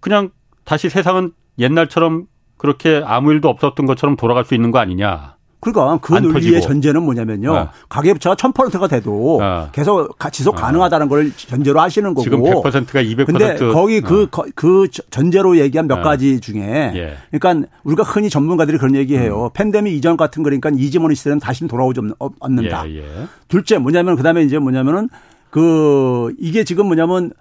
그냥 0.00 0.30
다시 0.70 0.88
세상은 0.88 1.32
옛날처럼 1.58 2.26
그렇게 2.56 3.02
아무 3.04 3.32
일도 3.32 3.48
없었던 3.48 3.86
것처럼 3.86 4.14
돌아갈 4.14 4.44
수 4.44 4.54
있는 4.54 4.70
거 4.70 4.78
아니냐. 4.78 5.34
그러니까 5.58 5.98
그 6.00 6.14
논리의 6.14 6.62
전제는 6.62 7.02
뭐냐면요. 7.02 7.52
네. 7.52 7.66
가계부채가 7.88 8.36
1000%가 8.36 8.86
돼도 8.86 9.38
네. 9.40 9.66
계속 9.72 10.16
지속 10.30 10.54
네. 10.54 10.62
가능하다는 10.62 11.08
걸 11.08 11.32
전제로 11.34 11.80
하시는 11.80 12.14
거고. 12.14 12.22
지금 12.22 12.44
100%가 12.44 13.02
200%. 13.02 13.26
근데 13.26 13.56
거기 13.56 14.00
그, 14.00 14.28
네. 14.30 14.52
그 14.54 14.86
전제로 15.10 15.58
얘기한 15.58 15.88
몇 15.88 15.96
네. 15.96 16.02
가지 16.02 16.38
중에 16.38 16.92
예. 16.94 17.16
그러니까 17.32 17.68
우리가 17.82 18.04
흔히 18.04 18.30
전문가들이 18.30 18.78
그런 18.78 18.94
얘기해요. 18.94 19.46
음. 19.46 19.50
팬데믹 19.52 19.92
이전 19.92 20.16
같은 20.16 20.44
거니까 20.44 20.70
이지머니 20.72 21.16
시대는 21.16 21.40
다시는 21.40 21.68
돌아오지 21.68 22.00
않는다. 22.38 22.88
예, 22.90 22.98
예. 22.98 23.04
둘째 23.48 23.78
뭐냐면 23.78 24.14
그다음에 24.14 24.44
이제 24.44 24.60
뭐냐면은 24.60 25.08
그 25.50 26.32
이게 26.38 26.62
지금 26.62 26.86
뭐냐면 26.86 27.32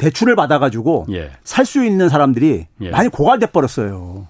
대출을 0.00 0.34
받아가지고 0.34 1.06
예. 1.12 1.30
살수 1.44 1.84
있는 1.84 2.08
사람들이 2.08 2.66
예. 2.80 2.90
많이 2.90 3.08
고갈돼 3.08 3.46
버렸어요. 3.46 4.26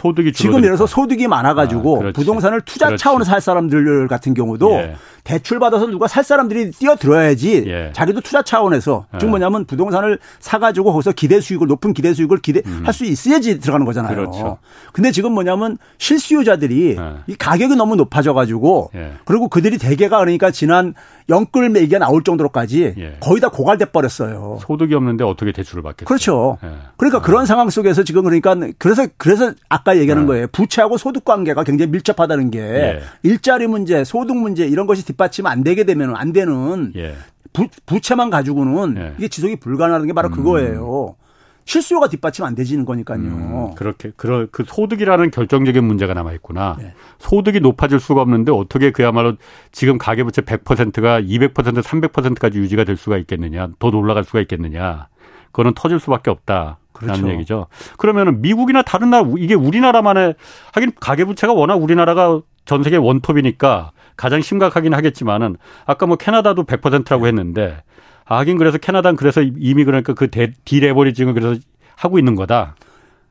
소득이 0.00 0.32
지금 0.32 0.54
예를 0.58 0.68
들어서 0.70 0.86
소득이 0.86 1.28
많아가지고 1.28 2.04
아, 2.06 2.12
부동산을 2.12 2.62
투자 2.62 2.86
그렇지. 2.86 3.02
차원에서 3.02 3.30
살 3.30 3.40
사람들 3.40 4.08
같은 4.08 4.32
경우도 4.32 4.72
예. 4.72 4.94
대출 5.24 5.58
받아서 5.58 5.86
누가 5.86 6.08
살 6.08 6.24
사람들이 6.24 6.70
뛰어들어야지 6.70 7.64
예. 7.66 7.90
자기도 7.92 8.22
투자 8.22 8.42
차원에서 8.42 9.06
예. 9.14 9.18
즉 9.18 9.28
뭐냐면 9.28 9.66
부동산을 9.66 10.18
사가지고 10.38 10.92
거기서 10.92 11.12
기대 11.12 11.40
수익을 11.40 11.66
높은 11.66 11.92
기대 11.92 12.14
수익을 12.14 12.38
기대할 12.38 12.86
음. 12.86 12.92
수 12.92 13.04
있어야지 13.04 13.60
들어가는 13.60 13.84
거잖아요. 13.84 14.14
그렇죠. 14.14 14.58
근데 14.92 15.12
지금 15.12 15.32
뭐냐면 15.32 15.76
실수요자들이 15.98 16.96
예. 16.98 17.14
이 17.26 17.34
가격이 17.34 17.76
너무 17.76 17.96
높아져가지고 17.96 18.90
예. 18.94 19.12
그리고 19.26 19.48
그들이 19.48 19.76
대개가 19.76 20.18
그러니까 20.18 20.50
지난 20.50 20.94
영끌 21.28 21.68
매기가 21.68 21.98
나올 21.98 22.24
정도로까지 22.24 22.94
예. 22.96 23.16
거의 23.20 23.40
다 23.40 23.50
고갈돼 23.50 23.86
버렸어요. 23.86 24.58
소득이 24.62 24.94
없는데 24.94 25.24
어떻게 25.24 25.52
대출을 25.52 25.82
받겠어요? 25.82 26.06
그렇죠. 26.06 26.58
그러니까 26.96 27.18
아. 27.18 27.22
그런 27.22 27.44
상황 27.46 27.68
속에서 27.68 28.02
지금 28.02 28.24
그러니까 28.24 28.56
그래서 28.78 29.06
그래서 29.18 29.52
아까 29.68 29.89
얘기하는 29.98 30.26
거예요. 30.26 30.46
부채하고 30.48 30.96
소득 30.96 31.24
관계가 31.24 31.64
굉장히 31.64 31.90
밀접하다는 31.92 32.50
게 32.50 33.00
일자리 33.22 33.66
문제, 33.66 34.04
소득 34.04 34.36
문제 34.36 34.66
이런 34.66 34.86
것이 34.86 35.04
뒷받침 35.04 35.46
안 35.46 35.62
되게 35.64 35.84
되면 35.84 36.14
안 36.16 36.32
되는 36.32 36.92
예. 36.96 37.14
부, 37.52 37.66
부채만 37.86 38.30
가지고는 38.30 38.96
예. 38.96 39.14
이게 39.18 39.28
지속이 39.28 39.56
불가능한 39.56 40.06
게 40.06 40.12
바로 40.12 40.28
음. 40.28 40.32
그거예요. 40.32 41.16
실수요가 41.64 42.08
뒷받침 42.08 42.44
안 42.44 42.56
되지는 42.56 42.84
거니까요. 42.84 43.20
음, 43.20 43.74
그렇게 43.76 44.10
그런 44.16 44.48
그 44.50 44.64
소득이라는 44.66 45.30
결정적인 45.30 45.84
문제가 45.84 46.14
남아 46.14 46.32
있구나. 46.32 46.76
네. 46.78 46.94
소득이 47.18 47.60
높아질 47.60 48.00
수가 48.00 48.22
없는데 48.22 48.50
어떻게 48.50 48.90
그야말로 48.90 49.36
지금 49.70 49.96
가계부채 49.96 50.42
100%가 50.42 51.20
200% 51.20 51.52
300%까지 51.52 52.58
유지가 52.58 52.82
될 52.82 52.96
수가 52.96 53.18
있겠느냐? 53.18 53.68
더 53.78 53.88
올라갈 53.88 54.24
수가 54.24 54.40
있겠느냐? 54.40 55.06
그거는 55.52 55.72
터질 55.74 56.00
수밖에 56.00 56.30
없다. 56.30 56.78
그렇죠. 56.92 57.22
라는 57.22 57.34
얘기죠. 57.34 57.66
그러면은 57.96 58.42
미국이나 58.42 58.82
다른 58.82 59.10
나라 59.10 59.26
이게 59.38 59.54
우리나라만의 59.54 60.34
하긴 60.72 60.92
가계 61.00 61.24
부채가 61.24 61.52
워낙 61.52 61.76
우리나라가 61.76 62.40
전 62.64 62.82
세계 62.82 62.96
원톱이니까 62.96 63.92
가장 64.16 64.42
심각하긴 64.42 64.92
하겠지만은 64.92 65.56
아까 65.86 66.06
뭐 66.06 66.16
캐나다도 66.16 66.64
100%라고 66.64 67.26
했는데 67.26 67.82
아, 68.26 68.38
하긴 68.38 68.58
그래서 68.58 68.78
캐나다는 68.78 69.16
그래서 69.16 69.40
이미 69.42 69.84
그러니까 69.84 70.14
그 70.14 70.28
디레버리징을 70.64 71.34
그래서 71.34 71.60
하고 71.96 72.18
있는 72.18 72.34
거다. 72.34 72.76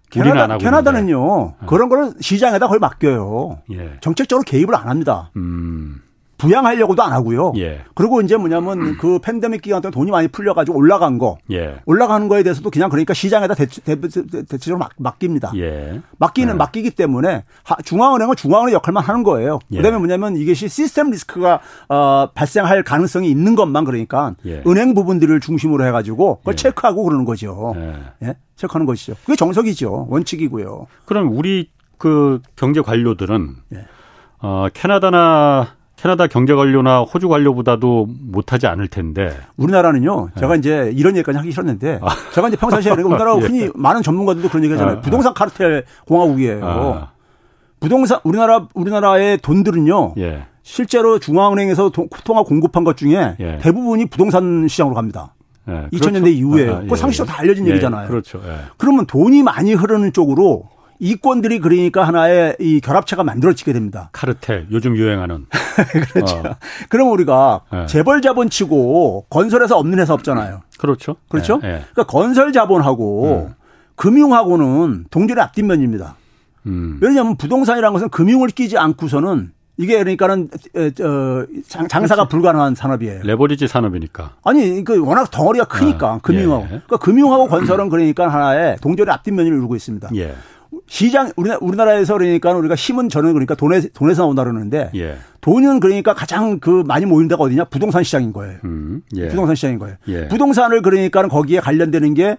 캐나다, 0.10 0.58
캐나다는요 0.58 1.54
있는데. 1.60 1.66
그런 1.68 1.90
거는 1.90 2.14
시장에다 2.20 2.68
거의 2.68 2.80
맡겨요. 2.80 3.62
예. 3.74 3.92
정책적으로 4.02 4.44
개입을 4.44 4.76
안 4.76 4.90
합니다. 4.90 5.30
음. 5.36 6.02
부양하려고도 6.40 7.04
안 7.04 7.12
하고요. 7.12 7.54
예. 7.58 7.82
그리고 7.94 8.22
이제 8.22 8.38
뭐냐면 8.38 8.98
그 8.98 9.20
팬데믹 9.20 9.62
기간 9.62 9.82
동안 9.82 9.92
돈이 9.92 10.10
많이 10.10 10.28
풀려가지고 10.30 10.78
올라간 10.78 11.20
거, 11.20 11.38
예. 11.52 11.82
올라가는 11.86 12.28
거에 12.28 12.42
대해서도 12.42 12.72
그냥 12.72 12.90
그러니까 12.90 13.14
시장에다 13.14 13.54
대체, 13.54 13.82
대체적으로 13.84 14.88
맡깁니다. 14.98 15.52
예. 15.58 16.02
맡기는 16.18 16.54
네. 16.54 16.58
맡기기 16.58 16.92
때문에 16.92 17.44
중앙은행은 17.84 18.36
중앙은행 18.38 18.74
역할만 18.74 19.04
하는 19.04 19.24
거예요. 19.24 19.60
예. 19.72 19.78
그다음에 19.78 19.98
뭐냐면 19.98 20.38
이것이 20.38 20.70
시스템 20.70 21.12
리스크가 21.12 21.60
어, 21.90 22.30
발생할 22.34 22.84
가능성이 22.84 23.30
있는 23.30 23.56
것만 23.56 23.84
그러니까 23.84 24.36
예. 24.46 24.64
은행 24.66 24.94
부분들을 24.94 25.40
중심으로 25.42 25.86
해가지고 25.86 26.38
그걸 26.38 26.54
예. 26.54 26.56
체크하고 26.56 27.04
그러는 27.04 27.26
거죠. 27.26 27.76
예. 28.24 28.36
체크하는 28.56 28.86
것이죠. 28.86 29.16
그게 29.26 29.36
정석이죠. 29.36 30.08
원칙이고요. 30.10 30.88
그럼 31.06 31.38
우리 31.38 31.70
그 31.98 32.40
경제 32.56 32.80
관료들은 32.80 33.56
어, 34.42 34.68
캐나다나 34.74 35.79
캐나다 36.02 36.28
경제 36.28 36.54
관료나 36.54 37.02
호주 37.02 37.28
관료보다도 37.28 38.08
못하지 38.32 38.68
않을 38.68 38.88
텐데. 38.88 39.36
우리나라는요. 39.58 40.30
제가 40.40 40.54
네. 40.54 40.60
이제 40.60 40.94
이런 40.96 41.16
얘기까지 41.18 41.38
하기 41.38 41.52
싫었는데 41.52 42.00
아. 42.02 42.08
제가 42.34 42.48
이제 42.48 42.56
평상시에 42.58 42.94
그러니까 42.96 43.16
우리나라 43.16 43.36
예. 43.44 43.46
흔히 43.46 43.70
많은 43.76 44.02
전문가들도 44.02 44.48
그런 44.48 44.64
얘기 44.64 44.74
하잖아요. 44.74 44.98
아. 44.98 45.02
부동산 45.02 45.34
카르텔 45.34 45.84
공화국이에요. 46.08 46.66
아. 46.66 47.12
부동산 47.82 48.20
우리나라 48.24 48.68
우리나라의 48.74 49.40
돈들은요. 49.40 50.14
예. 50.20 50.46
실제로 50.64 51.20
중앙은행에서 51.20 51.92
통화 52.24 52.44
공급한 52.44 52.84
것 52.86 52.96
중에 52.96 53.36
예. 53.40 53.58
대부분이 53.58 54.06
부동산 54.06 54.68
시장으로 54.70 54.96
갑니다. 54.96 55.34
예. 55.68 55.88
2000년대 55.92 56.14
그렇죠? 56.14 56.28
이후에. 56.30 56.70
아, 56.70 56.82
그 56.90 56.96
상식적으로 56.96 57.34
다 57.34 57.42
알려진 57.42 57.66
예. 57.68 57.72
얘기잖아요. 57.72 58.08
그렇죠. 58.08 58.42
예. 58.46 58.56
그러면 58.78 59.06
돈이 59.06 59.44
많이 59.44 59.74
흐르는 59.74 60.14
쪽으로 60.14 60.70
이권들이 61.00 61.60
그러니까 61.60 62.06
하나의 62.06 62.58
이 62.60 62.82
결합체가 62.82 63.24
만들어지게 63.24 63.72
됩니다. 63.74 64.10
카르텔 64.12 64.68
요즘 64.72 64.96
유행하는. 64.98 65.46
그렇죠. 66.14 66.38
어. 66.38 66.56
그럼 66.90 67.10
우리가 67.12 67.62
네. 67.72 67.86
재벌 67.88 68.22
자본치고 68.22 69.28
건설에서 69.30 69.78
없는 69.78 70.00
회사 70.00 70.14
없잖아요. 70.14 70.62
그렇죠. 70.78 71.16
그렇죠. 71.30 71.60
네. 71.62 71.68
네. 71.68 71.74
그러니까 71.94 72.04
건설 72.04 72.52
자본하고 72.52 73.48
음. 73.48 73.54
금융하고는 73.96 75.06
동전의 75.10 75.44
앞뒷면입니다. 75.46 76.16
음. 76.68 77.00
왜냐하면 77.02 77.38
부동산이라는 77.38 77.94
것은 77.94 78.10
금융을 78.10 78.50
끼지 78.50 78.78
않고서는 78.78 79.52
이게 79.78 79.98
그러니까는 80.00 80.50
어, 80.76 81.46
장사가 81.88 82.24
그렇지. 82.24 82.32
불가능한 82.32 82.76
산업이에요. 82.76 83.22
레버리지 83.24 83.70
산업이니까. 83.70 84.36
아니, 84.44 84.84
그 84.84 85.02
워낙 85.02 85.32
덩어리가 85.32 85.66
크니까 85.66 86.16
아, 86.16 86.20
금융하고. 86.22 86.64
예. 86.64 86.68
그러니까 86.68 86.98
금융하고 86.98 87.48
건설은 87.48 87.88
그러니까 87.88 88.28
하나의 88.28 88.76
동전의 88.82 89.14
앞뒷면을 89.14 89.50
이루고 89.54 89.78
있습니다. 89.78 90.10
예. 90.16 90.36
시장 90.88 91.32
우리나라, 91.36 91.60
우리나라에서 91.62 92.18
그러니까 92.18 92.52
우리가 92.52 92.76
힘은 92.76 93.10
저는 93.10 93.34
그러니까 93.34 93.56
돈에 93.56 93.82
돈에서 93.94 94.24
나온다 94.24 94.44
그러는데 94.44 94.92
예. 94.96 95.18
돈은 95.42 95.80
그러니까 95.80 96.14
가장 96.14 96.60
그 96.60 96.84
많이 96.86 97.06
모이는 97.06 97.28
데가 97.28 97.44
어디냐 97.44 97.66
부동산 97.66 98.04
시장인 98.04 98.34
거예요. 98.34 98.58
음, 98.66 99.02
예. 99.16 99.28
부동산 99.30 99.56
시장인 99.56 99.80
거예요. 99.80 99.96
예. 100.08 100.28
부동산을 100.28 100.82
그러니까는 100.82 101.30
거기에 101.30 101.60
관련되는 101.60 102.14
게 102.14 102.38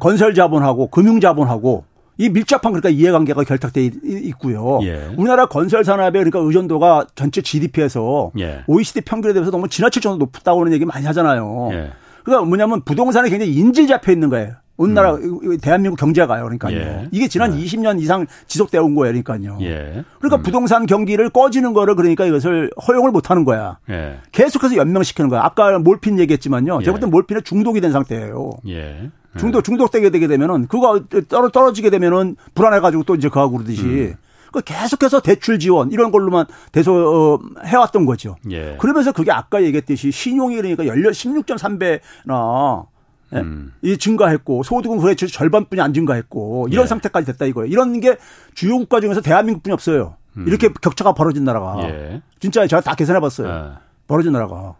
건설 0.00 0.34
자본하고 0.34 0.88
금융 0.88 1.20
자본하고 1.20 1.84
이 2.16 2.28
밀접한 2.28 2.72
그러니까 2.72 2.90
이해관계가 2.90 3.42
결탁돼 3.42 3.90
있고요. 4.04 4.78
예. 4.84 5.12
우리나라 5.16 5.46
건설 5.46 5.84
산업의 5.84 6.12
그러니까 6.12 6.38
의존도가 6.38 7.06
전체 7.16 7.42
GDP에서 7.42 8.30
예. 8.38 8.62
OECD 8.68 9.00
평균에 9.00 9.32
대해서 9.34 9.50
너무 9.50 9.68
지나칠 9.68 10.00
정도 10.00 10.18
높다고 10.18 10.60
하는 10.60 10.72
얘기 10.72 10.84
많이 10.84 11.04
하잖아요. 11.06 11.70
예. 11.72 11.90
그러니까 12.22 12.46
뭐냐면 12.46 12.82
부동산에 12.82 13.28
굉장히 13.28 13.52
인질 13.54 13.88
잡혀 13.88 14.12
있는 14.12 14.30
거예요. 14.30 14.54
우리나라 14.76 15.14
음. 15.14 15.56
대한민국 15.58 15.98
경제가요. 15.98 16.42
그러니까요. 16.44 16.76
예. 16.76 17.08
이게 17.12 17.28
지난 17.28 17.58
예. 17.58 17.64
20년 17.64 18.00
이상 18.00 18.26
지속되어 18.46 18.82
온 18.82 18.94
거예요. 18.94 19.12
그러니까요. 19.22 19.58
예. 19.60 20.04
그러니까 20.18 20.36
음. 20.36 20.42
부동산 20.42 20.86
경기를 20.86 21.30
꺼지는 21.30 21.72
거를 21.72 21.94
그러니까 21.94 22.24
이것을 22.24 22.70
허용을 22.88 23.12
못 23.12 23.30
하는 23.30 23.44
거야. 23.44 23.78
예. 23.90 24.18
계속해서 24.32 24.76
연명시키는 24.76 25.30
거야. 25.30 25.42
아까 25.42 25.78
몰핀 25.78 26.18
얘기했지만요. 26.18 26.82
제가 26.82 26.92
볼때 26.92 27.06
예. 27.06 27.10
몰핀에 27.10 27.40
중독이 27.42 27.80
된 27.80 27.92
상태예요. 27.92 28.50
예. 28.68 29.10
중독 29.38 29.62
중독되게 29.62 30.10
되게 30.10 30.26
되면은 30.26 30.68
그거 30.68 31.02
떨어 31.28 31.48
떨어지게 31.48 31.90
되면은 31.90 32.36
불안해 32.54 32.80
가지고 32.80 33.02
또 33.02 33.14
이제 33.14 33.28
그하고 33.28 33.52
그러듯이 33.52 33.82
음. 33.82 34.14
그 34.52 34.60
계속해서 34.60 35.20
대출 35.20 35.58
지원 35.58 35.90
이런 35.90 36.12
걸로만 36.12 36.46
대소 36.70 36.94
어, 36.94 37.38
해왔던 37.66 38.06
거죠. 38.06 38.36
예. 38.50 38.76
그러면서 38.78 39.10
그게 39.10 39.32
아까 39.32 39.60
얘기했듯이 39.62 40.12
신용이 40.12 40.54
그러니까 40.54 40.86
열려 40.86 41.10
16.3배나 41.10 42.86
예? 42.86 42.93
음. 43.40 43.72
이 43.82 43.96
증가했고 43.96 44.62
소득은 44.62 44.98
그래 44.98 45.14
절반뿐이 45.14 45.80
안 45.80 45.92
증가했고 45.92 46.68
이런 46.70 46.84
예. 46.84 46.86
상태까지 46.86 47.26
됐다 47.26 47.46
이거예요. 47.46 47.70
이런 47.70 48.00
게 48.00 48.16
주요 48.54 48.78
국가 48.78 49.00
중에서 49.00 49.20
대한민국뿐이 49.20 49.72
없어요. 49.72 50.16
음. 50.36 50.46
이렇게 50.48 50.68
격차가 50.68 51.12
벌어진 51.12 51.44
나라가 51.44 51.76
예. 51.88 52.22
진짜 52.40 52.66
제가 52.66 52.82
다 52.82 52.94
계산해봤어요. 52.94 53.48
예. 53.48 53.72
벌어진 54.06 54.32
나라가. 54.32 54.74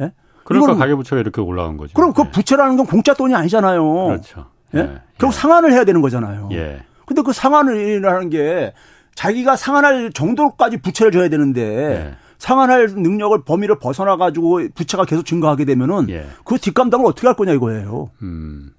예? 0.00 0.12
그러니까 0.44 0.74
가계부채가 0.76 1.20
이렇게 1.20 1.40
올라간 1.40 1.76
거죠. 1.76 1.94
그럼 1.94 2.12
그 2.12 2.22
예. 2.26 2.30
부채라는 2.30 2.76
건 2.76 2.86
공짜 2.86 3.14
돈이 3.14 3.34
아니잖아요. 3.34 3.94
그렇죠. 4.06 4.46
예? 4.74 4.78
예. 4.78 5.00
결국 5.18 5.34
상환을 5.34 5.72
해야 5.72 5.84
되는 5.84 6.00
거잖아요. 6.00 6.48
예. 6.52 6.82
근데 7.06 7.22
그 7.22 7.32
상환이라는 7.32 8.30
게 8.30 8.72
자기가 9.14 9.56
상환할 9.56 10.12
정도까지 10.12 10.78
부채를 10.78 11.12
져야 11.12 11.28
되는데 11.28 11.62
예. 11.62 12.14
상환할 12.42 12.88
능력을 12.96 13.44
범위를 13.44 13.78
벗어나 13.78 14.16
가지고 14.16 14.66
부채가 14.74 15.04
계속 15.04 15.24
증가하게 15.24 15.64
되면은 15.64 16.10
예. 16.10 16.26
그 16.44 16.58
뒷감당을 16.58 17.06
어떻게 17.06 17.28
할 17.28 17.36
거냐 17.36 17.52
이거예요. 17.52 18.10
음. 18.22 18.72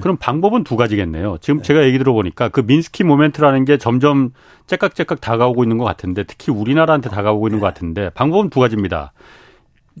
그럼 0.00 0.16
방법은 0.16 0.64
두 0.64 0.76
가지겠네요. 0.76 1.38
지금 1.40 1.58
네. 1.58 1.62
제가 1.62 1.84
얘기 1.84 1.96
들어보니까 1.98 2.48
그 2.48 2.60
민스키 2.60 3.04
모멘트라는 3.04 3.64
게 3.66 3.78
점점 3.78 4.32
째깍째깍 4.66 5.20
다가오고 5.20 5.62
있는 5.62 5.78
것 5.78 5.84
같은데 5.84 6.24
특히 6.24 6.50
우리나라한테 6.50 7.08
다가오고 7.08 7.46
있는 7.46 7.60
것 7.60 7.66
같은데 7.66 8.10
방법은 8.10 8.50
두 8.50 8.58
가지입니다. 8.58 9.12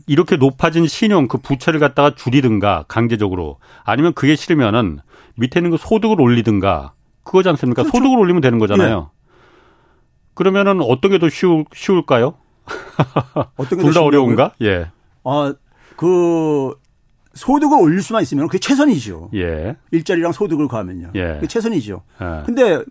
이렇게 0.08 0.36
높아진 0.36 0.88
신용 0.88 1.28
그 1.28 1.38
부채를 1.38 1.78
갖다가 1.78 2.16
줄이든가 2.16 2.86
강제적으로 2.88 3.58
아니면 3.84 4.12
그게 4.12 4.34
싫으면은 4.34 4.98
밑에 5.36 5.60
있는 5.60 5.70
그 5.70 5.76
소득을 5.76 6.20
올리든가 6.20 6.94
그거지 7.22 7.48
않습니까? 7.50 7.84
그렇죠. 7.84 7.96
소득을 7.96 8.18
올리면 8.18 8.40
되는 8.40 8.58
거잖아요. 8.58 9.10
예. 9.12 9.18
그러면은 10.34 10.80
어떤 10.82 11.12
게 11.12 11.18
더 11.18 11.28
쉬울, 11.28 11.64
쉬울까요? 11.72 12.34
어떤 13.56 13.78
게둘다 13.78 14.02
어려운가? 14.02 14.52
예. 14.62 14.90
아, 15.24 15.54
그 15.96 16.74
소득을 17.34 17.78
올릴 17.80 18.02
수만 18.02 18.22
있으면 18.22 18.46
그게 18.48 18.58
최선이죠. 18.58 19.30
예. 19.34 19.76
일자리랑 19.90 20.32
소득을 20.32 20.68
가하면요. 20.68 21.10
예. 21.14 21.34
그게 21.34 21.46
최선이죠. 21.46 22.02
예. 22.22 22.42
근데 22.46 22.82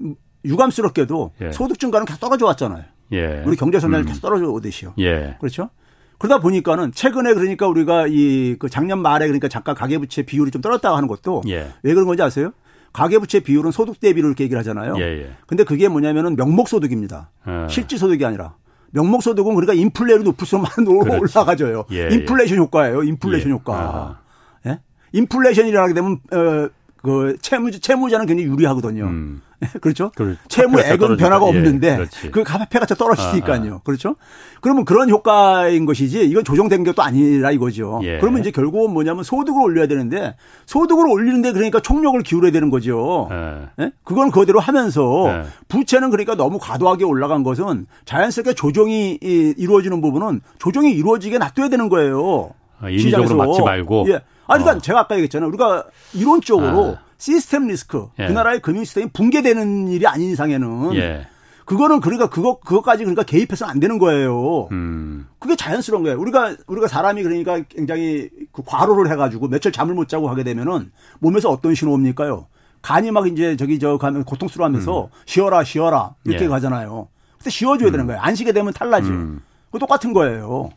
유감스럽게도 0.45 1.31
예. 1.41 1.51
소득 1.51 1.79
증가는 1.79 2.05
계속 2.05 2.19
떨어져 2.19 2.45
왔잖아요. 2.45 2.83
예. 3.13 3.43
우리 3.45 3.55
경제 3.55 3.79
성장이 3.79 4.03
음. 4.03 4.07
계속 4.07 4.21
떨어져 4.21 4.45
오듯이요. 4.49 4.93
예. 4.99 5.35
그렇죠? 5.39 5.69
그러다 6.17 6.41
보니까는 6.41 6.91
최근에 6.93 7.33
그러니까 7.33 7.67
우리가 7.67 8.07
이 8.09 8.55
그 8.59 8.69
작년 8.69 8.99
말에 8.99 9.27
그러니까 9.27 9.47
잠깐 9.47 9.75
가계부채 9.75 10.23
비율이 10.23 10.51
좀 10.51 10.61
떨어졌다고 10.61 10.95
하는 10.95 11.07
것도 11.07 11.43
예. 11.47 11.71
왜 11.83 11.93
그런 11.93 12.07
건지 12.07 12.23
아세요? 12.23 12.51
가계부채 12.93 13.41
비율은 13.41 13.71
소득 13.71 13.99
대비로 13.99 14.27
이렇게 14.27 14.43
얘기를 14.45 14.57
하잖아요. 14.59 14.95
예, 14.97 15.01
예. 15.03 15.31
근데 15.45 15.63
그게 15.63 15.87
뭐냐면은 15.89 16.35
명목소득입니다. 16.35 17.29
예. 17.47 17.67
실질소득이 17.69 18.25
아니라. 18.25 18.55
명목소득은 18.91 19.55
그러니까 19.55 19.73
인플레를 19.73 20.23
높을수록 20.23 20.65
올라가져요. 20.87 21.85
예, 21.91 22.09
예, 22.09 22.15
인플레이션 22.15 22.57
효과예요. 22.57 23.03
인플레이션 23.03 23.49
예. 23.49 23.53
효과. 23.53 24.19
예? 24.65 24.79
인플레이션이라 25.13 25.83
하게 25.83 25.93
되면 25.93 26.19
어, 26.31 26.69
그 27.01 27.37
채무 27.41 27.71
채무자는 27.71 28.25
굉장히 28.25 28.49
유리하거든요. 28.49 29.05
음. 29.05 29.41
그렇죠? 29.81 30.11
채무액은 30.49 31.17
변화가 31.17 31.45
예, 31.45 31.49
없는데 31.49 31.99
예, 32.23 32.29
그 32.29 32.43
가파페가 32.43 32.85
떨어지니까요. 32.85 33.73
아, 33.73 33.75
아. 33.77 33.81
그렇죠? 33.83 34.15
그러면 34.61 34.85
그런 34.85 35.09
효과인 35.09 35.85
것이지 35.85 36.25
이건 36.25 36.43
조정된 36.43 36.83
것도 36.83 37.01
아니라 37.01 37.51
이거죠. 37.51 37.99
예. 38.03 38.19
그러면 38.19 38.41
이제 38.41 38.51
결국은 38.51 38.93
뭐냐면 38.93 39.23
소득을 39.23 39.61
올려야 39.61 39.87
되는데 39.87 40.35
소득을 40.67 41.07
올리는데 41.07 41.53
그러니까 41.53 41.79
총력을 41.79 42.21
기울여야 42.21 42.51
되는 42.51 42.69
거죠. 42.69 43.29
예. 43.31 43.85
예? 43.85 43.91
그건 44.03 44.29
그대로 44.29 44.59
하면서 44.59 45.25
예. 45.27 45.43
부채는 45.67 46.11
그러니까 46.11 46.35
너무 46.35 46.59
과도하게 46.59 47.05
올라간 47.05 47.43
것은 47.43 47.87
자연스럽게 48.05 48.53
조정이 48.53 49.17
이루어지는 49.21 50.01
부분은 50.01 50.41
조정이 50.59 50.91
이루어지게 50.91 51.39
놔둬야 51.39 51.69
되는 51.69 51.89
거예요. 51.89 52.51
아, 52.79 52.89
인위적으로 52.89 53.35
맞지 53.35 53.61
말고. 53.63 54.05
예. 54.09 54.21
아니, 54.47 54.63
그러니까 54.63 54.77
어. 54.77 54.79
제가 54.79 54.99
아까 55.01 55.15
얘기했잖아요. 55.15 55.49
우리가 55.49 55.85
이론적으로 56.13 56.97
아. 56.99 57.06
시스템 57.17 57.67
리스크, 57.67 58.07
예. 58.19 58.27
그 58.27 58.31
나라의 58.31 58.61
금융 58.61 58.83
시스템이 58.83 59.09
붕괴되는 59.11 59.87
일이 59.89 60.05
아닌 60.07 60.29
이상에는 60.31 60.95
예. 60.95 61.27
그거는 61.65 61.99
그러니까 61.99 62.29
그거 62.29 62.59
그것까지 62.59 63.03
그러니까 63.03 63.23
개입해서는 63.23 63.69
안 63.69 63.79
되는 63.81 63.99
거예요. 63.99 64.69
음. 64.71 65.27
그게 65.37 65.57
자연스러운 65.57 66.03
거예요. 66.03 66.17
우리가 66.17 66.55
우리가 66.65 66.87
사람이 66.87 67.23
그러니까 67.23 67.61
굉장히 67.67 68.29
그 68.53 68.61
과로를 68.65 69.11
해가지고 69.11 69.49
며칠 69.49 69.73
잠을 69.73 69.93
못 69.93 70.07
자고 70.07 70.29
하게 70.29 70.43
되면은 70.43 70.91
몸에서 71.19 71.49
어떤 71.49 71.75
신호입니까요? 71.75 72.47
간이 72.81 73.11
막 73.11 73.27
이제 73.27 73.57
저기 73.57 73.79
저 73.79 73.97
가면 73.97 74.23
고통스러워하면서 74.23 75.03
음. 75.03 75.09
쉬어라 75.25 75.65
쉬어라 75.65 76.15
이렇게 76.23 76.45
예. 76.45 76.47
가잖아요. 76.47 77.09
근데 77.37 77.49
쉬어줘야 77.49 77.89
음. 77.89 77.91
되는 77.91 78.07
거예요. 78.07 78.21
안 78.21 78.33
쉬게 78.33 78.53
되면. 78.53 78.71
음. 79.01 79.41
그 79.69 79.79
똑같은 79.79 80.13
거예요. 80.13 80.69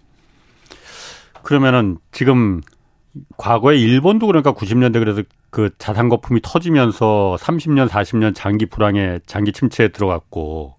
그러면은 1.42 1.98
지금 2.10 2.60
과거에 3.36 3.76
일본도 3.76 4.26
그러니까 4.26 4.52
90년대 4.52 4.94
그래서 4.94 5.22
그 5.50 5.70
자산 5.78 6.08
거품이 6.08 6.40
터지면서 6.42 7.36
30년, 7.40 7.88
40년 7.88 8.34
장기 8.34 8.66
불황에 8.66 9.20
장기 9.26 9.52
침체에 9.52 9.88
들어갔고 9.88 10.76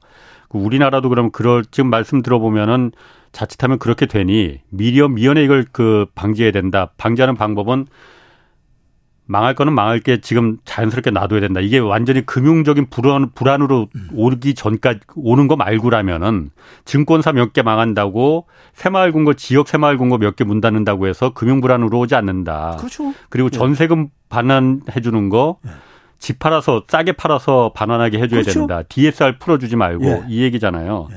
그 0.49 0.57
우리나라도 0.57 1.09
그럼 1.09 1.31
그럴 1.31 1.63
지금 1.65 1.89
말씀 1.89 2.21
들어보면은 2.21 2.91
자칫하면 3.31 3.79
그렇게 3.79 4.05
되니 4.05 4.59
미련 4.69 5.15
미연에 5.15 5.43
이걸 5.43 5.65
그 5.71 6.05
방지해야 6.15 6.51
된다. 6.51 6.91
방지하는 6.97 7.35
방법은 7.35 7.87
망할 9.31 9.55
거는 9.55 9.71
망할 9.73 9.99
게 9.99 10.19
지금 10.19 10.57
자연스럽게 10.65 11.09
놔둬야 11.11 11.39
된다. 11.39 11.61
이게 11.61 11.77
완전히 11.79 12.25
금융적인 12.25 12.87
불안, 12.89 13.31
불안으로 13.33 13.87
오기 14.13 14.53
전까지 14.55 14.99
오는 15.15 15.47
거 15.47 15.55
말고라면은 15.55 16.51
증권사 16.85 17.31
몇 17.31 17.53
개 17.53 17.61
망한다고 17.61 18.47
새마을금고 18.73 19.35
지역 19.35 19.67
새마을금고 19.69 20.17
몇 20.17 20.35
개 20.35 20.43
문 20.43 20.59
닫는다고 20.59 21.07
해서 21.07 21.31
금융 21.33 21.61
불안으로 21.61 21.97
오지 21.99 22.13
않는다. 22.15 22.75
그렇죠. 22.77 23.13
그리고 23.29 23.47
예. 23.47 23.57
전세금 23.57 24.09
반환해 24.27 24.99
주는 25.01 25.29
거 25.29 25.57
예. 25.65 25.71
집 26.19 26.37
팔아서 26.39 26.83
싸게 26.87 27.13
팔아서 27.13 27.71
반환하게 27.73 28.19
해줘야 28.19 28.41
그렇죠. 28.41 28.59
된다. 28.59 28.83
DSR 28.87 29.37
풀어주지 29.39 29.75
말고 29.77 30.05
예. 30.05 30.23
이 30.27 30.41
얘기잖아요. 30.43 31.07
예. 31.11 31.15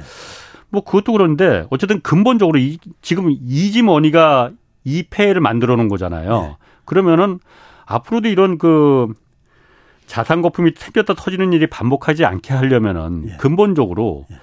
뭐 0.71 0.83
그것도 0.83 1.13
그런데 1.13 1.67
어쨌든 1.71 2.01
근본적으로 2.01 2.59
이, 2.59 2.79
지금 3.03 3.31
이지머니가 3.31 4.51
이 4.85 5.05
폐해를 5.11 5.41
만들어 5.41 5.75
놓은 5.77 5.89
거잖아요. 5.89 6.49
예. 6.53 6.57
그러면은 6.85 7.39
앞으로도 7.87 8.29
이런 8.29 8.59
그 8.59 9.13
자산 10.07 10.43
거품이 10.43 10.73
생겼다 10.77 11.15
터지는 11.15 11.53
일이 11.53 11.67
반복하지 11.67 12.25
않게 12.25 12.53
하려면은 12.53 13.29
예. 13.29 13.37
근본적으로 13.37 14.27
예. 14.31 14.37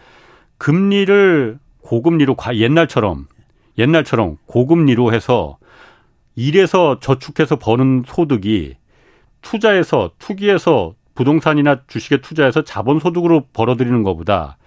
금리를 0.58 1.60
고금리로 1.82 2.36
옛날처럼 2.56 3.28
옛날처럼 3.78 4.38
고금리로 4.46 5.14
해서 5.14 5.58
일해서 6.36 7.00
저축해서 7.00 7.58
버는 7.58 8.04
소득이 8.06 8.78
투자해서 9.42 10.12
투기해서 10.20 10.94
부동산이나 11.16 11.82
주식에 11.88 12.22
투자해서 12.22 12.64
자본 12.64 13.00
소득으로 13.00 13.48
벌어들이는 13.54 14.04
것보다 14.04 14.58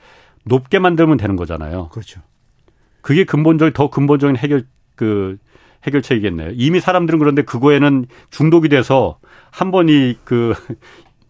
높게 0.44 0.78
만들면 0.78 1.16
되는 1.16 1.36
거잖아요. 1.36 1.88
그렇죠. 1.88 2.20
그게 3.00 3.24
근본적인 3.24 3.72
더 3.72 3.88
근본적인 3.88 4.36
해결 4.36 4.66
그 4.94 5.38
해결책이겠네요. 5.86 6.50
이미 6.54 6.80
사람들은 6.80 7.18
그런데 7.18 7.42
그거에는 7.42 8.06
중독이 8.30 8.68
돼서 8.68 9.18
한 9.50 9.70
번이 9.70 10.18
그, 10.24 10.54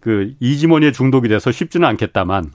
그 0.00 0.32
이지머니에 0.40 0.92
중독이 0.92 1.28
돼서 1.28 1.50
쉽지는 1.52 1.86
않겠다만. 1.88 2.50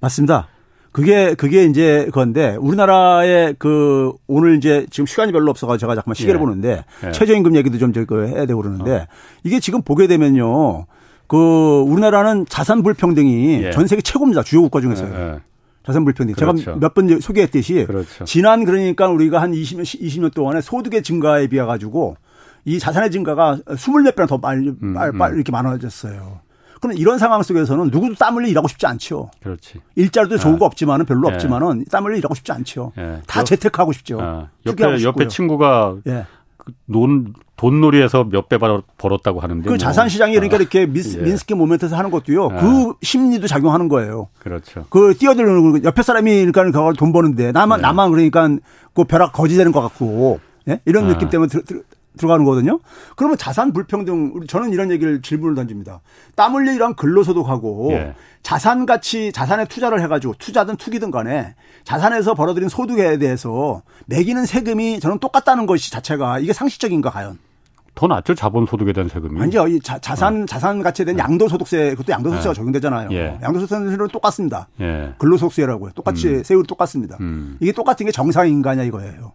맞습니다. 0.00 0.48
그게, 0.92 1.34
그게 1.34 1.64
이제 1.64 2.04
그건데 2.06 2.54
우리나라의 2.60 3.56
그 3.58 4.12
오늘 4.26 4.56
이제 4.56 4.86
지금 4.90 5.06
시간이 5.06 5.32
별로 5.32 5.50
없어가지고 5.50 5.80
제가 5.80 5.94
잠깐만 5.94 6.14
시계를 6.14 6.38
예. 6.38 6.38
보는데 6.38 6.84
예. 7.06 7.12
최저임금 7.12 7.56
얘기도 7.56 7.78
좀 7.78 7.94
저기 7.94 8.14
해야 8.14 8.44
되고 8.44 8.60
그러는데 8.60 8.96
어. 8.96 9.06
이게 9.42 9.58
지금 9.58 9.80
보게 9.82 10.06
되면요. 10.06 10.86
그 11.28 11.80
우리나라는 11.86 12.44
자산 12.46 12.82
불평등이 12.82 13.62
예. 13.64 13.70
전 13.70 13.86
세계 13.86 14.02
최고입니다. 14.02 14.42
주요 14.42 14.60
국가 14.60 14.82
중에서요. 14.82 15.14
예, 15.14 15.18
예. 15.34 15.40
자산 15.84 16.04
불평등. 16.04 16.34
그렇죠. 16.34 16.62
제가 16.64 16.76
몇 16.78 16.94
번 16.94 17.20
소개했듯이 17.20 17.84
그렇죠. 17.86 18.24
지난 18.24 18.64
그러니까 18.64 19.08
우리가 19.08 19.40
한 19.40 19.52
20년 19.52 19.82
20년 19.82 20.32
동안에 20.34 20.60
소득의 20.60 21.02
증가에 21.02 21.46
비해 21.48 21.64
가지고 21.64 22.16
이 22.64 22.78
자산의 22.78 23.10
증가가 23.10 23.58
스물 23.76 24.02
몇 24.02 24.14
배나 24.14 24.26
더 24.26 24.38
빨리 24.38 24.68
음, 24.82 24.94
빨리 24.94 25.32
음. 25.32 25.36
이렇게 25.36 25.50
많아졌어요. 25.50 26.40
그럼 26.80 26.96
이런 26.96 27.16
상황 27.18 27.42
속에서는 27.42 27.90
누구도 27.90 28.14
땀 28.16 28.36
흘려 28.36 28.48
일하고 28.48 28.66
싶지 28.66 28.86
않죠. 28.86 29.30
그렇지. 29.42 29.80
일자리도 29.94 30.38
좋은 30.38 30.54
네. 30.54 30.58
거 30.58 30.64
없지만은 30.66 31.06
별로 31.06 31.28
네. 31.28 31.34
없지만은 31.34 31.84
땀 31.90 32.04
흘려 32.04 32.16
일하고 32.16 32.34
싶지 32.34 32.50
않죠. 32.52 32.92
네. 32.96 33.20
다 33.26 33.44
재테크하고 33.44 33.92
싶죠. 33.92 34.18
아. 34.20 34.48
옆에 34.66 35.02
옆에 35.04 35.28
친구가 35.28 35.96
예. 36.08 36.26
그논 36.86 37.34
돈놀이에서 37.56 38.24
몇 38.24 38.48
배 38.48 38.58
벌었다고 38.58 39.40
하는데. 39.40 39.62
그 39.64 39.68
뭐. 39.70 39.78
자산 39.78 40.08
시장이 40.08 40.34
그러니까 40.34 40.56
아, 40.56 40.60
이렇게 40.60 40.86
미스, 40.86 41.18
예. 41.18 41.22
민스키 41.22 41.54
모멘트에서 41.54 41.96
하는 41.96 42.10
것도요. 42.10 42.46
아. 42.46 42.60
그 42.60 42.94
심리도 43.02 43.46
작용하는 43.46 43.88
거예요. 43.88 44.28
그렇죠. 44.40 44.84
그 44.90 45.14
뛰어들는 45.18 45.84
옆에 45.84 46.02
사람이 46.02 46.30
그러니까 46.46 46.64
그걸 46.64 46.94
돈 46.94 47.12
버는데 47.12 47.52
나만 47.52 47.78
네. 47.78 47.82
나만 47.82 48.10
그러니까 48.10 48.48
그 48.94 49.04
벼락 49.04 49.32
거지 49.32 49.56
되는 49.56 49.72
것 49.72 49.80
같고 49.80 50.40
예? 50.68 50.80
이런 50.84 51.04
아. 51.04 51.08
느낌 51.08 51.30
때문에 51.30 51.48
들, 51.48 51.64
들, 51.64 51.82
들어가는 52.16 52.44
거거든요. 52.44 52.78
그러면 53.16 53.38
자산 53.38 53.72
불평등 53.72 54.46
저는 54.46 54.70
이런 54.70 54.90
얘기를 54.90 55.22
질문을 55.22 55.54
던집니다. 55.54 56.00
땀 56.34 56.54
일한 56.66 56.94
근로소득하고 56.94 57.92
예. 57.92 58.14
자산 58.42 58.86
가치 58.86 59.32
자산에 59.32 59.64
투자를 59.66 60.02
해가지고 60.02 60.34
투자든 60.38 60.76
투기든 60.76 61.10
간에 61.10 61.54
자산에서 61.84 62.34
벌어들인 62.34 62.68
소득에 62.68 63.18
대해서 63.18 63.82
매기는 64.06 64.44
세금이 64.44 65.00
저는 65.00 65.18
똑같다는 65.18 65.66
것이 65.66 65.90
자체가 65.90 66.38
이게 66.40 66.52
상식적인가 66.52 67.10
과연? 67.10 67.38
더 67.94 68.06
낫죠 68.06 68.34
자본 68.34 68.64
소득에 68.66 68.92
대한 68.92 69.08
세금이. 69.08 69.40
아니죠. 69.40 69.68
이 69.68 69.78
자, 69.80 69.98
산 70.16 70.42
어. 70.42 70.46
자산 70.46 70.82
가치에 70.82 71.04
대한 71.04 71.18
양도소득세 71.18 71.90
그것도 71.90 72.12
양도소득세가 72.12 72.52
네. 72.52 72.56
적용되잖아요. 72.56 73.08
예. 73.12 73.38
양도소득세는 73.42 74.08
똑같습니다. 74.08 74.68
예. 74.80 75.14
근로소득세라고요. 75.18 75.92
똑같이 75.94 76.28
음. 76.28 76.42
세율이 76.42 76.66
똑같습니다. 76.66 77.18
음. 77.20 77.58
이게 77.60 77.72
똑같은 77.72 78.06
게 78.06 78.12
정상인가냐 78.12 78.82
이거예요. 78.84 79.32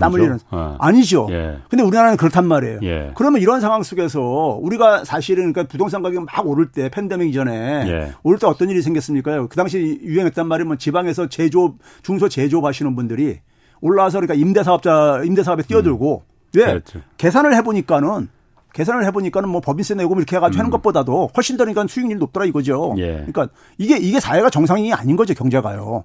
땀 0.00 0.12
흘리는 0.12 0.38
어. 0.50 0.76
아니죠. 0.78 1.26
예. 1.30 1.58
근데 1.68 1.82
우리나라는 1.82 2.16
그렇단 2.16 2.46
말이에요. 2.46 2.80
예. 2.82 3.12
그러면 3.14 3.40
이런 3.40 3.60
상황 3.60 3.82
속에서 3.82 4.20
우리가 4.60 5.04
사실은 5.04 5.52
그러니까 5.52 5.70
부동산 5.70 6.02
가격이 6.02 6.24
막 6.24 6.46
오를 6.46 6.70
때 6.70 6.88
팬데믹 6.88 7.28
이전에 7.28 7.84
예. 7.86 8.12
오를 8.22 8.38
때 8.38 8.46
어떤 8.46 8.70
일이 8.70 8.82
생겼습니까? 8.82 9.46
그 9.46 9.56
당시 9.56 10.00
유행했단 10.02 10.46
말이면 10.46 10.68
뭐 10.68 10.76
지방에서 10.76 11.28
제조업 11.28 11.76
중소 12.02 12.28
제조업 12.28 12.64
하시는 12.64 12.94
분들이 12.94 13.40
올라와서 13.80 14.20
그러니까 14.20 14.34
임대 14.34 14.62
사업자 14.62 15.22
임대 15.24 15.42
사업에 15.42 15.62
뛰어들고 15.62 16.22
음. 16.26 16.58
왜 16.58 16.64
그렇죠. 16.64 17.00
계산을 17.16 17.54
해 17.54 17.62
보니까는 17.62 18.28
계산을 18.72 19.04
해보니까는 19.06 19.48
뭐 19.48 19.60
법인세 19.60 19.94
내고 19.94 20.14
이렇게 20.16 20.36
해가지고 20.36 20.58
음. 20.58 20.60
하는 20.60 20.70
것보다도 20.70 21.30
훨씬 21.36 21.56
더 21.56 21.64
그러니까 21.64 21.86
수익률이 21.86 22.18
높더라 22.18 22.44
이거죠. 22.46 22.94
예. 22.98 23.24
그러니까 23.26 23.48
이게 23.78 23.96
이게 23.96 24.20
사회가 24.20 24.50
정상이 24.50 24.92
아닌 24.92 25.16
거죠 25.16 25.32
경제가요. 25.34 26.04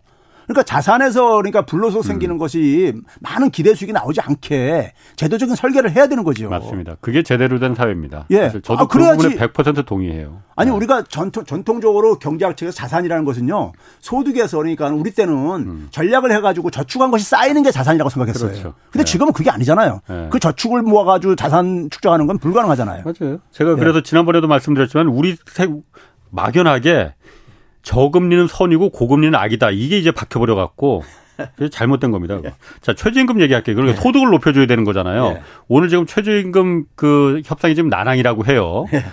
그러니까 0.50 0.64
자산에서 0.64 1.36
그러니까 1.36 1.62
불로소 1.62 2.02
생기는 2.02 2.36
음. 2.36 2.38
것이 2.39 2.91
많은 3.20 3.52
기대 3.52 3.76
수익이 3.76 3.93
나오지 3.93 4.20
않게 4.20 4.93
제도적인 5.16 5.54
설계를 5.54 5.91
해야 5.91 6.08
되는 6.08 6.24
거죠. 6.24 6.50
맞습니다. 6.50 6.95
그게 7.02 7.22
제대로 7.22 7.60
된 7.60 7.76
사회입니다. 7.76 8.26
예. 8.32 8.50
저도 8.50 8.80
아, 8.80 8.88
그 8.88 8.97
부분에 8.97 9.36
100% 9.36 9.86
동의해요. 9.86 10.41
아니 10.56 10.72
네. 10.72 10.76
우리가 10.76 11.04
전통 11.04 11.45
전통적으로 11.45 12.18
경제학책에서 12.18 12.76
자산이라는 12.76 13.26
것은요 13.26 13.74
소득에서 14.00 14.58
그러니까 14.58 14.88
우리 14.88 15.12
때는 15.12 15.34
음. 15.36 15.88
전략을 15.91 16.32
해가지고 16.32 16.72
저축한 16.72 17.12
것이 17.12 17.26
쌓이는 17.26 17.62
게 17.62 17.70
자산이라고 17.70 18.10
생각했어요. 18.10 18.50
그렇죠. 18.50 18.74
근데 18.91 19.06
네. 19.06 19.12
지금은 19.12 19.34
그게 19.34 19.52
아니잖아요. 19.52 20.02
네. 20.10 20.30
그 20.32 20.39
저축을 20.39 20.82
모아가지고 20.82 21.36
자산 21.36 21.91
축적하는 21.91 22.26
건 22.26 22.39
불가능하잖아요. 22.39 23.04
맞아요. 23.04 23.38
제가 23.52 23.76
그래서 23.76 24.00
예. 24.00 24.02
지난번에도 24.02 24.47
말씀드렸지만 24.47 25.10
우리 25.10 25.38
막연하게 26.32 27.14
저금리는 27.84 28.48
선이고 28.48 28.90
고금리는 28.90 29.34
악이다. 29.36 29.72
이게 29.72 29.98
이제 29.98 30.12
박혀버려 30.12 30.56
갖고 30.56 31.04
잘못된 31.72 32.12
겁니다. 32.12 32.40
예. 32.46 32.54
자, 32.82 32.94
최저임금 32.94 33.42
얘기할게요. 33.42 33.76
그러니까 33.76 33.98
예. 33.98 34.02
소득을 34.02 34.30
높여줘야 34.30 34.66
되는 34.66 34.84
거잖아요. 34.84 35.34
예. 35.38 35.42
오늘 35.68 35.90
지금 35.90 36.06
최저임금 36.06 36.86
그 36.96 37.42
협상이 37.46 37.76
지금 37.76 37.90
난항이라고 37.90 38.46
해요. 38.46 38.86
예. 38.94 39.04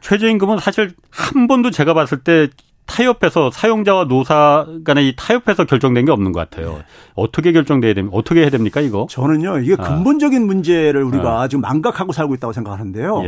최저임금은 0.00 0.58
사실 0.58 0.92
한 1.10 1.48
번도 1.48 1.70
제가 1.70 1.94
봤을 1.94 2.18
때 2.18 2.48
타협해서 2.86 3.50
사용자와 3.50 4.04
노사 4.04 4.64
간의 4.84 5.08
이 5.08 5.14
타협해서 5.16 5.64
결정된 5.64 6.04
게 6.04 6.12
없는 6.12 6.30
것 6.30 6.38
같아요. 6.48 6.74
네. 6.74 6.84
어떻게 7.14 7.50
결정돼야 7.52 7.94
됩니까? 7.94 8.16
어떻게 8.16 8.42
해야 8.42 8.50
됩니까, 8.50 8.80
이거? 8.80 9.08
저는요, 9.10 9.58
이게 9.58 9.74
아. 9.76 9.82
근본적인 9.82 10.42
아. 10.42 10.46
문제를 10.46 11.02
우리가 11.02 11.42
아. 11.42 11.48
지금 11.48 11.62
망각하고 11.62 12.12
살고 12.12 12.36
있다고 12.36 12.52
생각하는데요. 12.52 13.22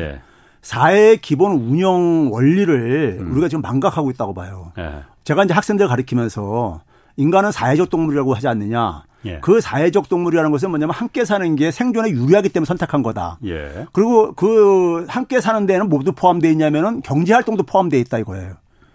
예. 0.58 0.62
사회의 0.62 1.16
기본 1.18 1.52
운영 1.52 2.30
원리를 2.32 3.18
음. 3.20 3.32
우리가 3.32 3.48
지금 3.48 3.62
망각하고 3.62 4.10
있다고 4.10 4.34
봐요. 4.34 4.72
예. 4.78 5.02
제가 5.24 5.44
이제 5.44 5.54
학생들 5.54 5.88
가르치면서 5.88 6.80
인간은 7.16 7.52
사회적 7.52 7.90
동물이라고 7.90 8.34
하지 8.34 8.48
않느냐. 8.48 9.04
예. 9.26 9.40
그 9.40 9.60
사회적 9.60 10.08
동물이라는 10.08 10.50
것은 10.52 10.70
뭐냐면 10.70 10.94
함께 10.94 11.24
사는 11.24 11.56
게 11.56 11.70
생존에 11.70 12.10
유리하기 12.10 12.50
때문에 12.50 12.66
선택한 12.66 13.02
거다. 13.02 13.38
예. 13.44 13.86
그리고 13.92 14.32
그 14.34 15.04
함께 15.08 15.40
사는 15.40 15.66
데는 15.66 15.88
모두 15.88 16.12
포함되어 16.12 16.50
있냐면은 16.52 17.02
경제 17.02 17.32
활동도 17.32 17.64
포함되어 17.64 17.98
있다 18.00 18.18
이거예요. 18.18 18.54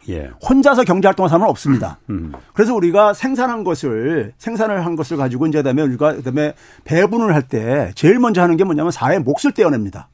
예. 0.10 0.30
혼자서 0.50 0.84
경제 0.84 1.08
활동을 1.08 1.32
하는 1.32 1.46
없습니다. 1.48 1.98
음. 2.10 2.34
그래서 2.54 2.74
우리가 2.74 3.14
생산한 3.14 3.64
것을 3.64 4.34
생산을 4.38 4.86
한 4.86 4.96
것을 4.96 5.18
가지고 5.18 5.48
이제 5.48 5.60
그다음에 5.60 5.82
우리가 5.82 6.14
그다음에 6.16 6.54
배분을 6.86 7.34
할 7.34 7.44
때 7.44 7.92
제일 7.96 8.20
먼저 8.20 8.42
하는 8.42 8.56
게 8.58 8.64
뭐냐면 8.64 8.92
사회 8.92 9.20
몫을 9.20 9.54
떼어냅니다. 9.54 10.08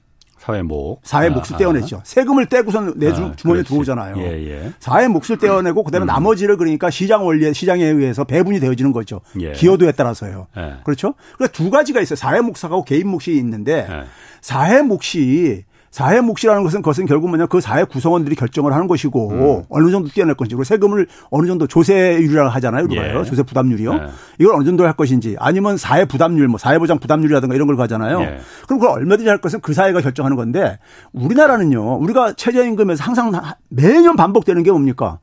사회 0.49 0.61
목. 0.63 0.99
사회 1.03 1.27
아, 1.27 1.29
몫을 1.29 1.57
떼어내죠. 1.57 2.01
세금을 2.03 2.47
떼고선 2.47 2.93
내 2.97 3.13
주, 3.13 3.23
아, 3.23 3.35
주머니에 3.35 3.63
들어오잖아요. 3.63 4.17
예, 4.17 4.49
예. 4.49 4.73
사회 4.79 5.07
몫을 5.07 5.37
떼어내고 5.39 5.83
그다음에 5.83 6.05
음. 6.05 6.07
나머지를 6.07 6.57
그러니까 6.57 6.89
시장 6.89 7.25
원리 7.25 7.53
시장에 7.53 7.83
의해서 7.85 8.23
배분이 8.23 8.59
되어지는 8.59 8.91
거죠. 8.91 9.21
예. 9.39 9.51
기여도에 9.51 9.91
따라서요. 9.91 10.47
예. 10.57 10.75
그렇죠? 10.83 11.13
그러니까 11.35 11.55
두 11.55 11.69
가지가 11.69 12.01
있어요. 12.01 12.15
사회 12.15 12.41
몫하고 12.41 12.83
개인 12.83 13.07
몫이 13.07 13.35
있는데 13.37 13.87
예. 13.89 14.03
사회 14.41 14.81
몫이 14.81 15.65
사회 15.91 16.21
몫이라는 16.21 16.63
것은 16.63 16.81
그것은 16.81 17.05
결국 17.05 17.29
뭐냐 17.29 17.47
그 17.47 17.61
사회 17.61 17.83
구성원들이 17.83 18.35
결정을 18.35 18.73
하는 18.73 18.87
것이고 18.87 19.31
음. 19.31 19.63
어느 19.69 19.91
정도 19.91 20.09
뛰어낼 20.09 20.35
것인지 20.35 20.55
그리고 20.55 20.63
세금을 20.63 21.07
어느 21.31 21.47
정도 21.47 21.67
조세율이라고 21.67 22.49
하잖아요. 22.49 22.85
우리가요. 22.85 23.19
예. 23.19 23.23
조세 23.23 23.43
부담률이요. 23.43 23.93
예. 23.93 24.07
이걸 24.39 24.55
어느 24.55 24.63
정도 24.65 24.85
할 24.85 24.93
것인지 24.93 25.35
아니면 25.39 25.77
사회 25.77 26.05
부담률 26.05 26.47
뭐 26.47 26.57
사회보장 26.57 26.99
부담률이라든가 26.99 27.55
이런 27.55 27.67
걸 27.67 27.75
가잖아요. 27.75 28.21
예. 28.21 28.39
그럼 28.65 28.79
그걸 28.79 28.99
얼마든지 28.99 29.29
할 29.29 29.39
것은 29.39 29.61
그 29.61 29.73
사회가 29.73 30.01
결정하는 30.01 30.37
건데 30.37 30.77
우리나라는요. 31.13 31.97
우리가 31.97 32.33
최저임금에서 32.33 33.03
항상 33.03 33.31
매년 33.69 34.15
반복되는 34.15 34.61
게 34.63 34.71
뭡니까? 34.71 35.19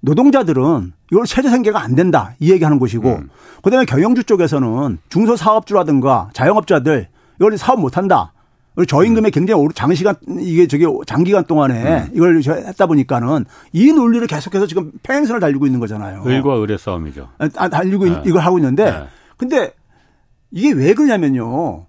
노동자들은 0.00 0.92
이걸 1.10 1.24
최저 1.26 1.48
생계가 1.48 1.80
안 1.80 1.94
된다 1.94 2.34
이 2.40 2.50
얘기하는 2.50 2.78
것이고 2.78 3.08
음. 3.08 3.28
그다음에 3.62 3.84
경영주 3.86 4.24
쪽에서는 4.24 4.98
중소사업주라든가 5.08 6.30
자영업자들 6.32 7.08
이걸 7.36 7.56
사업 7.56 7.80
못한다. 7.80 8.32
저임금이 8.86 9.30
굉장히 9.30 9.60
오르 9.60 9.74
장시간 9.74 10.14
이게 10.40 10.66
저기 10.66 10.86
장기간 11.06 11.44
동안에 11.44 12.04
음. 12.04 12.08
이걸 12.14 12.40
했다 12.42 12.86
보니까는 12.86 13.44
이 13.72 13.92
논리를 13.92 14.26
계속해서 14.26 14.66
지금 14.66 14.92
평행선을 15.02 15.40
달리고 15.40 15.66
있는 15.66 15.78
거잖아요. 15.80 16.22
을과 16.26 16.62
을의 16.62 16.78
싸움이죠. 16.78 17.28
아, 17.38 17.68
달리고 17.68 18.06
네. 18.06 18.22
이걸 18.24 18.40
하고 18.42 18.58
있는데 18.58 18.84
네. 18.90 19.04
근데 19.36 19.72
이게 20.50 20.72
왜 20.72 20.94
그러냐면요. 20.94 21.86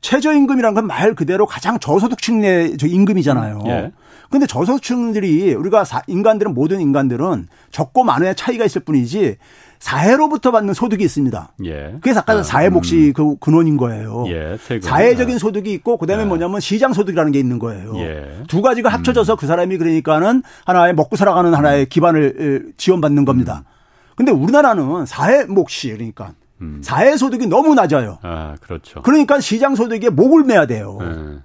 최저임금이란 0.00 0.74
건 0.74 0.86
말 0.86 1.14
그대로 1.14 1.46
가장 1.46 1.78
저소득층 1.78 2.40
내 2.40 2.72
임금이잖아요. 2.82 3.62
예. 3.66 3.92
근데 4.30 4.46
저소득층들이 4.46 5.54
우리가 5.54 5.84
인간들은 6.08 6.54
모든 6.54 6.80
인간들은 6.80 7.46
적고 7.70 8.02
많은의 8.02 8.34
차이가 8.34 8.64
있을 8.64 8.80
뿐이지 8.82 9.36
사회로부터 9.82 10.52
받는 10.52 10.74
소득이 10.74 11.02
있습니다. 11.02 11.54
예. 11.64 11.96
그게 12.00 12.16
아까 12.16 12.34
아, 12.34 12.42
사회 12.44 12.68
몫이 12.68 13.08
음. 13.08 13.12
그 13.14 13.36
근원인 13.40 13.76
거예요. 13.76 14.24
예, 14.28 14.56
사회적인 14.80 15.38
소득이 15.38 15.72
있고 15.72 15.96
그다음에 15.96 16.22
예. 16.22 16.26
뭐냐면 16.26 16.60
시장 16.60 16.92
소득이라는 16.92 17.32
게 17.32 17.40
있는 17.40 17.58
거예요. 17.58 17.92
예. 17.96 18.44
두 18.46 18.62
가지가 18.62 18.88
합쳐져서 18.88 19.34
음. 19.34 19.36
그 19.36 19.48
사람이 19.48 19.78
그러니까는 19.78 20.44
하나의 20.66 20.94
먹고 20.94 21.16
살아가는 21.16 21.52
하나의 21.52 21.86
기반을 21.86 22.74
지원받는 22.76 23.24
겁니다. 23.24 23.64
음. 23.66 24.14
근데 24.14 24.30
우리나라는 24.30 25.04
사회 25.04 25.46
몫이 25.46 25.90
그러니까 25.90 26.32
음. 26.60 26.80
사회 26.84 27.16
소득이 27.16 27.48
너무 27.48 27.74
낮아요. 27.74 28.18
아, 28.22 28.54
그렇죠. 28.60 29.02
그러니까 29.02 29.40
시장 29.40 29.74
소득에 29.74 30.10
목을 30.10 30.44
매야 30.44 30.66
돼요. 30.66 30.98
예. 31.02 31.40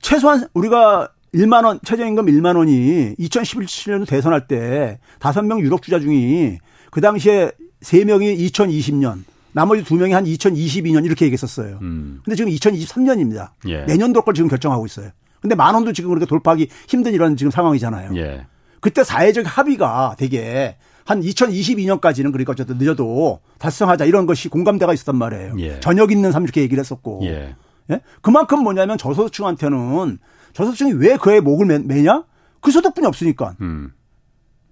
최소한 0.00 0.48
우리가 0.54 1.10
1만 1.32 1.64
원 1.64 1.78
최저임금 1.84 2.26
1만 2.26 2.56
원이 2.56 3.14
2017년 3.16 4.08
대선할 4.08 4.48
때 4.48 4.98
5명 5.20 5.60
유력 5.60 5.82
주자 5.82 6.00
중에 6.00 6.58
그 6.90 7.00
당시에 7.00 7.52
3명이 7.86 8.38
2020년, 8.50 9.22
나머지 9.52 9.84
2명이 9.84 10.10
한 10.10 10.24
2022년 10.24 11.04
이렇게 11.04 11.24
얘기했었어요. 11.26 11.78
음. 11.82 12.20
근데 12.24 12.36
지금 12.36 12.50
2023년입니다. 12.50 13.50
예. 13.68 13.84
내년도 13.84 14.22
걸 14.22 14.34
지금 14.34 14.48
결정하고 14.48 14.86
있어요. 14.86 15.10
근데 15.40 15.54
만 15.54 15.74
원도 15.74 15.92
지금 15.92 16.10
그렇게 16.10 16.26
돌파하기 16.26 16.68
힘든 16.88 17.14
이런 17.14 17.36
지금 17.36 17.50
상황이잖아요. 17.50 18.16
예. 18.16 18.46
그때 18.80 19.04
사회적 19.04 19.44
합의가 19.46 20.16
되게 20.18 20.76
한 21.04 21.20
2022년까지는 21.20 22.32
그러니까 22.32 22.52
어쨌든 22.52 22.78
늦어도 22.78 23.40
달성하자 23.58 24.04
이런 24.06 24.26
것이 24.26 24.48
공감대가 24.48 24.92
있었단 24.92 25.16
말이에요. 25.16 25.54
예. 25.60 25.80
저녁 25.80 26.10
있는 26.10 26.32
삶 26.32 26.42
이렇게 26.42 26.62
얘기를 26.62 26.80
했었고. 26.80 27.20
예. 27.22 27.54
예? 27.90 28.00
그만큼 28.20 28.64
뭐냐면 28.64 28.98
저소득층한테는 28.98 30.18
저소득층이 30.54 30.94
왜 30.94 31.16
그의 31.16 31.40
목을 31.40 31.66
매, 31.66 32.02
냐 32.02 32.24
그 32.66 32.72
소득분이 32.72 33.06
없으니까. 33.06 33.54
음. 33.60 33.92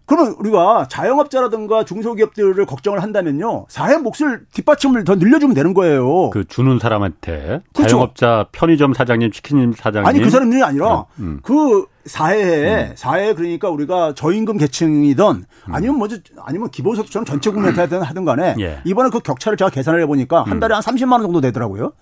그러면 0.07 0.35
우리가 0.39 0.87
자영업자라든가 0.89 1.85
중소기업들을 1.85 2.67
걱정을 2.67 3.03
한다면요. 3.03 3.67
사회 3.69 3.97
몫을 3.97 4.45
뒷받침을 4.53 5.05
더 5.05 5.15
늘려주면 5.15 5.55
되는 5.55 5.73
거예요. 5.73 6.31
그 6.31 6.45
주는 6.45 6.79
사람한테 6.79 7.63
그렇죠. 7.73 7.89
자영업자 7.89 8.47
편의점 8.53 8.93
사장님, 8.93 9.31
치킨집 9.31 9.81
사장님 9.81 10.07
아니 10.07 10.21
그 10.21 10.29
사람들이 10.29 10.63
아니라 10.63 10.93
어, 10.93 11.07
음. 11.19 11.41
그 11.43 11.87
사회에 12.05 12.91
음. 12.91 12.93
사회 12.97 13.33
그러니까 13.33 13.71
우리가 13.71 14.15
저임금 14.15 14.59
계층이든 14.59 15.25
음. 15.25 15.75
아니면 15.75 15.97
뭐지 15.97 16.23
아니면 16.43 16.71
기본소득처럼 16.71 17.25
전체 17.25 17.51
국민한테 17.51 17.81
하든 17.83 18.03
하든 18.03 18.25
간에 18.27 18.57
예. 18.61 18.81
이번에 18.85 19.09
그 19.09 19.21
격차를 19.21 19.57
제가 19.57 19.71
계산을 19.71 20.03
해 20.03 20.07
보니까 20.07 20.43
한 20.43 20.59
음. 20.59 20.61
달에 20.61 20.75
한 20.75 20.83
30만 20.83 21.13
원 21.13 21.23
정도 21.23 21.41
되더라고요. 21.41 21.93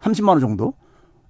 30만 0.00 0.30
원 0.30 0.40
정도. 0.40 0.74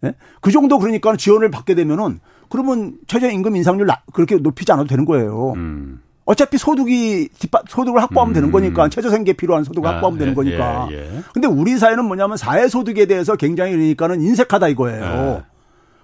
예? 0.04 0.14
그 0.40 0.50
정도 0.50 0.78
그러니까 0.78 1.14
지원을 1.14 1.50
받게 1.50 1.74
되면은 1.74 2.20
그러면 2.48 2.96
최저임금 3.06 3.54
인상률 3.56 3.86
그렇게 4.12 4.36
높이지 4.36 4.72
않아도 4.72 4.88
되는 4.88 5.04
거예요. 5.04 5.52
음. 5.56 6.00
어차피 6.32 6.56
소득이 6.56 7.28
소득을 7.68 8.00
확보하면 8.00 8.30
음. 8.30 8.34
되는 8.34 8.50
거니까 8.50 8.88
최저 8.88 9.10
생계 9.10 9.34
필요한 9.34 9.64
소득을 9.64 9.86
아, 9.86 9.92
확보하면 9.94 10.18
되는 10.18 10.32
예, 10.32 10.34
거니까. 10.34 10.88
예, 10.90 10.96
예. 10.96 11.22
근데 11.34 11.46
우리 11.46 11.76
사회는 11.76 12.06
뭐냐면 12.06 12.38
사회 12.38 12.68
소득에 12.68 13.04
대해서 13.04 13.36
굉장히 13.36 13.72
그러니까는 13.72 14.22
인색하다 14.22 14.68
이거예요. 14.68 15.04
아. 15.04 15.44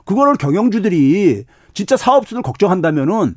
그거를 0.05 0.37
경영주들이 0.37 1.45
진짜 1.73 1.97
사업주들 1.97 2.43
걱정한다면은 2.43 3.37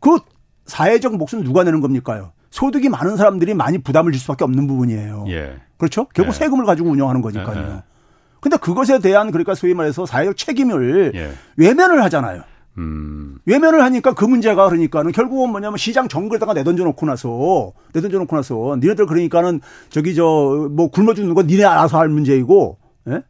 그 0.00 0.18
사회적 0.66 1.16
몫은 1.16 1.44
누가 1.44 1.62
내는 1.62 1.80
겁니까요? 1.80 2.32
소득이 2.50 2.88
많은 2.88 3.16
사람들이 3.16 3.54
많이 3.54 3.78
부담을 3.78 4.10
줄 4.10 4.20
수밖에 4.20 4.42
없는 4.42 4.66
부분이에요. 4.66 5.26
예. 5.28 5.56
그렇죠? 5.76 6.06
결국 6.14 6.34
예. 6.34 6.38
세금을 6.38 6.64
가지고 6.64 6.90
운영하는 6.90 7.22
거니까요. 7.22 7.76
예, 7.76 7.82
근데 8.40 8.56
그것에 8.56 8.98
대한 8.98 9.30
그러니까 9.30 9.54
소위 9.54 9.72
말해서 9.72 10.04
사회적 10.04 10.36
책임을 10.36 11.12
예. 11.14 11.32
외면을 11.56 12.02
하잖아요. 12.04 12.42
음. 12.78 13.38
외면을 13.46 13.82
하니까 13.82 14.14
그 14.14 14.24
문제가 14.24 14.68
그러니까는 14.68 15.12
결국은 15.12 15.50
뭐냐면 15.50 15.76
시장 15.76 16.08
정글에다가 16.08 16.54
내던져 16.54 16.84
놓고 16.84 17.06
나서 17.06 17.72
내던져 17.92 18.18
놓고 18.18 18.34
나서 18.36 18.76
니네들 18.80 19.06
그러니까는 19.06 19.60
저기 19.90 20.14
저 20.14 20.68
뭐 20.70 20.88
굶어 20.88 21.14
죽는 21.14 21.34
건 21.34 21.46
니네 21.46 21.64
알아서 21.64 21.98
할 21.98 22.08
문제이고 22.08 22.78
예? 23.10 23.22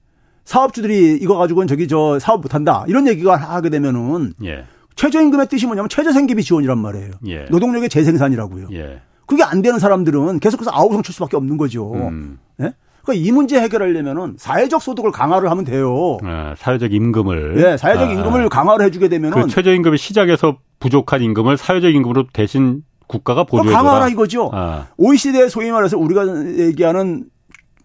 사업주들이 0.44 1.18
이거 1.20 1.36
가지고는 1.36 1.66
저기 1.66 1.88
저 1.88 2.18
사업 2.18 2.40
못 2.42 2.54
한다. 2.54 2.84
이런 2.88 3.06
얘기가 3.08 3.36
하게 3.36 3.70
되면은 3.70 4.34
예. 4.44 4.64
최저임금의 4.96 5.48
뜻이 5.48 5.66
뭐냐면 5.66 5.88
최저생계비 5.88 6.42
지원이란 6.44 6.78
말이에요. 6.78 7.10
예. 7.26 7.44
노동력의 7.50 7.88
재생산이라고요. 7.88 8.68
예. 8.72 9.00
그게 9.26 9.42
안 9.42 9.62
되는 9.62 9.78
사람들은 9.78 10.38
계속해서 10.40 10.70
아우성 10.72 11.02
칠 11.02 11.14
수밖에 11.14 11.36
없는 11.36 11.56
거죠. 11.56 11.92
음. 11.94 12.38
예? 12.60 12.74
그러니까 13.04 13.26
이 13.26 13.30
문제 13.30 13.60
해결하려면은 13.60 14.36
사회적 14.38 14.82
소득을 14.82 15.12
강화를 15.12 15.50
하면 15.50 15.64
돼요. 15.64 16.18
아, 16.24 16.54
사회적 16.56 16.92
임금을. 16.92 17.54
네, 17.56 17.76
사회적 17.76 18.08
아, 18.08 18.12
임금을 18.12 18.48
강화를 18.48 18.86
해주게 18.86 19.08
되면은 19.08 19.42
그 19.42 19.48
최저임금이 19.48 19.98
시작에서 19.98 20.56
부족한 20.80 21.22
임금을 21.22 21.56
사회적 21.56 21.94
임금으로 21.94 22.24
대신 22.32 22.82
국가가 23.06 23.44
보조해 23.44 23.70
줘 23.70 23.76
강화라 23.76 24.08
이거죠. 24.08 24.50
아. 24.54 24.86
OECD 24.96 25.48
소위 25.48 25.70
말해서 25.70 25.98
우리가 25.98 26.24
얘기하는 26.58 27.24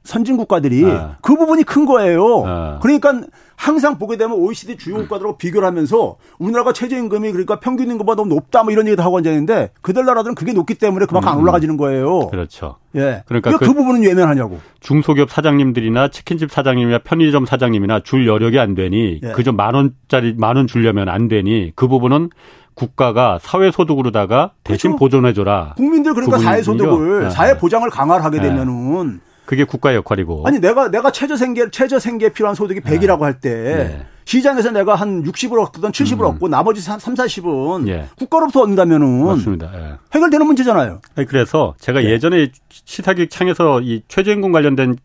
선진 0.04 0.38
국가들이 0.38 0.86
아. 0.86 1.18
그 1.22 1.36
부분이 1.36 1.64
큰 1.64 1.86
거예요. 1.86 2.44
아. 2.46 2.80
그러니까 2.82 3.22
항상 3.56 3.98
보게 4.00 4.16
되면 4.16 4.38
OECD 4.38 4.78
주요 4.78 4.96
국가들하고 4.96 5.38
비교를 5.38 5.68
하면서 5.68 6.16
우리나라가 6.38 6.72
최저임금이 6.72 7.32
그러니까 7.34 7.60
평균 7.60 7.92
임금보다 7.92 8.16
너무 8.16 8.34
높다 8.34 8.64
뭐 8.64 8.72
이런 8.72 8.88
얘기도 8.88 9.04
하고 9.04 9.18
앉아있는데 9.18 9.72
그들 9.82 10.06
나라들은 10.06 10.36
그게 10.36 10.54
높기 10.54 10.76
때문에 10.76 11.06
그만큼 11.06 11.30
음. 11.30 11.34
안 11.34 11.40
올라가지는 11.42 11.76
거예요. 11.76 12.30
그렇죠. 12.30 12.78
예. 12.96 13.24
그러니까 13.28 13.52
그, 13.52 13.58
그 13.58 13.74
부분은 13.74 14.02
외면하냐고. 14.04 14.60
중소기업 14.80 15.30
사장님들이나 15.30 16.08
치킨집 16.08 16.52
사장님이나 16.52 17.00
편의점 17.00 17.46
사장님이나 17.46 18.00
줄 18.00 18.28
여력이 18.28 18.58
안 18.60 18.76
되니 18.76 19.20
예. 19.22 19.32
그저 19.34 19.52
만 19.52 19.76
원짜리 19.76 20.34
만 20.38 20.56
원 20.56 20.66
주려면 20.66 21.10
안 21.10 21.28
되니 21.28 21.74
그 21.76 21.88
부분은 21.90 22.30
국가가 22.76 23.40
사회소득으로다가 23.42 24.52
대신 24.64 24.92
그렇죠. 24.92 25.00
보존해줘라. 25.00 25.74
국민들 25.76 26.14
그러니까 26.14 26.38
그 26.38 26.44
사회소득을 26.44 27.24
네. 27.26 27.30
사회 27.30 27.58
보장을 27.58 27.90
강화를 27.90 28.24
하게 28.24 28.40
네. 28.40 28.48
되면은 28.48 29.20
그게 29.50 29.64
국가 29.64 29.96
역할이고. 29.96 30.44
아니 30.46 30.60
내가 30.60 30.92
내가 30.92 31.12
최저 31.12 31.36
생계 31.36 31.72
최저 31.72 31.98
생계 31.98 32.30
필요한 32.30 32.54
소득이 32.54 32.82
100이라고 32.82 33.22
할때 33.22 33.50
네. 33.50 34.06
시장에서 34.24 34.70
내가 34.70 34.94
한 34.94 35.24
60을 35.24 35.60
얻든 35.60 35.90
70을 35.90 36.20
음. 36.20 36.26
얻고 36.26 36.50
나머지 36.50 36.82
3, 36.82 37.00
40은 37.00 37.88
예. 37.88 38.06
국가로부터 38.16 38.62
얻는다면은 38.62 39.26
맞습니다. 39.26 39.72
예. 39.74 39.98
해결되는 40.14 40.46
문제잖아요. 40.46 41.02
아니, 41.16 41.26
그래서 41.26 41.74
제가 41.80 42.04
예. 42.04 42.20
전에 42.20 42.52
시사기획 42.70 43.32
창에서 43.32 43.82
이 43.82 44.04
최저임금 44.08 44.52
관련된 44.52 44.98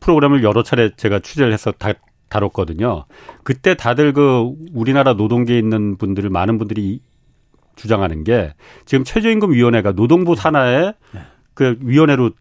프로그램을 0.00 0.42
여러 0.42 0.64
차례 0.64 0.90
제가 0.96 1.20
취재를 1.20 1.52
해서 1.52 1.70
다, 1.70 1.92
다뤘거든요. 2.28 3.04
그때 3.44 3.76
다들 3.76 4.12
그 4.12 4.50
우리나라 4.74 5.12
노동계에 5.12 5.56
있는 5.56 5.96
분들을 5.96 6.28
많은 6.28 6.58
분들이 6.58 7.02
주장하는 7.76 8.24
게 8.24 8.52
지금 8.84 9.04
최저임금 9.04 9.52
위원회가 9.52 9.92
노동부 9.92 10.34
산하의 10.34 10.94
네. 11.14 11.20
그 11.54 11.76
위원회로 11.82 12.32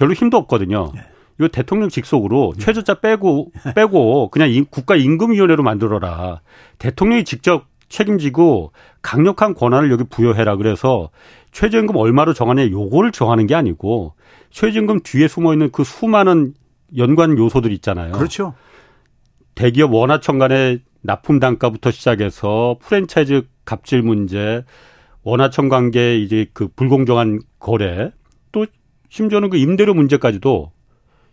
별로 0.00 0.14
힘도 0.14 0.38
없거든요. 0.38 0.92
네. 0.94 1.02
이거 1.38 1.48
대통령 1.48 1.90
직속으로 1.90 2.54
네. 2.56 2.64
최저자 2.64 2.94
빼고 2.94 3.52
빼고 3.74 4.30
그냥 4.30 4.64
국가 4.70 4.96
임금위원회로 4.96 5.62
만들어라. 5.62 6.40
대통령이 6.78 7.24
직접 7.24 7.66
책임지고 7.90 8.72
강력한 9.02 9.52
권한을 9.54 9.90
여기 9.90 10.04
부여해라. 10.04 10.56
그래서 10.56 11.10
최저임금 11.52 11.96
얼마로 11.96 12.32
정하냐 12.32 12.70
요거를 12.70 13.12
정하는 13.12 13.46
게 13.46 13.54
아니고 13.54 14.14
최저임금 14.50 15.00
뒤에 15.02 15.28
숨어 15.28 15.52
있는 15.52 15.70
그 15.70 15.84
수많은 15.84 16.54
연관 16.96 17.36
요소들 17.36 17.70
있잖아요. 17.72 18.12
그렇죠. 18.12 18.54
대기업 19.54 19.92
원화청 19.92 20.38
간의 20.38 20.80
납품 21.02 21.40
단가부터 21.40 21.90
시작해서 21.90 22.76
프랜차이즈 22.80 23.42
갑질 23.66 24.02
문제, 24.02 24.64
원화청 25.24 25.68
관계 25.68 26.16
이제 26.18 26.46
그 26.54 26.68
불공정한 26.68 27.40
거래, 27.58 28.12
또 28.52 28.66
심지어는 29.10 29.50
그 29.50 29.58
임대료 29.58 29.92
문제까지도 29.92 30.72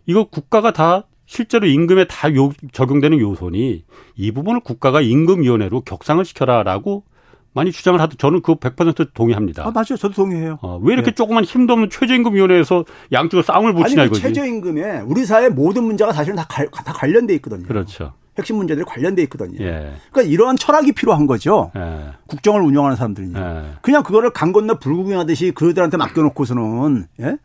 이거 0.06 0.24
국가가 0.24 0.72
다 0.72 1.04
실제로 1.26 1.66
임금에 1.66 2.06
다 2.06 2.34
요, 2.34 2.50
적용되는 2.72 3.18
요소니 3.18 3.84
이 4.16 4.32
부분을 4.32 4.60
국가가 4.60 5.00
임금위원회로 5.00 5.82
격상을 5.82 6.24
시켜라라고 6.24 7.04
많이 7.52 7.72
주장을 7.72 8.00
하도 8.00 8.16
저는 8.16 8.40
그거 8.42 8.58
100% 8.58 9.14
동의합니다. 9.14 9.66
아, 9.66 9.70
맞아요. 9.70 9.96
저도 9.98 10.14
동의해요. 10.14 10.58
어, 10.62 10.78
왜 10.82 10.92
이렇게 10.94 11.10
네. 11.10 11.14
조그만 11.14 11.44
힘도 11.44 11.72
없는 11.72 11.90
최저임금위원회에서 11.90 12.84
양쪽으로 13.12 13.42
싸움을 13.42 13.74
붙이냐 13.74 14.04
이거지. 14.04 14.20
최저임금에 14.20 15.00
우리 15.00 15.24
사회 15.24 15.48
모든 15.48 15.84
문제가 15.84 16.12
사실은 16.12 16.36
다, 16.36 16.46
가, 16.46 16.64
다 16.66 16.92
관련돼 16.92 17.34
있거든요. 17.34 17.66
그렇죠. 17.66 18.12
핵심 18.38 18.56
문제들이 18.56 18.84
관련돼 18.84 19.22
있거든요. 19.22 19.58
예. 19.60 19.94
그러니까 20.12 20.22
이러한 20.22 20.56
철학이 20.56 20.92
필요한 20.92 21.26
거죠. 21.26 21.72
예. 21.76 22.12
국정을 22.26 22.62
운영하는 22.62 22.96
사람들은요. 22.96 23.38
예. 23.38 23.74
그냥 23.82 24.02
그거를 24.04 24.30
강 24.30 24.52
건너 24.52 24.78
불구경하듯이 24.78 25.50
그들한테 25.50 25.96
맡겨놓고서는 25.96 27.06
예? 27.20 27.36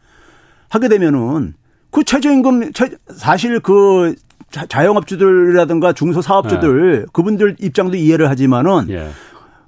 하게 0.74 0.88
되면은 0.90 1.54
그 1.92 2.04
최저임금 2.04 2.72
사실 3.16 3.60
그 3.60 4.16
자영업주들이라든가 4.50 5.94
중소사업주들 5.94 7.02
예. 7.02 7.06
그분들 7.14 7.58
입장도 7.60 7.96
이해를 7.96 8.30
하지만은 8.30 8.90
예. 8.90 9.10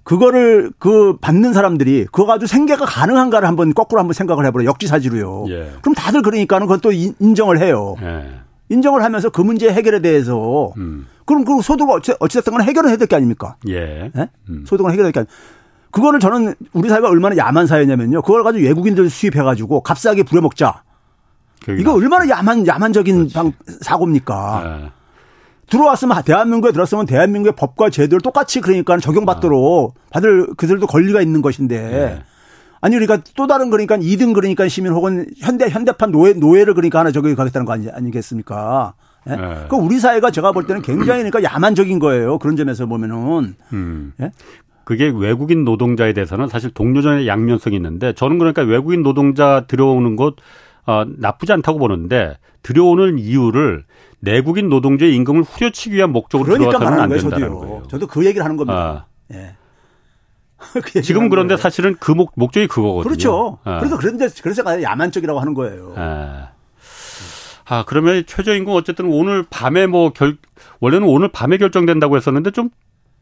그거를 0.03 0.71
그 0.77 1.17
받는 1.19 1.53
사람들이 1.53 2.05
그거 2.05 2.25
가지고 2.25 2.47
생계가 2.47 2.85
가능한가를 2.85 3.47
한번 3.47 3.73
거꾸로 3.73 3.99
한번 3.99 4.13
생각을 4.13 4.45
해보라 4.45 4.65
역지사지로요. 4.65 5.45
예. 5.49 5.71
그럼 5.81 5.95
다들 5.95 6.21
그러니까는 6.21 6.67
그것도 6.67 6.91
인정을 6.91 7.59
해요. 7.59 7.95
인정을 8.69 9.03
하면서 9.03 9.29
그 9.29 9.41
문제 9.41 9.69
해결에 9.71 10.01
대해서 10.01 10.73
음. 10.77 11.05
그럼 11.25 11.43
그 11.45 11.61
소득을 11.61 11.93
어찌, 11.95 12.13
어찌됐든 12.19 12.51
간에 12.53 12.63
해결은 12.65 12.89
해야 12.89 12.97
될 12.97 13.07
게 13.07 13.15
아닙니까? 13.15 13.55
예. 13.67 14.09
네? 14.13 14.29
음. 14.49 14.63
소득을 14.67 14.91
해결해야 14.91 15.11
될 15.11 15.13
게 15.13 15.19
아닙니까? 15.19 15.35
그거를 15.91 16.19
저는 16.19 16.55
우리 16.73 16.89
사회가 16.89 17.07
얼마나 17.09 17.37
야만 17.37 17.67
사회냐면요. 17.67 18.21
그걸 18.21 18.43
가지고 18.43 18.65
외국인들 18.65 19.09
수입해가지고 19.09 19.81
값싸게 19.81 20.23
부려먹자. 20.23 20.83
이거 21.73 21.93
얼마나 21.93 22.27
야만, 22.29 22.67
야만적인 22.67 23.29
방, 23.33 23.51
사고입니까? 23.81 24.79
네. 24.81 24.91
들어왔으면, 25.67 26.23
대한민국에 26.23 26.71
들어왔으면 26.71 27.05
대한민국의 27.05 27.53
법과 27.55 27.89
제도를 27.89 28.21
똑같이 28.21 28.61
그러니까 28.61 28.97
적용받도록 28.97 29.95
아. 29.97 30.09
받을 30.11 30.47
그들도 30.55 30.85
권리가 30.87 31.21
있는 31.21 31.41
것인데. 31.41 31.81
네. 31.81 32.23
아니 32.81 32.95
그러니까 32.97 33.27
또 33.35 33.47
다른 33.47 33.71
그러니까 33.71 33.97
2등 33.97 34.35
그러니까 34.35 34.67
시민 34.67 34.91
혹은 34.91 35.25
현대 35.39 35.67
현대판 35.67 36.11
노예 36.11 36.33
노예를 36.33 36.75
그러니까 36.75 36.99
하나 36.99 37.11
저기 37.11 37.33
가겠다는 37.33 37.65
거 37.65 37.73
아니, 37.73 37.89
아니겠습니까? 37.89 38.93
예? 39.27 39.35
네. 39.35 39.65
그 39.69 39.75
우리 39.75 39.99
사회가 39.99 40.29
제가 40.29 40.51
볼 40.51 40.67
때는 40.67 40.83
굉장히 40.83 41.23
그러니까 41.23 41.41
야만적인 41.41 41.97
거예요. 41.97 42.37
그런 42.37 42.55
점에서 42.55 42.85
보면은. 42.85 43.55
음. 43.73 44.13
예? 44.21 44.31
그게 44.83 45.07
외국인 45.07 45.65
노동자에 45.65 46.13
대해서는 46.13 46.47
사실 46.47 46.71
동료전의 46.71 47.27
양면성이 47.27 47.75
있는데 47.77 48.13
저는 48.13 48.37
그러니까 48.37 48.61
외국인 48.61 49.01
노동자 49.01 49.65
들어오는 49.67 50.15
것 50.15 50.35
어, 50.85 51.03
나쁘지 51.17 51.51
않다고 51.53 51.79
보는데 51.79 52.37
들어오는 52.63 53.19
이유를 53.19 53.85
내국인 54.19 54.69
노동자의 54.69 55.15
임금을 55.15 55.43
후려치기 55.43 55.95
위한 55.95 56.11
목적으로 56.11 56.47
그러니까 56.47 56.77
들어와서는 56.77 57.03
안 57.03 57.09
된다는 57.09 57.31
저도요. 57.31 57.59
거예요. 57.59 57.83
저도 57.89 58.07
그 58.07 58.25
얘기를 58.25 58.43
하는 58.43 58.57
겁니다. 58.57 59.07
아. 59.29 59.33
예. 59.33 59.55
그 60.81 61.01
지금 61.01 61.29
그런데 61.29 61.53
거예요. 61.55 61.61
사실은 61.61 61.95
그 61.99 62.11
목, 62.11 62.31
목적이 62.35 62.67
그거거든요. 62.67 63.03
그렇죠. 63.03 63.59
아. 63.63 63.79
그래서 63.79 63.97
그런데 63.97 64.27
그래서 64.41 64.81
야만적이라고 64.81 65.39
하는 65.39 65.53
거예요. 65.53 65.93
아. 65.97 66.49
아, 67.67 67.83
그러면 67.87 68.23
최저임금 68.27 68.73
어쨌든 68.73 69.07
오늘 69.07 69.43
밤에 69.49 69.87
뭐 69.87 70.11
결, 70.11 70.37
원래는 70.79 71.07
오늘 71.07 71.29
밤에 71.29 71.57
결정된다고 71.57 72.15
했었는데 72.15 72.51
좀 72.51 72.69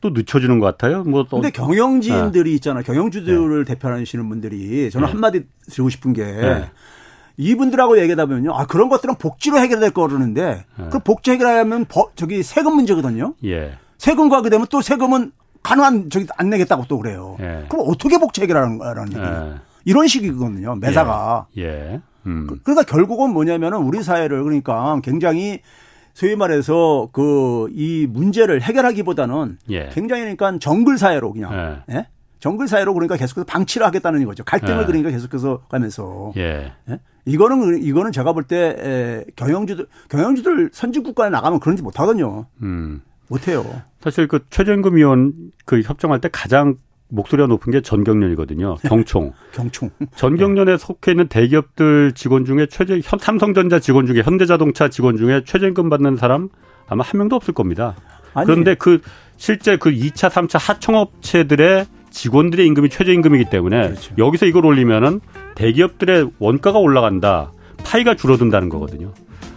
또 0.03 0.09
늦춰지는 0.09 0.59
것 0.59 0.65
같아요. 0.65 1.05
뭐 1.05 1.23
또. 1.29 1.37
근데 1.37 1.49
경영진들이 1.49 2.49
네. 2.49 2.55
있잖아요. 2.55 2.83
경영주들을 2.83 3.63
네. 3.63 3.73
대표하시는 3.73 4.27
분들이 4.27 4.91
저는 4.91 5.05
네. 5.05 5.11
한마디 5.13 5.45
드리고 5.69 5.89
싶은 5.89 6.11
게 6.11 6.25
네. 6.25 6.69
이분들하고 7.37 7.99
얘기하다 7.99 8.25
보면요. 8.27 8.53
아, 8.53 8.65
그런 8.65 8.89
것들은 8.89 9.15
복지로 9.15 9.57
해결될 9.59 9.91
거 9.91 10.07
그러는데 10.07 10.65
네. 10.77 10.85
그 10.91 10.99
복지 10.99 11.31
해결하려면 11.31 11.85
법, 11.89 12.15
저기 12.15 12.43
세금 12.43 12.75
문제거든요. 12.75 13.33
예. 13.45 13.73
세금 13.97 14.29
가게 14.29 14.49
되면 14.49 14.67
또 14.69 14.81
세금은 14.81 15.31
가능한 15.63 16.09
저기 16.09 16.27
안 16.37 16.49
내겠다고 16.49 16.85
또 16.87 16.99
그래요. 16.99 17.37
예. 17.39 17.65
그럼 17.69 17.85
어떻게 17.89 18.17
복지 18.17 18.41
해결하는 18.41 18.77
거라는 18.77 19.13
얘기예요. 19.13 19.53
예. 19.55 19.61
이런 19.85 20.07
식이거든요. 20.07 20.75
매사가. 20.75 21.47
예. 21.57 21.63
예. 21.63 22.01
음. 22.25 22.47
그, 22.47 22.61
그러니까 22.61 22.83
결국은 22.83 23.31
뭐냐면은 23.31 23.79
우리 23.79 24.01
사회를 24.03 24.43
그러니까 24.43 24.99
굉장히 25.03 25.61
소위 26.13 26.35
말해서 26.35 27.09
그 27.11 27.67
이 27.71 28.07
문제를 28.09 28.61
해결하기보다는 28.61 29.57
예. 29.71 29.89
굉장히 29.93 30.21
그러니까 30.21 30.57
정글 30.59 30.97
사회로 30.97 31.33
그냥 31.33 31.81
예. 31.89 31.95
예? 31.95 32.07
정글 32.39 32.67
사회로 32.67 32.93
그러니까 32.93 33.15
계속해서 33.15 33.45
방치를 33.45 33.87
하겠다는 33.87 34.23
거죠. 34.25 34.43
갈등을 34.43 34.81
예. 34.81 34.85
그러니까 34.85 35.09
계속해서 35.09 35.61
가면서 35.69 36.33
예. 36.37 36.73
예? 37.27 37.31
이거는 37.31 37.81
이거는 37.83 38.11
제가 38.11 38.33
볼 38.33 38.43
때 38.43 39.25
경영주들 39.35 39.87
경영주들 40.09 40.69
선진 40.73 41.03
국가에 41.03 41.29
나가면 41.29 41.59
그런지 41.59 41.81
못하거든요. 41.83 42.45
음. 42.61 43.01
못해요. 43.29 43.65
사실 44.01 44.27
그 44.27 44.39
최저임금 44.49 44.95
위원 44.95 45.33
그 45.65 45.81
협정할 45.81 46.19
때 46.21 46.29
가장 46.31 46.75
목소리가 47.07 47.47
높은 47.47 47.71
게 47.71 47.81
전경련이거든요. 47.81 48.75
경총. 48.83 49.33
경총. 49.53 49.89
전경련에 50.15 50.77
속해 50.77 51.11
있는 51.11 51.27
대기업들 51.27 52.13
직원 52.13 52.43
중에 52.43 52.65
최저 52.67 52.99
삼성전자 53.19 53.79
직원 53.79 54.05
중에 54.07 54.21
현대자동차 54.23 54.89
직원 54.89 55.17
중에 55.17 55.43
최저임금 55.45 55.89
받는 55.89 56.17
사람 56.17 56.49
아마 56.87 57.03
한 57.03 57.17
명도 57.19 57.35
없을 57.35 57.53
겁니다. 57.53 57.95
아니. 58.33 58.45
그런데 58.45 58.75
그 58.75 58.99
실제 59.37 59.77
그 59.77 59.91
2차, 59.91 60.29
3차 60.29 60.57
하청업체들의 60.59 61.85
직원들의 62.13 62.65
임금이 62.67 62.89
최저임금이기 62.89 63.45
때문에 63.45 63.87
그렇죠. 63.89 64.13
여기서 64.17 64.45
이걸 64.45 64.65
올리면은 64.65 65.19
대기업들의 65.55 66.29
원가가 66.39 66.79
올라간다. 66.79 67.51
파이가 67.83 68.15
줄어든다는 68.15 68.69
거거든요. 68.69 69.11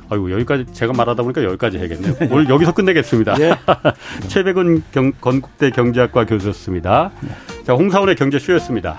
아이고 0.09 0.31
여기까지 0.33 0.67
제가 0.73 0.93
말하다 0.93 1.23
보니까 1.23 1.45
여기까지 1.45 1.79
해야겠네요. 1.79 2.15
오늘 2.33 2.49
여기서 2.49 2.73
끝내겠습니다. 2.73 3.37
예. 3.41 3.55
최백은 4.29 4.85
경, 4.91 5.13
건국대 5.21 5.71
경제학과 5.71 6.25
교수였습니다. 6.25 7.13
네. 7.21 7.29
자 7.65 7.75
홍사원의 7.75 8.17
경제쇼였습니다. 8.17 8.99